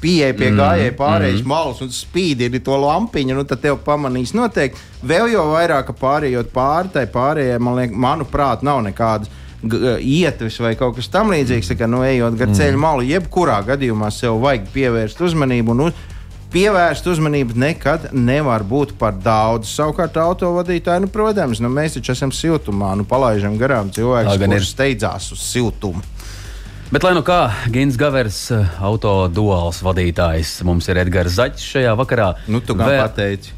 pieeja 0.00 0.34
pie 0.36 0.50
mm, 0.50 0.60
gājēja 0.60 0.96
pārējais 0.98 1.42
mm. 1.42 1.50
malas 1.50 1.80
un 1.84 1.92
spīdini 1.94 2.60
to 2.64 2.76
lampiņu, 2.82 3.36
nu, 3.38 3.46
tad 3.48 3.62
tev 3.64 3.80
pamanīs 3.86 4.34
noteikti. 4.36 4.80
Vēl 5.06 5.30
jau 5.32 5.48
vairāk 5.52 5.94
pārējot 6.00 6.52
pāri, 6.54 6.92
tai 6.94 7.06
pārējai, 7.12 7.60
man 7.62 7.80
liek, 7.80 7.96
manuprāt, 8.06 8.64
nav 8.66 8.82
nekādas 8.86 9.32
ietves 9.66 10.60
vai 10.60 10.74
kaut 10.78 10.98
kas 10.98 11.08
tamlīdzīgs. 11.14 11.72
Kā 11.78 11.88
nu, 11.90 12.04
ejot 12.06 12.36
gar 12.36 12.50
mm. 12.50 12.58
ceļu 12.58 12.82
malu, 12.82 13.06
jebkurā 13.08 13.62
gadījumā 13.72 14.12
sev 14.14 14.38
vajag 14.44 14.68
pievērst 14.74 15.24
uzmanību. 15.26 15.74
Un, 15.74 15.88
uz, 15.88 16.04
Pievērst 16.46 17.04
uzmanību 17.10 17.56
nekad 17.58 18.04
nevar 18.14 18.62
būt 18.64 18.94
par 19.00 19.16
daudz. 19.18 19.66
Savukārt, 19.76 20.14
autovadītāji, 20.22 21.02
nu, 21.02 21.10
protams, 21.12 21.58
nu, 21.60 21.68
mēs 21.68 21.98
taču 21.98 22.14
esam 22.14 22.30
siltumā, 22.32 22.92
nu, 22.96 23.04
palaidām 23.08 23.58
garām 23.58 23.90
cilvēkus, 23.92 24.38
kurš 24.40 24.70
steidzās 24.70 25.26
uz 25.34 25.42
siltumu. 25.42 26.04
Bet, 26.86 27.02
lai 27.02 27.16
nu 27.16 27.22
kā, 27.26 27.48
Gins 27.74 27.96
Gavers, 27.98 28.36
eh, 28.54 28.74
autoduāls 28.86 29.80
vadītājs, 29.82 30.60
mums 30.62 30.86
ir 30.86 31.00
Edgars 31.02 31.34
Zaķis 31.34 31.64
šajā 31.72 31.94
vakarā. 31.98 32.28
Nu, 32.46 32.60
tu 32.62 32.76
gan 32.78 32.92
Vēl... 32.92 33.00
pateici. 33.02 33.54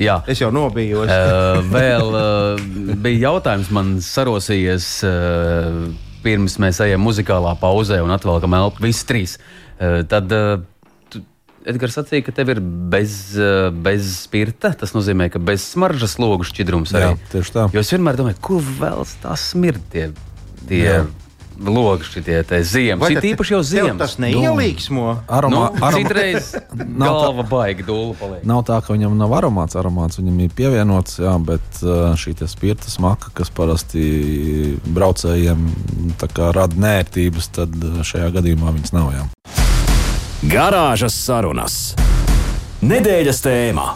Jā. 0.00 0.14
Es 0.24 0.40
jau 0.40 0.48
nobijos. 0.48 1.04
uh, 1.04 1.60
vēl 1.68 2.16
uh, 2.16 2.62
bija 3.04 3.26
jautājums, 3.26 3.68
man 3.76 3.92
sarosījies, 4.00 4.88
uh, 5.04 5.84
pirms 6.24 6.56
mēs 6.64 6.80
ejam 6.80 7.04
muzikālā 7.04 7.52
pauzē 7.60 8.00
un 8.00 8.16
atvelkam 8.16 8.56
elpu 8.56 8.86
visi 8.86 9.04
trīs. 9.04 9.36
Uh, 9.76 10.00
tad, 10.08 10.32
uh, 10.32 11.20
Edgars 11.68 12.00
sacīja, 12.00 12.24
ka 12.24 12.32
tev 12.40 12.56
ir 12.56 12.64
bez, 12.64 13.36
bez 13.84 14.14
spirta. 14.24 14.72
Tas 14.80 14.96
nozīmē, 14.96 15.28
ka 15.30 15.38
bez 15.38 15.68
smaržas 15.76 16.16
logu 16.18 16.48
šķidrums 16.48 16.96
arī. 16.96 17.12
Jā, 17.12 17.32
tieši 17.36 17.54
tā. 17.54 17.68
Jo 17.76 17.84
es 17.84 17.92
vienmēr 17.92 18.16
domāju, 18.18 18.40
kur 18.48 18.64
vēl 18.80 19.04
tā 19.22 19.36
smird 19.38 19.84
tie, 19.92 20.08
tie 20.64 20.86
Jā 20.88 21.02
logi 21.66 22.08
šitie 22.08 22.40
ziemas. 22.66 23.10
Ir 23.12 23.26
īpaši 23.32 23.54
jau 23.54 23.62
ziemas. 23.66 23.98
Tas 24.00 24.18
neielīgsmo. 24.22 25.06
Nu, 25.14 25.24
aromā, 25.26 25.62
nu, 25.74 25.82
aromā. 25.82 25.92
Citreiz 25.96 26.52
galva 27.02 27.46
baigi 27.48 27.86
dūlu 27.86 28.16
paliek. 28.18 28.44
Nav 28.48 28.64
tā, 28.68 28.80
ka 28.84 28.96
viņam 28.96 29.16
nav 29.20 29.34
aromāts. 29.38 29.78
Aromāts 29.78 30.20
viņam 30.20 30.42
ir 30.44 30.54
pievienots, 30.56 31.18
jā, 31.22 31.34
bet 31.46 31.82
uh, 31.84 32.12
šī 32.18 32.34
spirta 32.50 32.90
smaka, 32.90 33.32
kas 33.36 33.52
parasti 33.54 34.76
braucējiem 34.92 35.66
rada 36.56 36.82
nērtības, 36.86 37.52
tad 37.58 37.76
uh, 37.78 38.00
šajā 38.06 38.32
gadījumā 38.38 38.74
viņas 38.78 38.96
nav. 38.96 39.12
Jā. 39.16 39.26
Garāžas 40.52 41.14
sarunas. 41.14 41.82
Nedēļas 42.82 43.44
tēmā. 43.44 43.92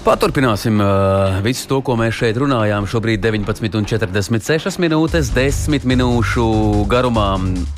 Paturpināsim 0.00 0.80
uh, 0.80 1.42
visu 1.44 1.66
to, 1.68 1.82
ko 1.84 1.92
mēs 2.00 2.14
šeit 2.16 2.38
runājām. 2.40 2.86
Šobrīd 2.88 3.20
19,46 3.20 4.80
minūtes, 4.80 5.28
10 5.36 5.84
minūšu 5.84 6.44
garumā 6.88 7.34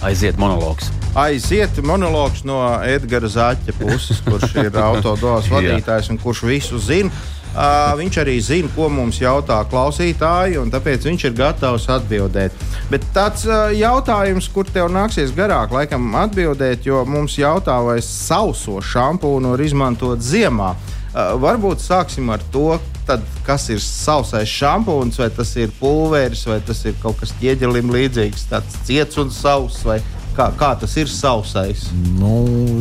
aiziet 0.07 0.39
monologs. 0.39 0.93
Aiziet 1.19 1.81
monologs 1.83 2.45
no 2.47 2.61
Edgara 2.87 3.27
Zaķa 3.27 3.75
puses, 3.81 4.23
kurš 4.23 4.55
ir 4.63 4.71
autodāvas 4.71 5.51
vadītājs 5.55 6.13
un 6.15 6.23
kurš 6.23 6.45
visu 6.47 6.79
zina. 6.79 7.11
Uh, 7.53 7.91
viņš 7.99 8.21
arī 8.23 8.39
zina, 8.41 8.71
ko 8.73 8.87
mums 8.89 9.19
jautā 9.21 9.59
klausītāji, 9.69 10.57
un 10.63 10.71
tāpēc 10.73 11.11
viņš 11.11 11.27
ir 11.27 11.37
gatavs 11.43 11.91
atbildēt. 11.99 12.55
Bet 12.89 13.05
tāds 13.13 13.45
uh, 13.51 13.67
jautājums, 13.75 14.47
kur 14.55 14.71
tev 14.71 14.95
nāksies 14.95 15.35
garāk 15.37 15.75
laikam 15.75 16.07
atbildēt, 16.23 16.87
jo 16.87 17.03
mums 17.03 17.35
jautā, 17.43 17.83
vai 17.85 17.99
sauso 18.07 18.79
šampūnu 18.79 19.57
var 19.57 19.67
izmantot 19.67 20.23
ziemā. 20.23 20.71
Uh, 21.13 21.35
varbūt 21.37 21.83
sāksim 21.85 22.31
ar 22.33 22.41
to, 22.55 22.79
tad, 23.05 23.25
kas 23.45 23.67
ir 23.69 23.83
sausais 23.85 24.49
šampūns, 24.49 25.19
vai 25.21 25.29
tas 25.35 25.51
ir 25.61 25.73
pulveris, 25.77 26.47
vai 26.49 26.57
tas 26.65 26.81
ir 26.89 26.97
kaut 27.03 27.19
kas 27.21 27.35
ķieģelim 27.37 27.93
līdzīgs, 27.93 28.47
tāds 28.49 28.79
ciets 28.87 29.21
un 29.21 29.29
sauss. 29.35 29.85
Kā, 30.33 30.47
kā 30.57 30.71
tas 30.81 30.95
ir 30.97 31.11
sausais? 31.13 31.91
Nu, 32.17 32.39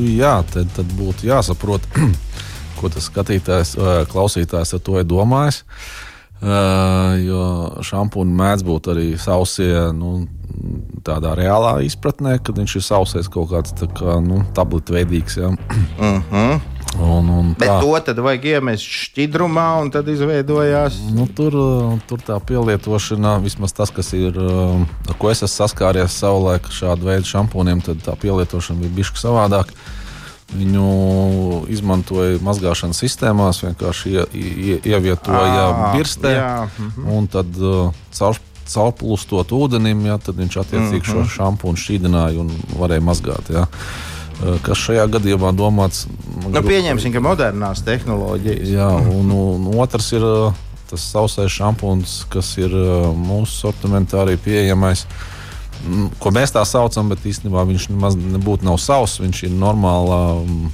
jā, 0.08 0.38
tad, 0.54 0.72
tad 0.78 0.94
būtu 0.96 1.28
jāsaprot, 1.28 1.84
ko 2.80 2.92
tas 2.94 3.10
skatītājs, 3.12 3.76
uh, 3.76 3.92
klausītājs 4.12 4.78
ar 4.78 4.86
to 4.86 5.02
ir 5.02 5.10
domājis. 5.12 5.66
Uh, 6.42 7.20
jo 7.22 7.42
šampūni 7.86 8.32
mēdz 8.34 8.64
būt 8.66 8.88
arī 8.96 9.10
sausie, 9.20 9.68
nu, 9.94 10.24
tādā 11.06 11.36
reālā 11.38 11.76
izpratnē, 11.86 12.40
kad 12.42 12.58
viņš 12.58 12.80
ir 12.80 12.86
sausais 12.86 13.30
kaut 13.32 13.52
kāds 13.52 13.76
tā 13.78 13.92
kā, 13.92 14.18
nu, 14.24 14.42
tabletveidīgs. 14.58 15.38
Ja. 15.38 15.52
Uh 16.00 16.24
-huh. 16.32 16.62
Un, 17.00 17.30
un 17.32 17.54
Bet 17.56 17.70
tā, 17.70 17.78
to 17.80 17.94
tad 18.04 18.20
vajag 18.20 18.46
iemest 18.52 18.84
šķidrumā, 18.84 19.68
un 19.82 19.92
tad 19.94 20.10
izveidojās. 20.12 20.98
nu, 21.16 21.28
tur, 21.32 21.56
uh, 21.56 21.94
tur 22.10 22.20
tā 22.26 22.36
pielietošana, 22.44 23.38
vismaz 23.46 23.72
tas, 23.78 23.94
kas 23.96 24.12
ir, 24.18 24.36
uh, 24.36 24.84
ar 25.08 25.18
ko 25.22 25.32
es 25.32 25.40
esmu 25.40 25.54
saskāries 25.56 26.20
savulaik 26.20 26.68
šādu 26.74 27.08
veidu 27.08 27.30
šampūniem, 27.32 27.82
tad 27.86 28.04
tā 28.04 28.18
pielietošana 28.20 28.84
bija 28.84 28.98
bišķi 29.00 29.24
savādāk. 29.24 29.72
Viņu 30.52 31.64
izmantoja 31.72 32.42
mazgāšanas 32.44 33.00
sistēmās, 33.00 33.62
vienkārši 33.64 34.12
ie, 34.12 34.24
ie, 34.36 34.80
ievietoja 34.92 35.68
Ā, 35.72 35.92
birstē. 35.96 36.34
jā, 36.36 36.54
mhm. 36.76 37.08
Un 37.08 37.30
tad 37.32 37.56
uh, 37.56 37.94
caur, 38.12 38.36
caurplūstot 38.68 39.56
ūdenim, 39.56 40.04
ja, 40.10 40.20
tad 40.20 40.36
viņš 40.44 40.58
attiecīgi 40.66 41.08
šo 41.08 41.24
šampūnu 41.38 41.80
šķīdināja 41.80 42.44
un 42.44 42.52
varēja 42.76 43.04
mazgāt. 43.08 43.54
Ja. 43.56 43.70
Uh, 44.42 44.58
Kas 44.66 44.82
šajā 44.82 45.06
gadījumā 45.18 45.54
domāts? 45.54 46.08
Nu, 46.48 46.64
pieņemsim, 46.66 47.14
ka 47.14 47.22
modernās 47.24 47.84
tehnoloģijas. 47.86 48.70
Jā, 48.74 48.90
un, 49.14 49.30
un 49.30 49.68
otrs 49.82 50.12
ir 50.18 50.26
uh, 50.26 50.64
tas 50.90 51.04
sausais 51.14 51.52
šampūns, 51.54 52.24
kas 52.32 52.56
ir 52.60 52.74
uh, 52.76 53.12
mūsu 53.16 53.54
sortimentā 53.68 54.26
arī 54.26 54.38
pieejamais. 54.42 55.06
Mm, 55.82 56.12
Ko 56.22 56.30
mēs 56.34 56.54
tā 56.54 56.62
saucam, 56.68 57.10
bet 57.14 57.24
īstenībā 57.26 57.64
viņš 57.70 57.88
nemaz 57.94 58.18
nebūtu 58.20 58.68
nav 58.68 58.78
sauss. 58.82 59.22
Viņš 59.22 59.44
ir 59.48 59.56
normāla 59.56 60.20
mm, 60.42 60.72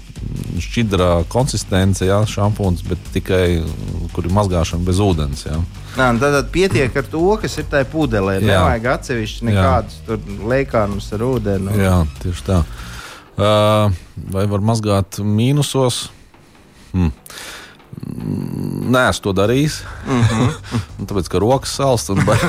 šķidra 0.63 1.12
konsistence, 1.32 2.08
jā, 2.08 2.17
šampūns, 2.27 2.84
bet 2.88 3.12
tikai 3.13 3.60
mm, 3.62 4.10
kur 4.15 4.27
ir 4.27 4.36
mazgāšana 4.36 4.88
bez 4.88 4.99
ūdens. 5.03 5.45
Jā. 5.47 5.62
Nā, 5.97 6.12
tad, 6.21 6.34
tad 6.39 6.51
pietiek 6.53 6.93
ar 6.99 7.08
to, 7.10 7.23
kas 7.41 7.58
ir 7.62 7.69
tajā 7.71 7.88
pudelē. 7.91 8.39
Jā. 8.41 8.47
Nevajag 8.51 8.91
atsevišķi 8.97 9.47
nekādus 9.51 10.43
lēkānus 10.49 11.10
ar 11.15 11.25
ūdeni. 11.30 11.80
Jā, 11.82 11.97
tieši 12.23 12.47
tā. 12.47 12.62
Vai 13.38 14.47
var 14.50 14.60
mazgāt 14.65 15.19
mīnusos? 15.21 16.08
Hmm. 16.91 17.12
Nē, 18.88 19.10
es 19.12 19.19
to 19.21 19.34
darīju. 19.34 19.69
Mm 20.08 20.23
-hmm. 20.23 20.50
Tāpēc, 21.08 21.28
ka 21.30 21.39
rokas 21.39 21.69
salst 21.76 22.10
un, 22.10 22.26
ba- 22.26 22.38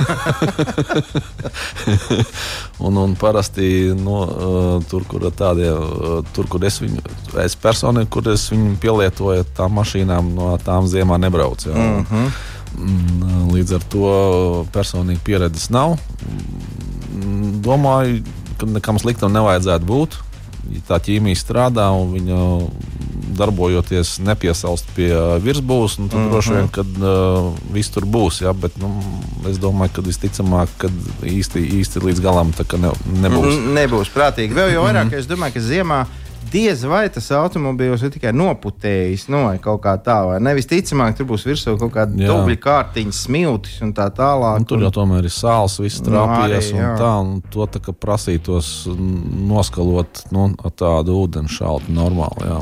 un, 2.86 2.96
un 2.96 3.14
parasti 3.16 3.92
nu, 3.96 4.22
uh, 4.22 4.82
tur, 4.88 5.04
kur 5.04 5.20
tādie, 5.30 5.72
tur, 6.32 6.46
kur 6.46 6.64
es 6.64 6.80
viņu, 6.80 7.00
es 7.44 7.56
personīgi, 7.56 8.08
kur 8.08 8.28
es 8.28 8.52
viņu 8.52 8.76
pielietoju, 8.80 9.44
tām 9.56 9.72
mašīnām 9.74 10.34
no 10.34 10.58
tām 10.64 10.86
ziemā 10.86 11.18
nebraucu. 11.18 11.68
Mm 11.74 12.06
-hmm. 12.10 12.30
Līdz 13.52 13.74
ar 13.74 13.82
to 13.88 14.66
personīgi 14.72 15.18
pieredzes 15.24 15.70
nav. 15.70 15.96
Domāju, 17.62 18.22
ka 18.58 18.66
nekam 18.66 18.98
sliktam 18.98 19.32
nevajadzētu 19.32 19.84
būt. 19.84 20.14
Ja 20.68 20.80
tā 20.88 20.98
ķīmija 21.00 21.38
strādā 21.38 21.88
un 21.96 22.12
viņa 22.12 22.38
darbojoties 23.38 24.18
nepiesaust 24.26 24.88
pie 24.96 25.10
virsbūves, 25.44 25.98
nu, 26.00 26.08
tad 26.08 26.18
mm 26.18 26.24
-hmm. 26.24 26.30
droši 26.32 26.54
vien, 26.54 26.68
ka 26.68 26.82
uh, 26.82 27.52
viss 27.72 27.92
tur 27.94 28.04
būs. 28.04 28.42
Ja? 28.42 28.52
Bet 28.52 28.76
nu, 28.82 28.90
es 29.48 29.58
domāju, 29.58 29.92
ka 29.94 30.02
visticamāk, 30.02 30.68
ka 30.78 30.88
īsti, 31.22 31.62
īsti 31.80 32.04
līdz 32.04 32.20
galam 32.20 32.52
tā 32.52 32.66
ne, 32.78 32.90
nebūs. 33.22 33.54
N- 33.54 33.74
Nebūs 33.74 34.10
prātīgi. 34.14 34.54
Vēl 34.54 34.72
jau 34.74 34.84
vairāk, 34.84 35.12
es 35.12 35.26
domāju, 35.26 35.54
ka 35.54 35.60
ziemā 35.60 36.06
diez 36.52 36.82
vai 36.88 37.04
tas 37.12 37.28
automobīls 37.34 38.02
ir 38.04 38.12
tikai 38.14 38.32
noputējis 38.36 39.26
no 39.32 39.44
vai 39.46 39.56
kaut 39.62 39.82
kā 39.84 39.94
tā. 40.02 40.18
Vai 40.28 40.38
ne? 40.42 40.54
Visticamāk, 40.58 41.16
tur 41.18 41.28
būs 41.30 41.46
virsū 41.48 41.76
kaut 41.80 41.92
kāda 41.94 42.16
Jā. 42.18 42.30
dubļa 42.30 42.58
kārtiņa, 42.64 43.14
smiltis 43.16 43.78
un 43.84 43.92
tā 43.96 44.08
tālāk. 44.14 44.62
Un 44.62 44.68
tur 44.68 44.84
jau 44.86 44.92
tomēr 45.00 45.28
ir 45.28 45.34
sāls, 45.34 45.78
viss 45.82 46.02
Nu, 46.02 46.10
trāpījies 46.10 46.72
arī, 46.72 46.80
un 46.80 47.00
tā. 47.02 47.12
Un 47.24 47.34
to 47.52 47.68
tā 47.68 47.82
kā 47.84 47.94
prasītos 47.94 48.72
noskalot 48.88 50.24
nu, 50.34 50.50
ar 50.64 50.74
tādu 50.78 51.18
ūdeni 51.24 51.52
šaltu 51.52 51.94
normāli. 51.94 52.48
Jā. 52.48 52.60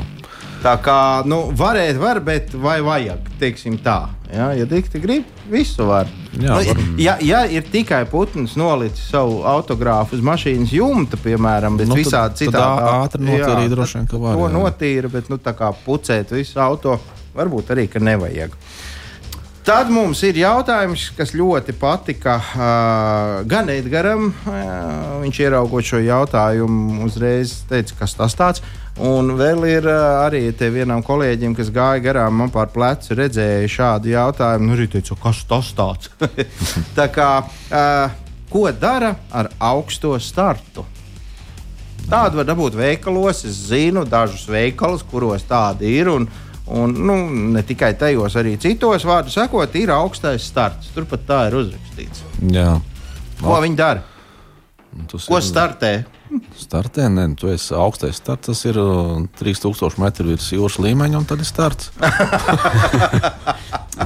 Tā 0.57 0.73
kā 0.81 0.99
nu, 1.29 1.47
varēt, 1.57 1.99
var, 2.01 2.19
bet 2.23 2.53
vai 2.57 2.79
vajag? 2.85 3.27
Teiksim 3.41 3.77
tā. 3.83 4.07
Ja, 4.33 4.49
ja 4.57 4.65
dikti 4.67 4.99
grib, 4.99 5.27
visu 5.51 5.85
var. 5.87 6.09
Jā, 6.33 6.57
nu, 6.57 6.57
var. 6.57 6.81
ja, 6.99 7.13
ja 7.23 7.43
ir 7.47 7.67
tikai 7.71 8.01
putns 8.09 8.57
nolicis 8.59 9.05
savu 9.11 9.39
autogrāfu 9.47 10.17
uz 10.17 10.25
mašīnas 10.25 10.73
jumta, 10.75 11.19
piemēram, 11.21 11.77
bet 11.79 11.87
Nu, 11.87 11.95
nu, 11.95 12.01
visādi 12.01 12.43
citādi 12.43 12.89
ātri 12.89 13.23
notīrīt 13.23 13.71
droši 13.71 13.99
vien, 13.99 14.09
ka 14.09 14.19
var, 14.21 14.35
To 14.35 14.49
jā. 14.49 14.53
notīra, 14.57 15.13
bet 15.13 15.31
nu, 15.31 15.39
tā 15.39 15.53
kā 15.57 15.71
pucēt 15.85 16.33
visu 16.35 16.59
auto, 16.63 16.97
varbūt 17.37 17.71
arī, 17.77 17.87
ka 17.93 18.03
nevajag. 18.03 18.57
Tad 19.67 19.89
mums 19.91 20.21
ir 20.23 20.37
jautājums, 20.39 21.09
kas 21.17 21.33
ļoti 21.35 21.73
patika 21.75 22.37
uh, 22.39 23.41
gan 23.51 23.67
Edgars. 23.67 24.29
Uh, 24.47 25.17
viņš 25.19 25.39
ieraugot 25.43 25.83
šo 25.89 25.99
jautājumu, 25.99 27.01
uzreiz 27.03 27.57
teica, 27.67 27.97
kas 27.99 28.15
tas 28.15 28.37
tāds. 28.39 28.63
Un 28.95 29.33
vēl 29.35 29.65
ir 29.67 29.89
uh, 29.91 30.21
arī 30.23 30.45
te 30.55 30.69
vienam 30.71 31.03
kolēģim, 31.03 31.57
kas 31.57 31.73
gāja 31.75 31.99
garām 32.05 32.39
man 32.39 32.53
pār 32.53 32.71
plecu, 32.71 33.11
redzēja 33.19 33.67
šādu 33.75 34.13
jautājumu. 34.13 34.69
Nu, 34.69 34.77
arī 34.77 34.87
teica, 34.95 35.19
kas 35.27 35.43
tas 35.51 35.73
tāds? 35.75 36.15
Tā 36.97 37.11
kā, 37.11 37.29
uh, 37.43 38.15
ko 38.47 38.69
dara 38.71 39.17
ar 39.35 39.51
augsto 39.59 40.15
startu? 40.23 40.87
Tādu 42.07 42.39
var 42.39 42.47
dabūt 42.47 42.79
veikalos. 42.79 43.43
Es 43.43 43.65
zinu 43.67 44.07
dažus 44.07 44.47
veikalus, 44.47 45.03
kuros 45.11 45.43
tādi 45.43 45.91
ir. 45.99 46.07
Un, 46.07 46.31
un, 46.67 46.91
nu, 47.07 47.15
ne 47.55 47.63
tikai 47.63 47.93
tajos, 47.99 48.35
arī 48.39 48.57
citos 48.61 49.05
vārdu 49.07 49.31
sakot, 49.33 49.75
ir 49.79 49.91
augstais 49.95 50.43
starts. 50.51 50.91
Turpat 50.95 51.23
tā 51.29 51.39
ir 51.49 51.57
uzrakstīts. 51.61 52.23
Jā. 52.53 52.77
Ko 53.41 53.53
no. 53.55 53.61
viņi 53.63 53.77
dara? 53.79 54.03
Tas 55.11 55.27
Ko 55.29 55.37
ir- 55.37 55.45
startē? 55.45 55.91
Startē, 56.59 57.05
nē, 57.07 57.29
tu 57.39 57.47
esi 57.47 57.71
augstais 57.77 58.17
starts. 58.19 58.49
Tas 58.49 58.63
ir 58.67 58.75
uh, 58.81 59.21
3000 59.39 59.95
metru 60.01 60.27
virs 60.33 60.49
jūras 60.51 60.75
līmeņa, 60.83 61.21
un 61.21 61.27
tad 61.29 61.39
ir 61.39 61.47
starts. 61.47 61.91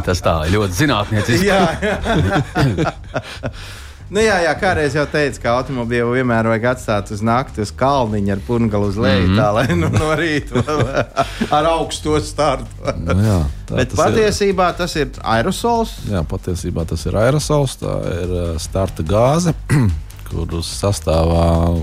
Tas 0.05 0.21
tā 0.23 0.33
ļoti 0.53 0.77
zinātnieciski. 0.77 1.47
jā, 1.49 1.61
jā. 1.83 2.93
Nu, 4.11 4.19
jā, 4.19 4.41
jā, 4.43 4.51
kādreiz 4.59 4.95
jau 4.97 5.05
teicu, 5.07 5.39
ka 5.39 5.53
automobīlu 5.61 6.17
vienmēr 6.17 6.49
vajag 6.51 6.65
atstāt 6.73 7.13
uz 7.15 7.21
nakti 7.23 7.61
uz 7.63 7.69
kalniņa 7.79 8.33
ar 8.35 8.39
pungalu 8.43 8.89
uz 8.91 8.97
leju, 8.99 9.21
mm 9.23 9.29
-hmm. 9.29 9.39
tā 9.39 9.51
lai 9.55 9.75
nu, 9.79 9.87
no 9.87 10.09
rīta 10.19 10.63
ar 11.57 11.67
augsto 11.69 12.19
startu. 12.19 12.67
Nu, 12.97 13.15
jā, 13.15 13.37
tā 13.69 13.77
Bet 13.77 13.93
tas 13.93 13.99
ir. 13.99 14.03
patiesībā 14.03 14.65
tas 14.75 14.95
ir 14.99 15.13
aerosols. 15.23 15.93
Jā, 16.11 16.25
patiesībā 16.27 16.83
tas 16.85 17.05
ir 17.05 17.15
aerosols, 17.15 17.77
tā 17.79 17.93
ir 18.17 18.33
uh, 18.35 18.57
starta 18.59 19.03
gāze, 19.03 19.53
kuras 20.29 20.73
sastāvā 20.81 21.79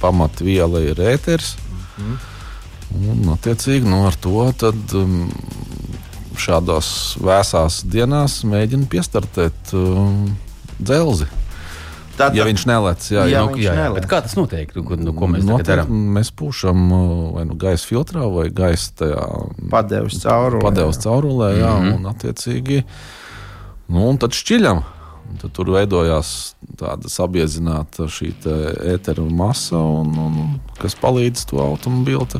pamatviela 0.00 0.80
ir 0.86 1.02
ēteris. 1.02 1.56
Un, 2.94 3.26
attiecīgi, 3.34 3.88
nu, 3.90 4.04
ar 4.06 4.14
to 4.14 4.52
tad, 4.58 4.94
um, 4.94 5.26
šādās 6.38 7.16
vēsās 7.18 7.80
dienās 7.90 8.44
mēģina 8.44 8.86
piestartēt 8.86 9.74
um, 9.74 10.36
dzelzi. 10.78 11.26
Tad, 12.16 12.34
Ja 12.36 12.46
viņš 12.48 12.62
nelec, 12.66 13.06
jā, 13.12 13.26
Jā, 13.28 13.32
ja, 13.34 13.42
viņš 13.46 13.60
Jā, 13.60 13.72
jā, 13.72 13.82
nelec. 13.82 14.00
bet 14.00 14.08
kā 14.10 14.22
tas 14.24 14.34
notiek? 14.38 14.70
Nu, 14.76 14.82
ko- 14.88 14.96
nu, 14.96 15.12
ko 15.12 15.26
mēs 15.28 15.44
tagad 15.44 15.52
Noteikti 15.52 15.70
darām? 15.72 16.02
Mēs 16.16 16.30
pūšam 16.32 16.84
uh, 16.96 17.32
vai 17.36 17.44
nu 17.44 17.54
gaisa 17.60 17.86
filtrā, 17.90 18.24
vai 18.32 18.48
gaisa 18.48 18.92
tajā 19.02 19.24
padevis 19.70 20.20
cauri. 20.22 20.60
padeves 20.64 20.98
caurulē, 21.04 21.50
jā, 21.60 21.72
mm 21.76 21.84
-hmm. 21.84 21.94
un 21.96 22.06
attiecīgi 22.14 22.82
nu, 23.88 24.08
un 24.08 24.18
tad 24.18 24.30
šķiļam. 24.30 24.82
Un 25.26 25.36
Tad 25.42 25.50
tur 25.50 25.66
veidojās 25.74 26.54
tāda 26.78 27.08
sabiezināta 27.10 28.06
šī 28.06 28.28
ētera 28.94 29.24
masa, 29.26 29.76
un, 29.76 30.12
un, 30.18 30.60
kas 30.78 30.94
palīdz 30.94 31.48
to 31.50 31.58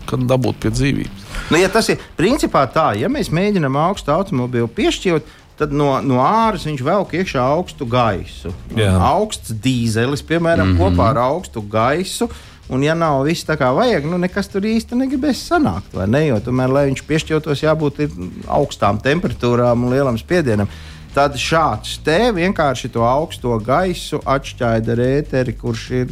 kā 0.07 0.17
dabūt 0.27 0.61
pie 0.63 0.71
dzīvības. 0.71 1.25
Nu, 1.51 1.57
ja 1.59 1.69
tas 1.69 1.89
ir 1.89 1.99
principā 2.17 2.63
tā, 2.71 2.93
ja 3.01 3.09
mēs 3.09 3.33
mēģinām 3.35 3.77
augstu 3.77 4.13
automobīlu 4.15 4.69
piešķirt, 4.69 5.23
tad 5.59 5.73
no, 5.73 5.89
no 6.05 6.21
āras 6.25 6.67
viņš 6.69 6.83
velk 6.85 7.15
iekšā 7.17 7.45
augstu 7.57 7.89
gaisu. 7.89 8.53
Augsts 8.77 9.55
dīzelis, 9.63 10.25
piemēram, 10.27 10.73
mm 10.73 10.77
-hmm. 10.77 10.97
kopā 10.97 11.11
ar 11.15 11.23
augstu 11.31 11.63
gaisu. 11.63 12.29
Un, 12.69 12.83
ja 12.83 12.97
nav 12.99 13.21
viss 13.23 13.47
tā 13.47 13.55
kā 13.55 13.69
vajag, 13.71 14.09
nu 14.11 14.19
nekas 14.19 14.49
tur 14.51 14.65
īsti 14.67 14.99
negribēs 14.99 15.45
sanākt. 15.47 15.95
Ne? 16.11 16.27
Jo 16.27 16.41
tomēr, 16.43 16.73
lai 16.73 16.89
viņš 16.89 17.05
piešķirtos, 17.07 17.63
jābūt 17.63 18.03
augstām 18.49 18.99
temperatūrām 18.99 19.87
un 19.87 19.95
lielam 19.95 20.19
spiedienam. 20.19 20.69
Tad 21.15 21.39
šāds 21.41 21.95
te 22.05 22.33
vienkārši 22.35 22.91
to 22.93 23.05
augsto 23.07 23.55
gaisu 23.65 24.19
atšķaida 24.21 24.93
ar 24.93 25.01
ēteri, 25.01 25.55
kurš 25.57 25.85
ir 26.03 26.11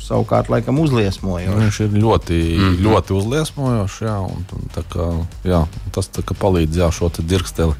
savukārt 0.00 0.48
laikam 0.48 0.78
uzliesmojošs. 0.80 1.58
Viņš 1.58 1.80
ir 1.84 1.98
ļoti, 2.00 2.38
mm 2.56 2.78
ļoti 2.86 3.16
uzliesmojošs, 3.18 3.98
jā, 4.06 4.16
un, 4.30 4.46
tā 4.72 4.86
kā, 4.88 5.10
jā, 5.44 5.60
tas 5.92 6.08
tā 6.08 6.24
kā 6.24 6.38
palīdz 6.38 6.80
jā, 6.80 6.88
šo 6.94 7.10
te 7.12 7.26
dirksteli 7.26 7.74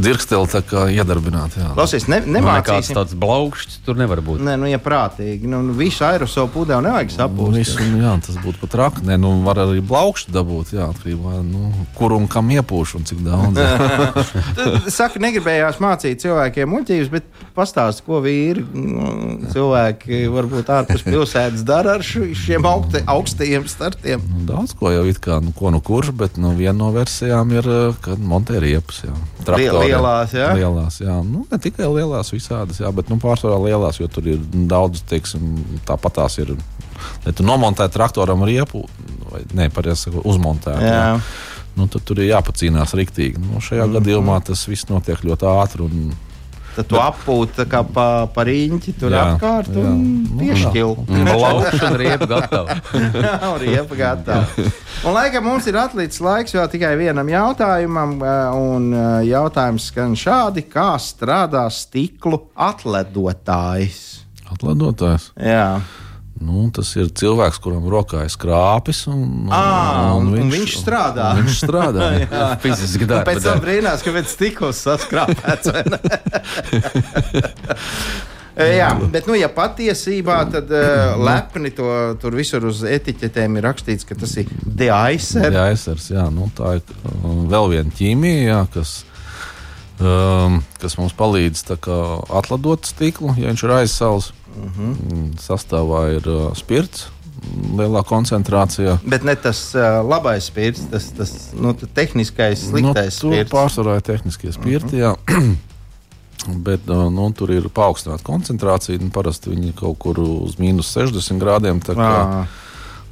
Dzirksteli 0.00 0.48
tā 0.52 0.60
kā 0.66 0.84
iedarbināt. 0.94 1.56
Jā. 1.60 1.70
Klausies, 1.76 2.06
ne, 2.10 2.20
Nu, 2.24 2.38
nemācīsim. 2.38 2.94
tāds 2.96 3.14
blaukšķis 3.20 3.80
tur 3.86 3.98
nevar 4.00 4.20
būt. 4.24 4.40
Nē, 4.46 4.56
nu, 4.60 4.66
ja 4.70 4.78
prātīgi, 4.82 5.48
nu, 5.50 5.60
nu 5.66 5.74
visu 5.76 6.04
aerosolu 6.06 6.48
pudeli 6.54 6.84
nevajag 6.86 7.10
Nu, 7.12 7.16
sapūst. 7.18 7.56
visu, 7.58 7.86
nu, 7.90 8.00
jā, 8.04 8.14
tas 8.26 8.36
būtu 8.42 8.60
pat 8.64 8.72
traki. 8.74 9.04
Nē, 9.08 9.18
nu, 9.20 9.32
var 9.46 9.60
arī 9.66 9.80
blaukšķi 9.84 10.32
dabūt. 10.34 10.72
Jā, 10.76 10.88
atkarībā 10.94 11.36
no 11.40 11.42
nu, 11.70 11.86
kur 11.98 12.14
un 12.16 12.26
kam 12.30 12.48
iepūš 12.54 12.96
un 13.00 13.04
cik 13.08 13.22
daudz. 13.26 13.58
Tad, 14.56 14.88
saka, 14.92 15.20
negribējās 15.22 15.80
mācīt 15.82 16.22
cilvēkiem 16.22 16.70
muļķības, 16.70 17.10
bet 17.12 17.26
pastāst, 17.56 18.02
ko 18.06 18.20
vīri 18.24 18.62
nu, 18.74 19.38
cilvēki 19.52 20.22
varbūt 20.32 20.70
ārpus 20.72 21.04
pilsētas 21.06 21.64
dara 21.66 21.96
ar 21.98 22.04
šiem 22.06 22.66
augte, 22.68 23.02
augstajiem 23.10 23.66
startiem. 23.70 24.22
Nu, 24.30 24.44
Daudz 24.50 24.74
ko 24.78 24.90
jau 24.92 25.04
it 25.10 25.20
kā, 25.22 25.40
nu, 25.44 25.52
ko 25.56 25.70
nu 25.74 25.80
kurš, 25.84 26.12
bet 26.16 26.38
nu, 26.40 26.52
viena 26.58 26.76
no 26.80 26.90
versijām 26.94 27.50
ir, 27.52 27.66
kad 28.04 28.18
montē 28.22 28.60
riepas. 28.62 29.02
Jā. 29.04 29.14
Traktoriem. 29.44 29.89
Lielās, 29.90 30.34
jā? 30.34 30.48
Lielās, 30.56 31.00
jā. 31.02 31.16
Nu, 31.26 31.44
ne 31.50 31.58
tikai 31.62 31.88
lielās, 31.90 32.32
visādas, 32.34 32.80
jā, 32.82 32.90
bet 32.94 33.10
nu, 33.12 33.18
pārsvarā 33.22 33.58
lielās, 33.64 34.00
jo 34.00 34.08
tur 34.10 34.28
ir 34.30 34.40
daudz, 34.70 35.04
teiksim, 35.10 35.54
tāpat 35.88 36.18
tās 36.20 36.38
ir. 36.42 36.54
Lai 37.24 37.32
tu 37.32 37.44
nomontē 37.46 37.86
traktoram 37.92 38.42
riepu, 38.44 38.84
vai 39.30 39.44
ne, 39.56 39.70
pareizi 39.72 40.12
uzmontē. 40.20 40.74
Jā. 40.84 41.04
Nu, 41.78 41.86
tad 41.88 42.04
tur 42.04 42.20
ir 42.20 42.32
jāpacīnās 42.32 42.92
riktīgi. 42.98 43.40
Nu, 43.40 43.60
šajā 43.62 43.86
mm 43.86 43.88
-hmm. 43.88 43.98
gadījumā 43.98 44.40
tas 44.44 44.66
viss 44.68 44.88
notiek 44.90 45.22
ļoti 45.24 45.48
ātri. 45.48 45.86
Un, 45.86 46.12
Tad 46.70 46.86
tu 46.86 46.98
apgūti 47.02 47.64
kā 47.66 47.80
pa, 47.94 48.04
pa 48.30 48.44
riņķi 48.46 48.92
tur 49.00 49.10
Jā, 49.14 49.22
apkārt 49.34 49.72
jā. 49.74 49.82
un 49.90 50.04
Nu, 50.30 50.38
piešķilt. 50.38 51.08
Blaukšana 51.10 51.98
riepa 52.02 52.28
gatava. 52.30 52.76
Arī 53.50 53.72
iepagātā. 53.74 54.36
Un 55.04 55.16
laikam 55.16 55.44
mums 55.48 55.66
ir 55.66 55.76
atlicis 55.80 56.22
laiks 56.22 56.54
vēl 56.54 56.68
tikai 56.72 56.92
vienam 57.00 57.28
jautājumam, 57.32 58.14
eh, 58.22 58.60
un 58.70 58.86
eh, 58.94 59.08
jautājums 59.32 59.88
skan 59.90 60.14
šādi: 60.18 60.64
kā 60.70 60.92
strādā 61.02 61.66
stiklu 61.74 62.38
atledotājs? 62.54 64.00
Atledotājs. 64.50 65.30
Jā, 65.38 65.80
Nu, 66.40 66.62
tas 66.72 66.88
ir 66.96 67.10
cilvēks, 67.20 67.58
kuram 67.60 67.84
rokā 67.92 68.22
ir 68.24 68.30
skrāpis. 68.32 69.02
Un, 69.12 69.50
Ā, 69.52 70.16
un- 70.16 70.30
un 70.40 70.48
viņš 70.54 70.76
strādā. 70.80 71.26
un 71.36 71.42
Viņš 71.44 71.58
strādā. 71.66 72.06
jā. 72.22 72.46
Fiziski 72.64 73.04
Un 73.04 73.10
darba. 73.12 73.28
pēc 73.34 73.44
tam 73.44 73.60
brīnās, 73.60 74.00
ka 74.06 74.14
pēc 74.16 74.32
stikls 74.32 74.80
saskrāpēts. 74.86 75.68
Jā, 78.60 78.90
bet, 79.08 79.24
nu, 79.30 79.32
ja 79.38 79.46
patiesībā 79.48 80.34
tad 80.52 80.68
uh, 80.74 81.14
lepni 81.22 81.70
to 81.72 81.86
tur 82.20 82.34
visur 82.36 82.66
uz 82.68 82.82
etiķetēm 82.84 83.54
ir 83.56 83.64
rakstīts, 83.64 84.04
ka 84.04 84.16
tas 84.20 84.34
ir 84.42 84.50
deaisers. 84.66 85.54
Jā, 85.54 85.62
aizsars, 85.70 86.08
jā, 86.12 86.26
nu, 86.34 86.50
tā 86.58 86.74
ir 86.76 86.82
vēl 87.48 87.70
viena 87.72 87.94
ķīmija, 87.96 88.42
jā, 88.50 88.58
kas, 88.74 88.92
um, 90.00 90.62
kas 90.80 90.96
mums 90.98 91.12
palīdz 91.16 91.64
atladot 92.40 92.86
stiklu, 92.86 93.34
ja 93.38 93.48
viņš 93.52 93.64
ir 93.64 93.76
aizsals. 93.80 94.30
Uh 94.30 94.40
Mhm. 94.56 94.92
-huh. 94.92 95.38
Sastāvā 95.38 96.16
ir 96.16 96.28
uh, 96.28 96.54
spirts 96.56 97.08
lielā 97.76 98.02
koncentrācijā. 98.04 98.98
Bet 99.06 99.24
ne 99.24 99.34
tas 99.36 99.74
uh, 99.74 100.02
labais 100.04 100.44
spirts, 100.44 100.82
tas, 100.90 101.10
tas 101.16 101.32
nu, 101.56 101.72
tehniskais, 101.94 102.68
sliktais 102.68 103.22
nu, 103.22 103.32
spirts. 103.32 103.52
pārsvarā 103.52 103.96
ir 103.96 104.00
tehniskie 104.04 104.52
spirti. 104.52 105.02
Uh 105.02 105.14
-huh. 105.26 105.56
Bet 106.48 106.80
uh, 106.88 107.12
nu, 107.12 107.32
tur 107.32 107.50
ir 107.50 107.68
paaugstināta 107.68 108.22
koncentrācija. 108.24 109.00
Nu, 109.00 109.10
parasti 109.10 109.50
viņi 109.50 109.72
kaut 109.74 109.98
kur 109.98 110.20
uz 110.20 110.56
mīnus 110.56 110.96
60 110.96 111.38
grādiem. 111.38 111.80
kā 111.80 112.46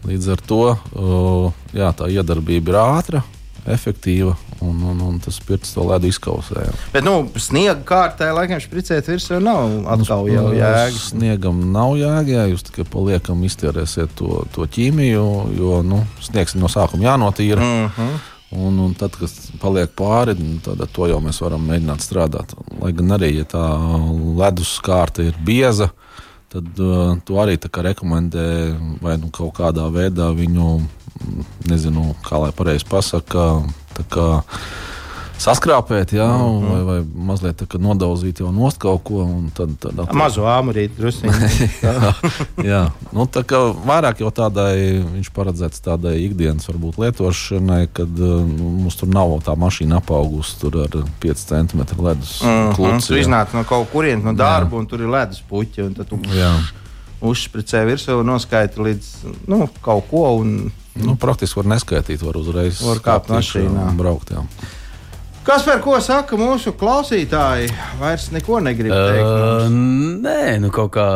Līdz 0.06 0.32
ar 0.32 0.40
to 0.46 0.76
uh, 0.94 1.52
jā, 1.74 1.92
tā 1.92 2.06
iedarbība 2.08 2.68
ir 2.68 2.76
ātra, 2.76 3.22
efektīva 3.66 4.36
un, 4.60 4.82
un, 4.82 5.00
un 5.00 5.18
tas 5.22 5.38
spirts 5.38 5.74
to 5.74 5.84
ledu 5.86 6.08
izkausē. 6.10 6.68
Bet, 6.92 7.04
nu, 7.06 7.28
sniega 7.40 7.78
kārtā 7.86 8.30
laikam 8.34 8.60
špricēt 8.62 9.10
virsū 9.10 9.38
nav 9.42 9.86
atkal 9.94 10.24
Nu, 10.26 10.32
jau 10.32 10.46
jēgas. 10.56 11.10
Sniegam 11.12 11.60
nav 11.74 11.94
jēga, 11.98 12.34
jā, 12.34 12.46
jūs 12.52 12.66
tikai 12.66 12.86
paliekam 12.88 13.44
iztērēsiet 13.46 14.16
to, 14.18 14.42
to 14.54 14.66
ķīmiju, 14.66 15.28
jo 15.58 15.78
nu, 15.86 16.02
sniegs 16.24 16.56
no 16.58 16.70
sākuma 16.72 17.12
jānotīra. 17.12 17.62
Mm. 17.62 17.94
-huh. 17.96 18.34
Un, 18.48 18.78
un 18.80 18.94
tad, 18.96 19.12
kas 19.12 19.50
paliek 19.60 19.90
pāri, 19.92 20.32
nu, 20.40 20.56
tad 20.64 20.80
to 20.92 21.06
jau 21.06 21.18
mēs 21.20 21.42
varam 21.44 21.66
mēģināt 21.68 22.00
strādāt. 22.00 22.54
Lai 22.80 22.92
gan 22.96 23.12
arī, 23.18 23.34
ja 23.36 23.44
tā 23.44 23.64
ledus 24.40 24.78
kārta 24.80 25.22
ir 25.22 25.36
bieza, 25.44 25.90
tad 26.48 26.80
uh, 26.80 27.18
to 27.24 27.34
arī 27.34 27.58
rekomendē 27.60 28.76
vai 29.02 29.18
nu 29.18 29.28
kaut 29.28 29.52
kādā 29.60 29.84
veidā 29.92 30.32
viņu, 30.32 30.80
mm, 30.80 31.44
nezinu, 31.68 32.14
kā 32.24 32.40
lai 32.40 32.52
pareizi 32.56 32.88
pasaka, 32.88 33.62
tā 33.68 33.87
kā 34.10 34.42
saskrāpēt, 35.38 36.10
jā, 36.18 36.26
Mhm. 36.26 36.64
vai, 36.66 36.82
vai 36.82 37.26
mazliet 37.30 37.60
nodauzīt 37.78 38.40
jau 38.42 38.50
nost 38.52 38.78
kaut 38.82 39.04
ko. 39.04 39.22
Tad, 39.54 39.76
tad 39.78 39.92
atkal- 39.94 40.16
Mazo 40.18 40.42
āmurīti 40.42 40.96
drusku. 40.98 41.30
Jā, 42.66 42.90
nu, 43.14 43.26
tā 43.30 43.44
kā 43.46 43.60
vairāk 43.86 44.18
jau 44.18 44.32
tādai 44.34 44.98
viņš 45.04 45.30
paredzēts 45.36 45.80
tādai 45.84 46.16
ikdienas 46.26 46.66
varbūt 46.66 46.98
lietošanai, 46.98 47.86
kad 47.94 48.08
uh, 48.18 48.42
nu, 48.42 48.72
mums 48.82 48.96
tur 48.98 49.08
nav 49.14 49.30
tā 49.46 49.54
mašīna 49.54 50.00
apaugusi 50.02 50.58
tur 50.58 50.80
ar 50.82 50.98
5 51.22 51.46
cm 51.46 51.86
ledus 52.02 52.40
Mm, 52.42 52.74
kluci. 52.74 53.06
tu 53.06 53.14
jā. 53.14 53.22
iznāc 53.22 53.54
no 53.54 53.62
kaut 53.64 53.92
kurienes, 53.92 54.24
no 54.24 54.32
darba, 54.34 54.76
un 54.76 54.86
tur 54.86 55.00
ir 55.00 55.08
ledus 55.08 55.40
puķi. 55.48 55.94
Tu 55.94 56.16
Jā. 56.34 56.50
uzspricē 57.22 57.86
virsū 57.86 58.18
un 58.20 58.26
noskaiti 58.26 58.76
līdz 58.82 59.06
nu, 59.46 59.68
kaut 59.82 60.10
ko. 60.10 60.34
Un... 60.42 60.72
Nu, 61.04 61.14
praktiski 61.16 61.60
var 61.60 61.68
neskaitīt, 61.76 62.22
var 62.26 62.36
uzreiz 62.40 62.80
Var 62.82 62.98
kāpt 63.04 63.30
mašīnā. 63.32 63.88
un 63.90 63.96
braukt. 64.00 64.30
Jā. 64.34 64.42
Kas 65.48 65.62
par 65.64 65.78
ko 65.80 65.94
saka 66.04 66.36
mūsu 66.36 66.74
klausītāji? 66.76 67.70
Vairs 67.96 68.26
neko 68.34 68.58
negrib 68.60 68.92
teikt. 68.92 69.24
Uh, 69.24 69.70
nē, 70.20 70.58
nu 70.60 70.68
kaut 70.68 70.90
kā 70.92 71.06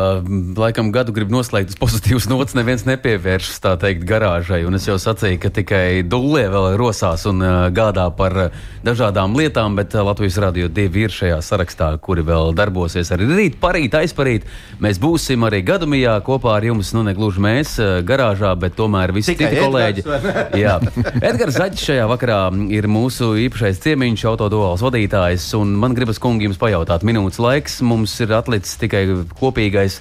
laikam 0.57 0.87
gadu 0.95 1.13
grib 1.13 1.29
noslēgt 1.29 1.75
uz 1.75 1.77
pozitīvas 1.77 2.25
nots. 2.31 2.55
Neviens 2.57 2.81
nepievēršas 2.87 3.61
tā 3.61 3.75
teikt 3.77 4.07
garāžai. 4.09 4.63
Un 4.65 4.73
es 4.79 4.87
jau 4.89 4.95
sacīju, 4.97 5.37
ka 5.43 5.51
tikai 5.53 6.01
dūlē 6.09 6.47
vēl 6.49 6.65
rosās 6.81 7.27
un 7.29 7.45
uh, 7.45 7.67
gādā 7.69 8.07
par 8.17 8.37
uh, 8.47 8.63
dažādām 8.81 9.37
lietām, 9.37 9.77
bet 9.77 9.93
Latvijas 9.93 10.39
radio 10.41 10.65
divi 10.65 11.05
ir 11.05 11.13
šajā 11.13 11.37
sarakstā, 11.45 11.91
kuri 12.01 12.25
vēl 12.25 12.55
darbosies 12.57 13.13
arī 13.13 13.29
rīt, 13.29 13.59
parīt, 13.61 13.93
aizparīt. 14.01 14.49
Mēs 14.81 14.97
būsim 15.03 15.45
arī 15.45 15.61
gadumijā 15.69 16.17
kopā 16.25 16.57
ar 16.57 16.65
jums, 16.71 16.89
nu 16.97 17.05
ne 17.05 17.13
gluži 17.13 17.45
mēs 17.45 17.75
uh, 17.77 17.99
garāžā, 18.01 18.55
bet 18.57 18.73
tomēr 18.81 19.13
visi 19.13 19.37
Tikai 19.37 19.53
citi 19.53 19.61
Edgars, 19.61 19.69
kolēģi. 19.69 20.07
ne? 20.09 20.65
Jā, 20.65 20.75
Edgars 21.21 21.61
Zaļs 21.61 21.85
šajā 21.85 22.09
vakarā 22.15 22.41
ir 22.73 22.89
mūsu 22.89 23.35
īpašais 23.45 23.85
ciemiņš, 23.85 24.22
autoduāls 24.29 24.83
vadītājs. 24.83 25.53
un 25.59 25.75
Man 25.79 25.93
gribas, 25.97 26.19
kungi, 26.19 26.45
jums 26.47 26.59
pajautāt, 26.61 27.03
minūtes 27.03 27.39
laiks 27.43 27.81
mums 27.81 28.13
ir 28.23 28.33
atlicis 28.33 28.77
tikai 28.81 29.05
kopīgais. 29.39 29.99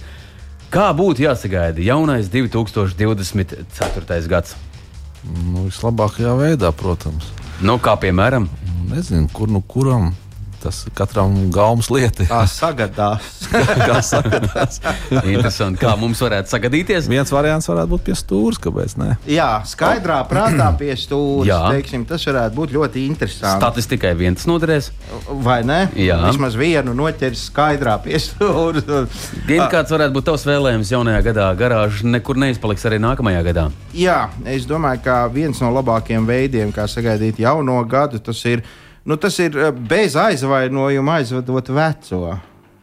Kā 0.73 0.89
būtu 0.97 1.27
jāsagaida 1.27 1.83
jaunais 1.85 2.31
2024. 2.33 4.29
gads? 4.29 4.57
Nu, 5.23 5.69
vislabākajā 5.69 6.33
veidā, 6.39 6.73
protams. 6.73 7.29
Nu, 7.63 7.79
kā 7.79 7.95
piemēram, 8.01 8.49
Nu, 8.83 8.95
Nezinu, 8.95 9.29
kur 9.33 9.49
nu 9.49 9.63
kuram. 9.63 10.15
Tas 10.63 10.85
katram 10.95 11.35
gaumas 11.51 11.89
lieta. 11.91 12.23
Tā 12.31 12.43
sagadās. 12.47 13.49
Kā 13.89 13.99
sakās. 14.05 14.79
interesanti, 15.27 15.81
kā 15.83 15.95
mums 15.99 16.21
varētu 16.23 16.53
sagadīties. 16.53 17.09
Viens 17.11 17.33
variants 17.35 17.67
varētu 17.67 17.91
būt 17.91 18.05
pie 18.07 18.15
stūra, 18.19 18.61
kāpēc 18.63 18.95
ne? 19.01 19.09
Jā, 19.27 19.49
skaidrā 19.67 20.21
prātā 20.31 20.69
pie 20.79 20.93
stūra. 20.99 21.73
Tas 22.09 22.27
varētu 22.29 22.59
būt 22.59 22.75
ļoti 22.77 23.07
interesanti. 23.09 23.59
Statistikai 23.59 24.13
viens 24.19 24.47
noderēs. 24.49 24.93
Vai 25.43 25.61
ne? 25.67 25.81
Jā. 25.99 26.21
Vismaz 26.29 26.57
vienu 26.59 26.95
noķers 26.97 27.49
skaidrā 27.51 27.97
pie 28.05 28.21
stūra. 28.23 29.03
Gan 29.49 29.67
kāds 29.73 29.93
varētu 29.95 30.17
būt 30.17 30.29
tavs 30.31 30.47
vēlējums 30.49 30.93
jaunajā 30.95 31.25
gadā, 31.31 31.49
garāža 31.59 32.07
nekur 32.09 32.39
neizpaliks 32.41 32.87
arī 32.89 33.01
nākamajā 33.03 33.43
gadā. 33.51 33.67
Jā, 33.97 34.21
es 34.49 34.69
domāju, 34.69 35.03
ka 35.05 35.19
viens 35.33 35.59
no 35.63 35.73
labākajiem 35.75 36.29
veidiem, 36.29 36.73
kā 36.75 36.87
sagaidīt 36.91 37.43
jauno 37.43 37.81
gadu, 37.89 38.23
tas 38.23 38.41
ir, 38.49 38.63
nu, 39.05 39.17
tas 39.17 39.39
ir 39.43 39.57
eh, 39.59 39.71
bez 39.73 40.17
aizvainojuma 40.17 41.19
aizvedot 41.21 41.69
veco. 41.75 42.39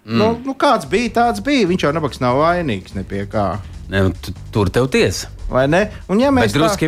Mm. 0.05 0.17
Nu, 0.17 0.29
nu, 0.45 0.55
kāds 0.57 0.87
bija, 0.89 1.09
tāds 1.19 1.43
bija. 1.45 1.67
Viņš 1.69 1.83
jau 1.85 1.91
nebaks 1.93 2.21
nav 2.23 2.39
vainīgs 2.41 2.95
ne 2.97 3.03
pie 3.05 3.25
kā. 3.29 3.57
Ne, 3.89 4.07
nu, 4.07 4.13
tu- 4.21 4.33
tur 4.53 4.69
tev 4.73 4.87
tiesa. 4.93 5.27
Vai 5.49 5.67
ne? 5.67 5.83
Un, 6.09 6.19
ja 6.21 6.29
mēs 6.33 6.53
drusku 6.53 6.85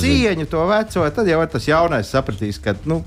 zina. 0.00 0.32
cieņu 0.34 0.46
to 0.48 0.66
veco, 0.68 1.08
tad 1.12 1.26
jau 1.28 1.40
tas 1.46 1.66
jaunais 1.68 2.08
sapratīs, 2.12 2.60
ka. 2.62 2.74
Nu, 2.84 3.02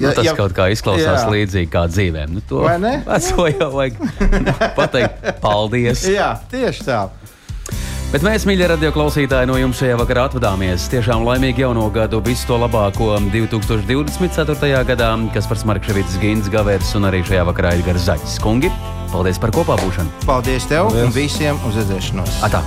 Ja, 0.00 0.08
nu, 0.08 0.14
tas 0.16 0.24
ja, 0.24 0.32
kaut 0.38 0.52
kā 0.56 0.70
izklausās 0.72 1.24
jā. 1.26 1.28
līdzīgi 1.28 1.68
kā 1.68 1.82
dzīvēm. 1.90 2.30
Nu, 2.32 2.40
to 2.48 2.62
Vai 2.64 2.78
ne? 2.80 3.02
veco 3.04 3.44
jau 3.50 3.66
vajag 3.74 3.98
pateikt 4.78 5.26
paldies. 5.42 6.04
Jā, 6.08 6.30
tieši 6.48 6.86
tā. 6.86 7.00
Bet 8.10 8.24
mēs, 8.26 8.42
mīļie 8.42 8.66
radio 8.72 8.88
klausītāji, 8.90 9.46
no 9.46 9.54
jums 9.54 9.78
šajā 9.78 9.94
vakarā 10.00 10.24
atvadāmies. 10.26 10.88
Tiešām 10.90 11.22
laimīgi 11.28 11.62
jauno 11.62 11.84
gadu, 11.94 12.18
visu 12.26 12.48
to 12.48 12.58
labāko 12.58 13.12
2024. 13.30 14.82
gadā, 14.88 15.12
kas 15.30 15.46
par 15.46 15.60
Smarkševītas 15.62 16.18
Gīnas 16.18 16.50
Gavērs 16.50 16.90
un 16.98 17.06
arī 17.06 17.22
šajā 17.28 17.46
vakarā 17.52 17.76
ir 17.78 17.86
Gars 17.86 18.08
Zaķis. 18.08 18.40
Kungi, 18.42 18.72
paldies 19.14 19.38
par 19.38 19.54
kopā 19.54 19.78
būšanu! 19.78 20.26
Paldies 20.26 20.66
tev 20.66 20.90
Paldies. 20.90 21.06
un 21.06 21.14
visiem 21.14 21.66
uz 21.70 21.78
redzēšanos! 21.78 22.40
Atā! 22.50 22.66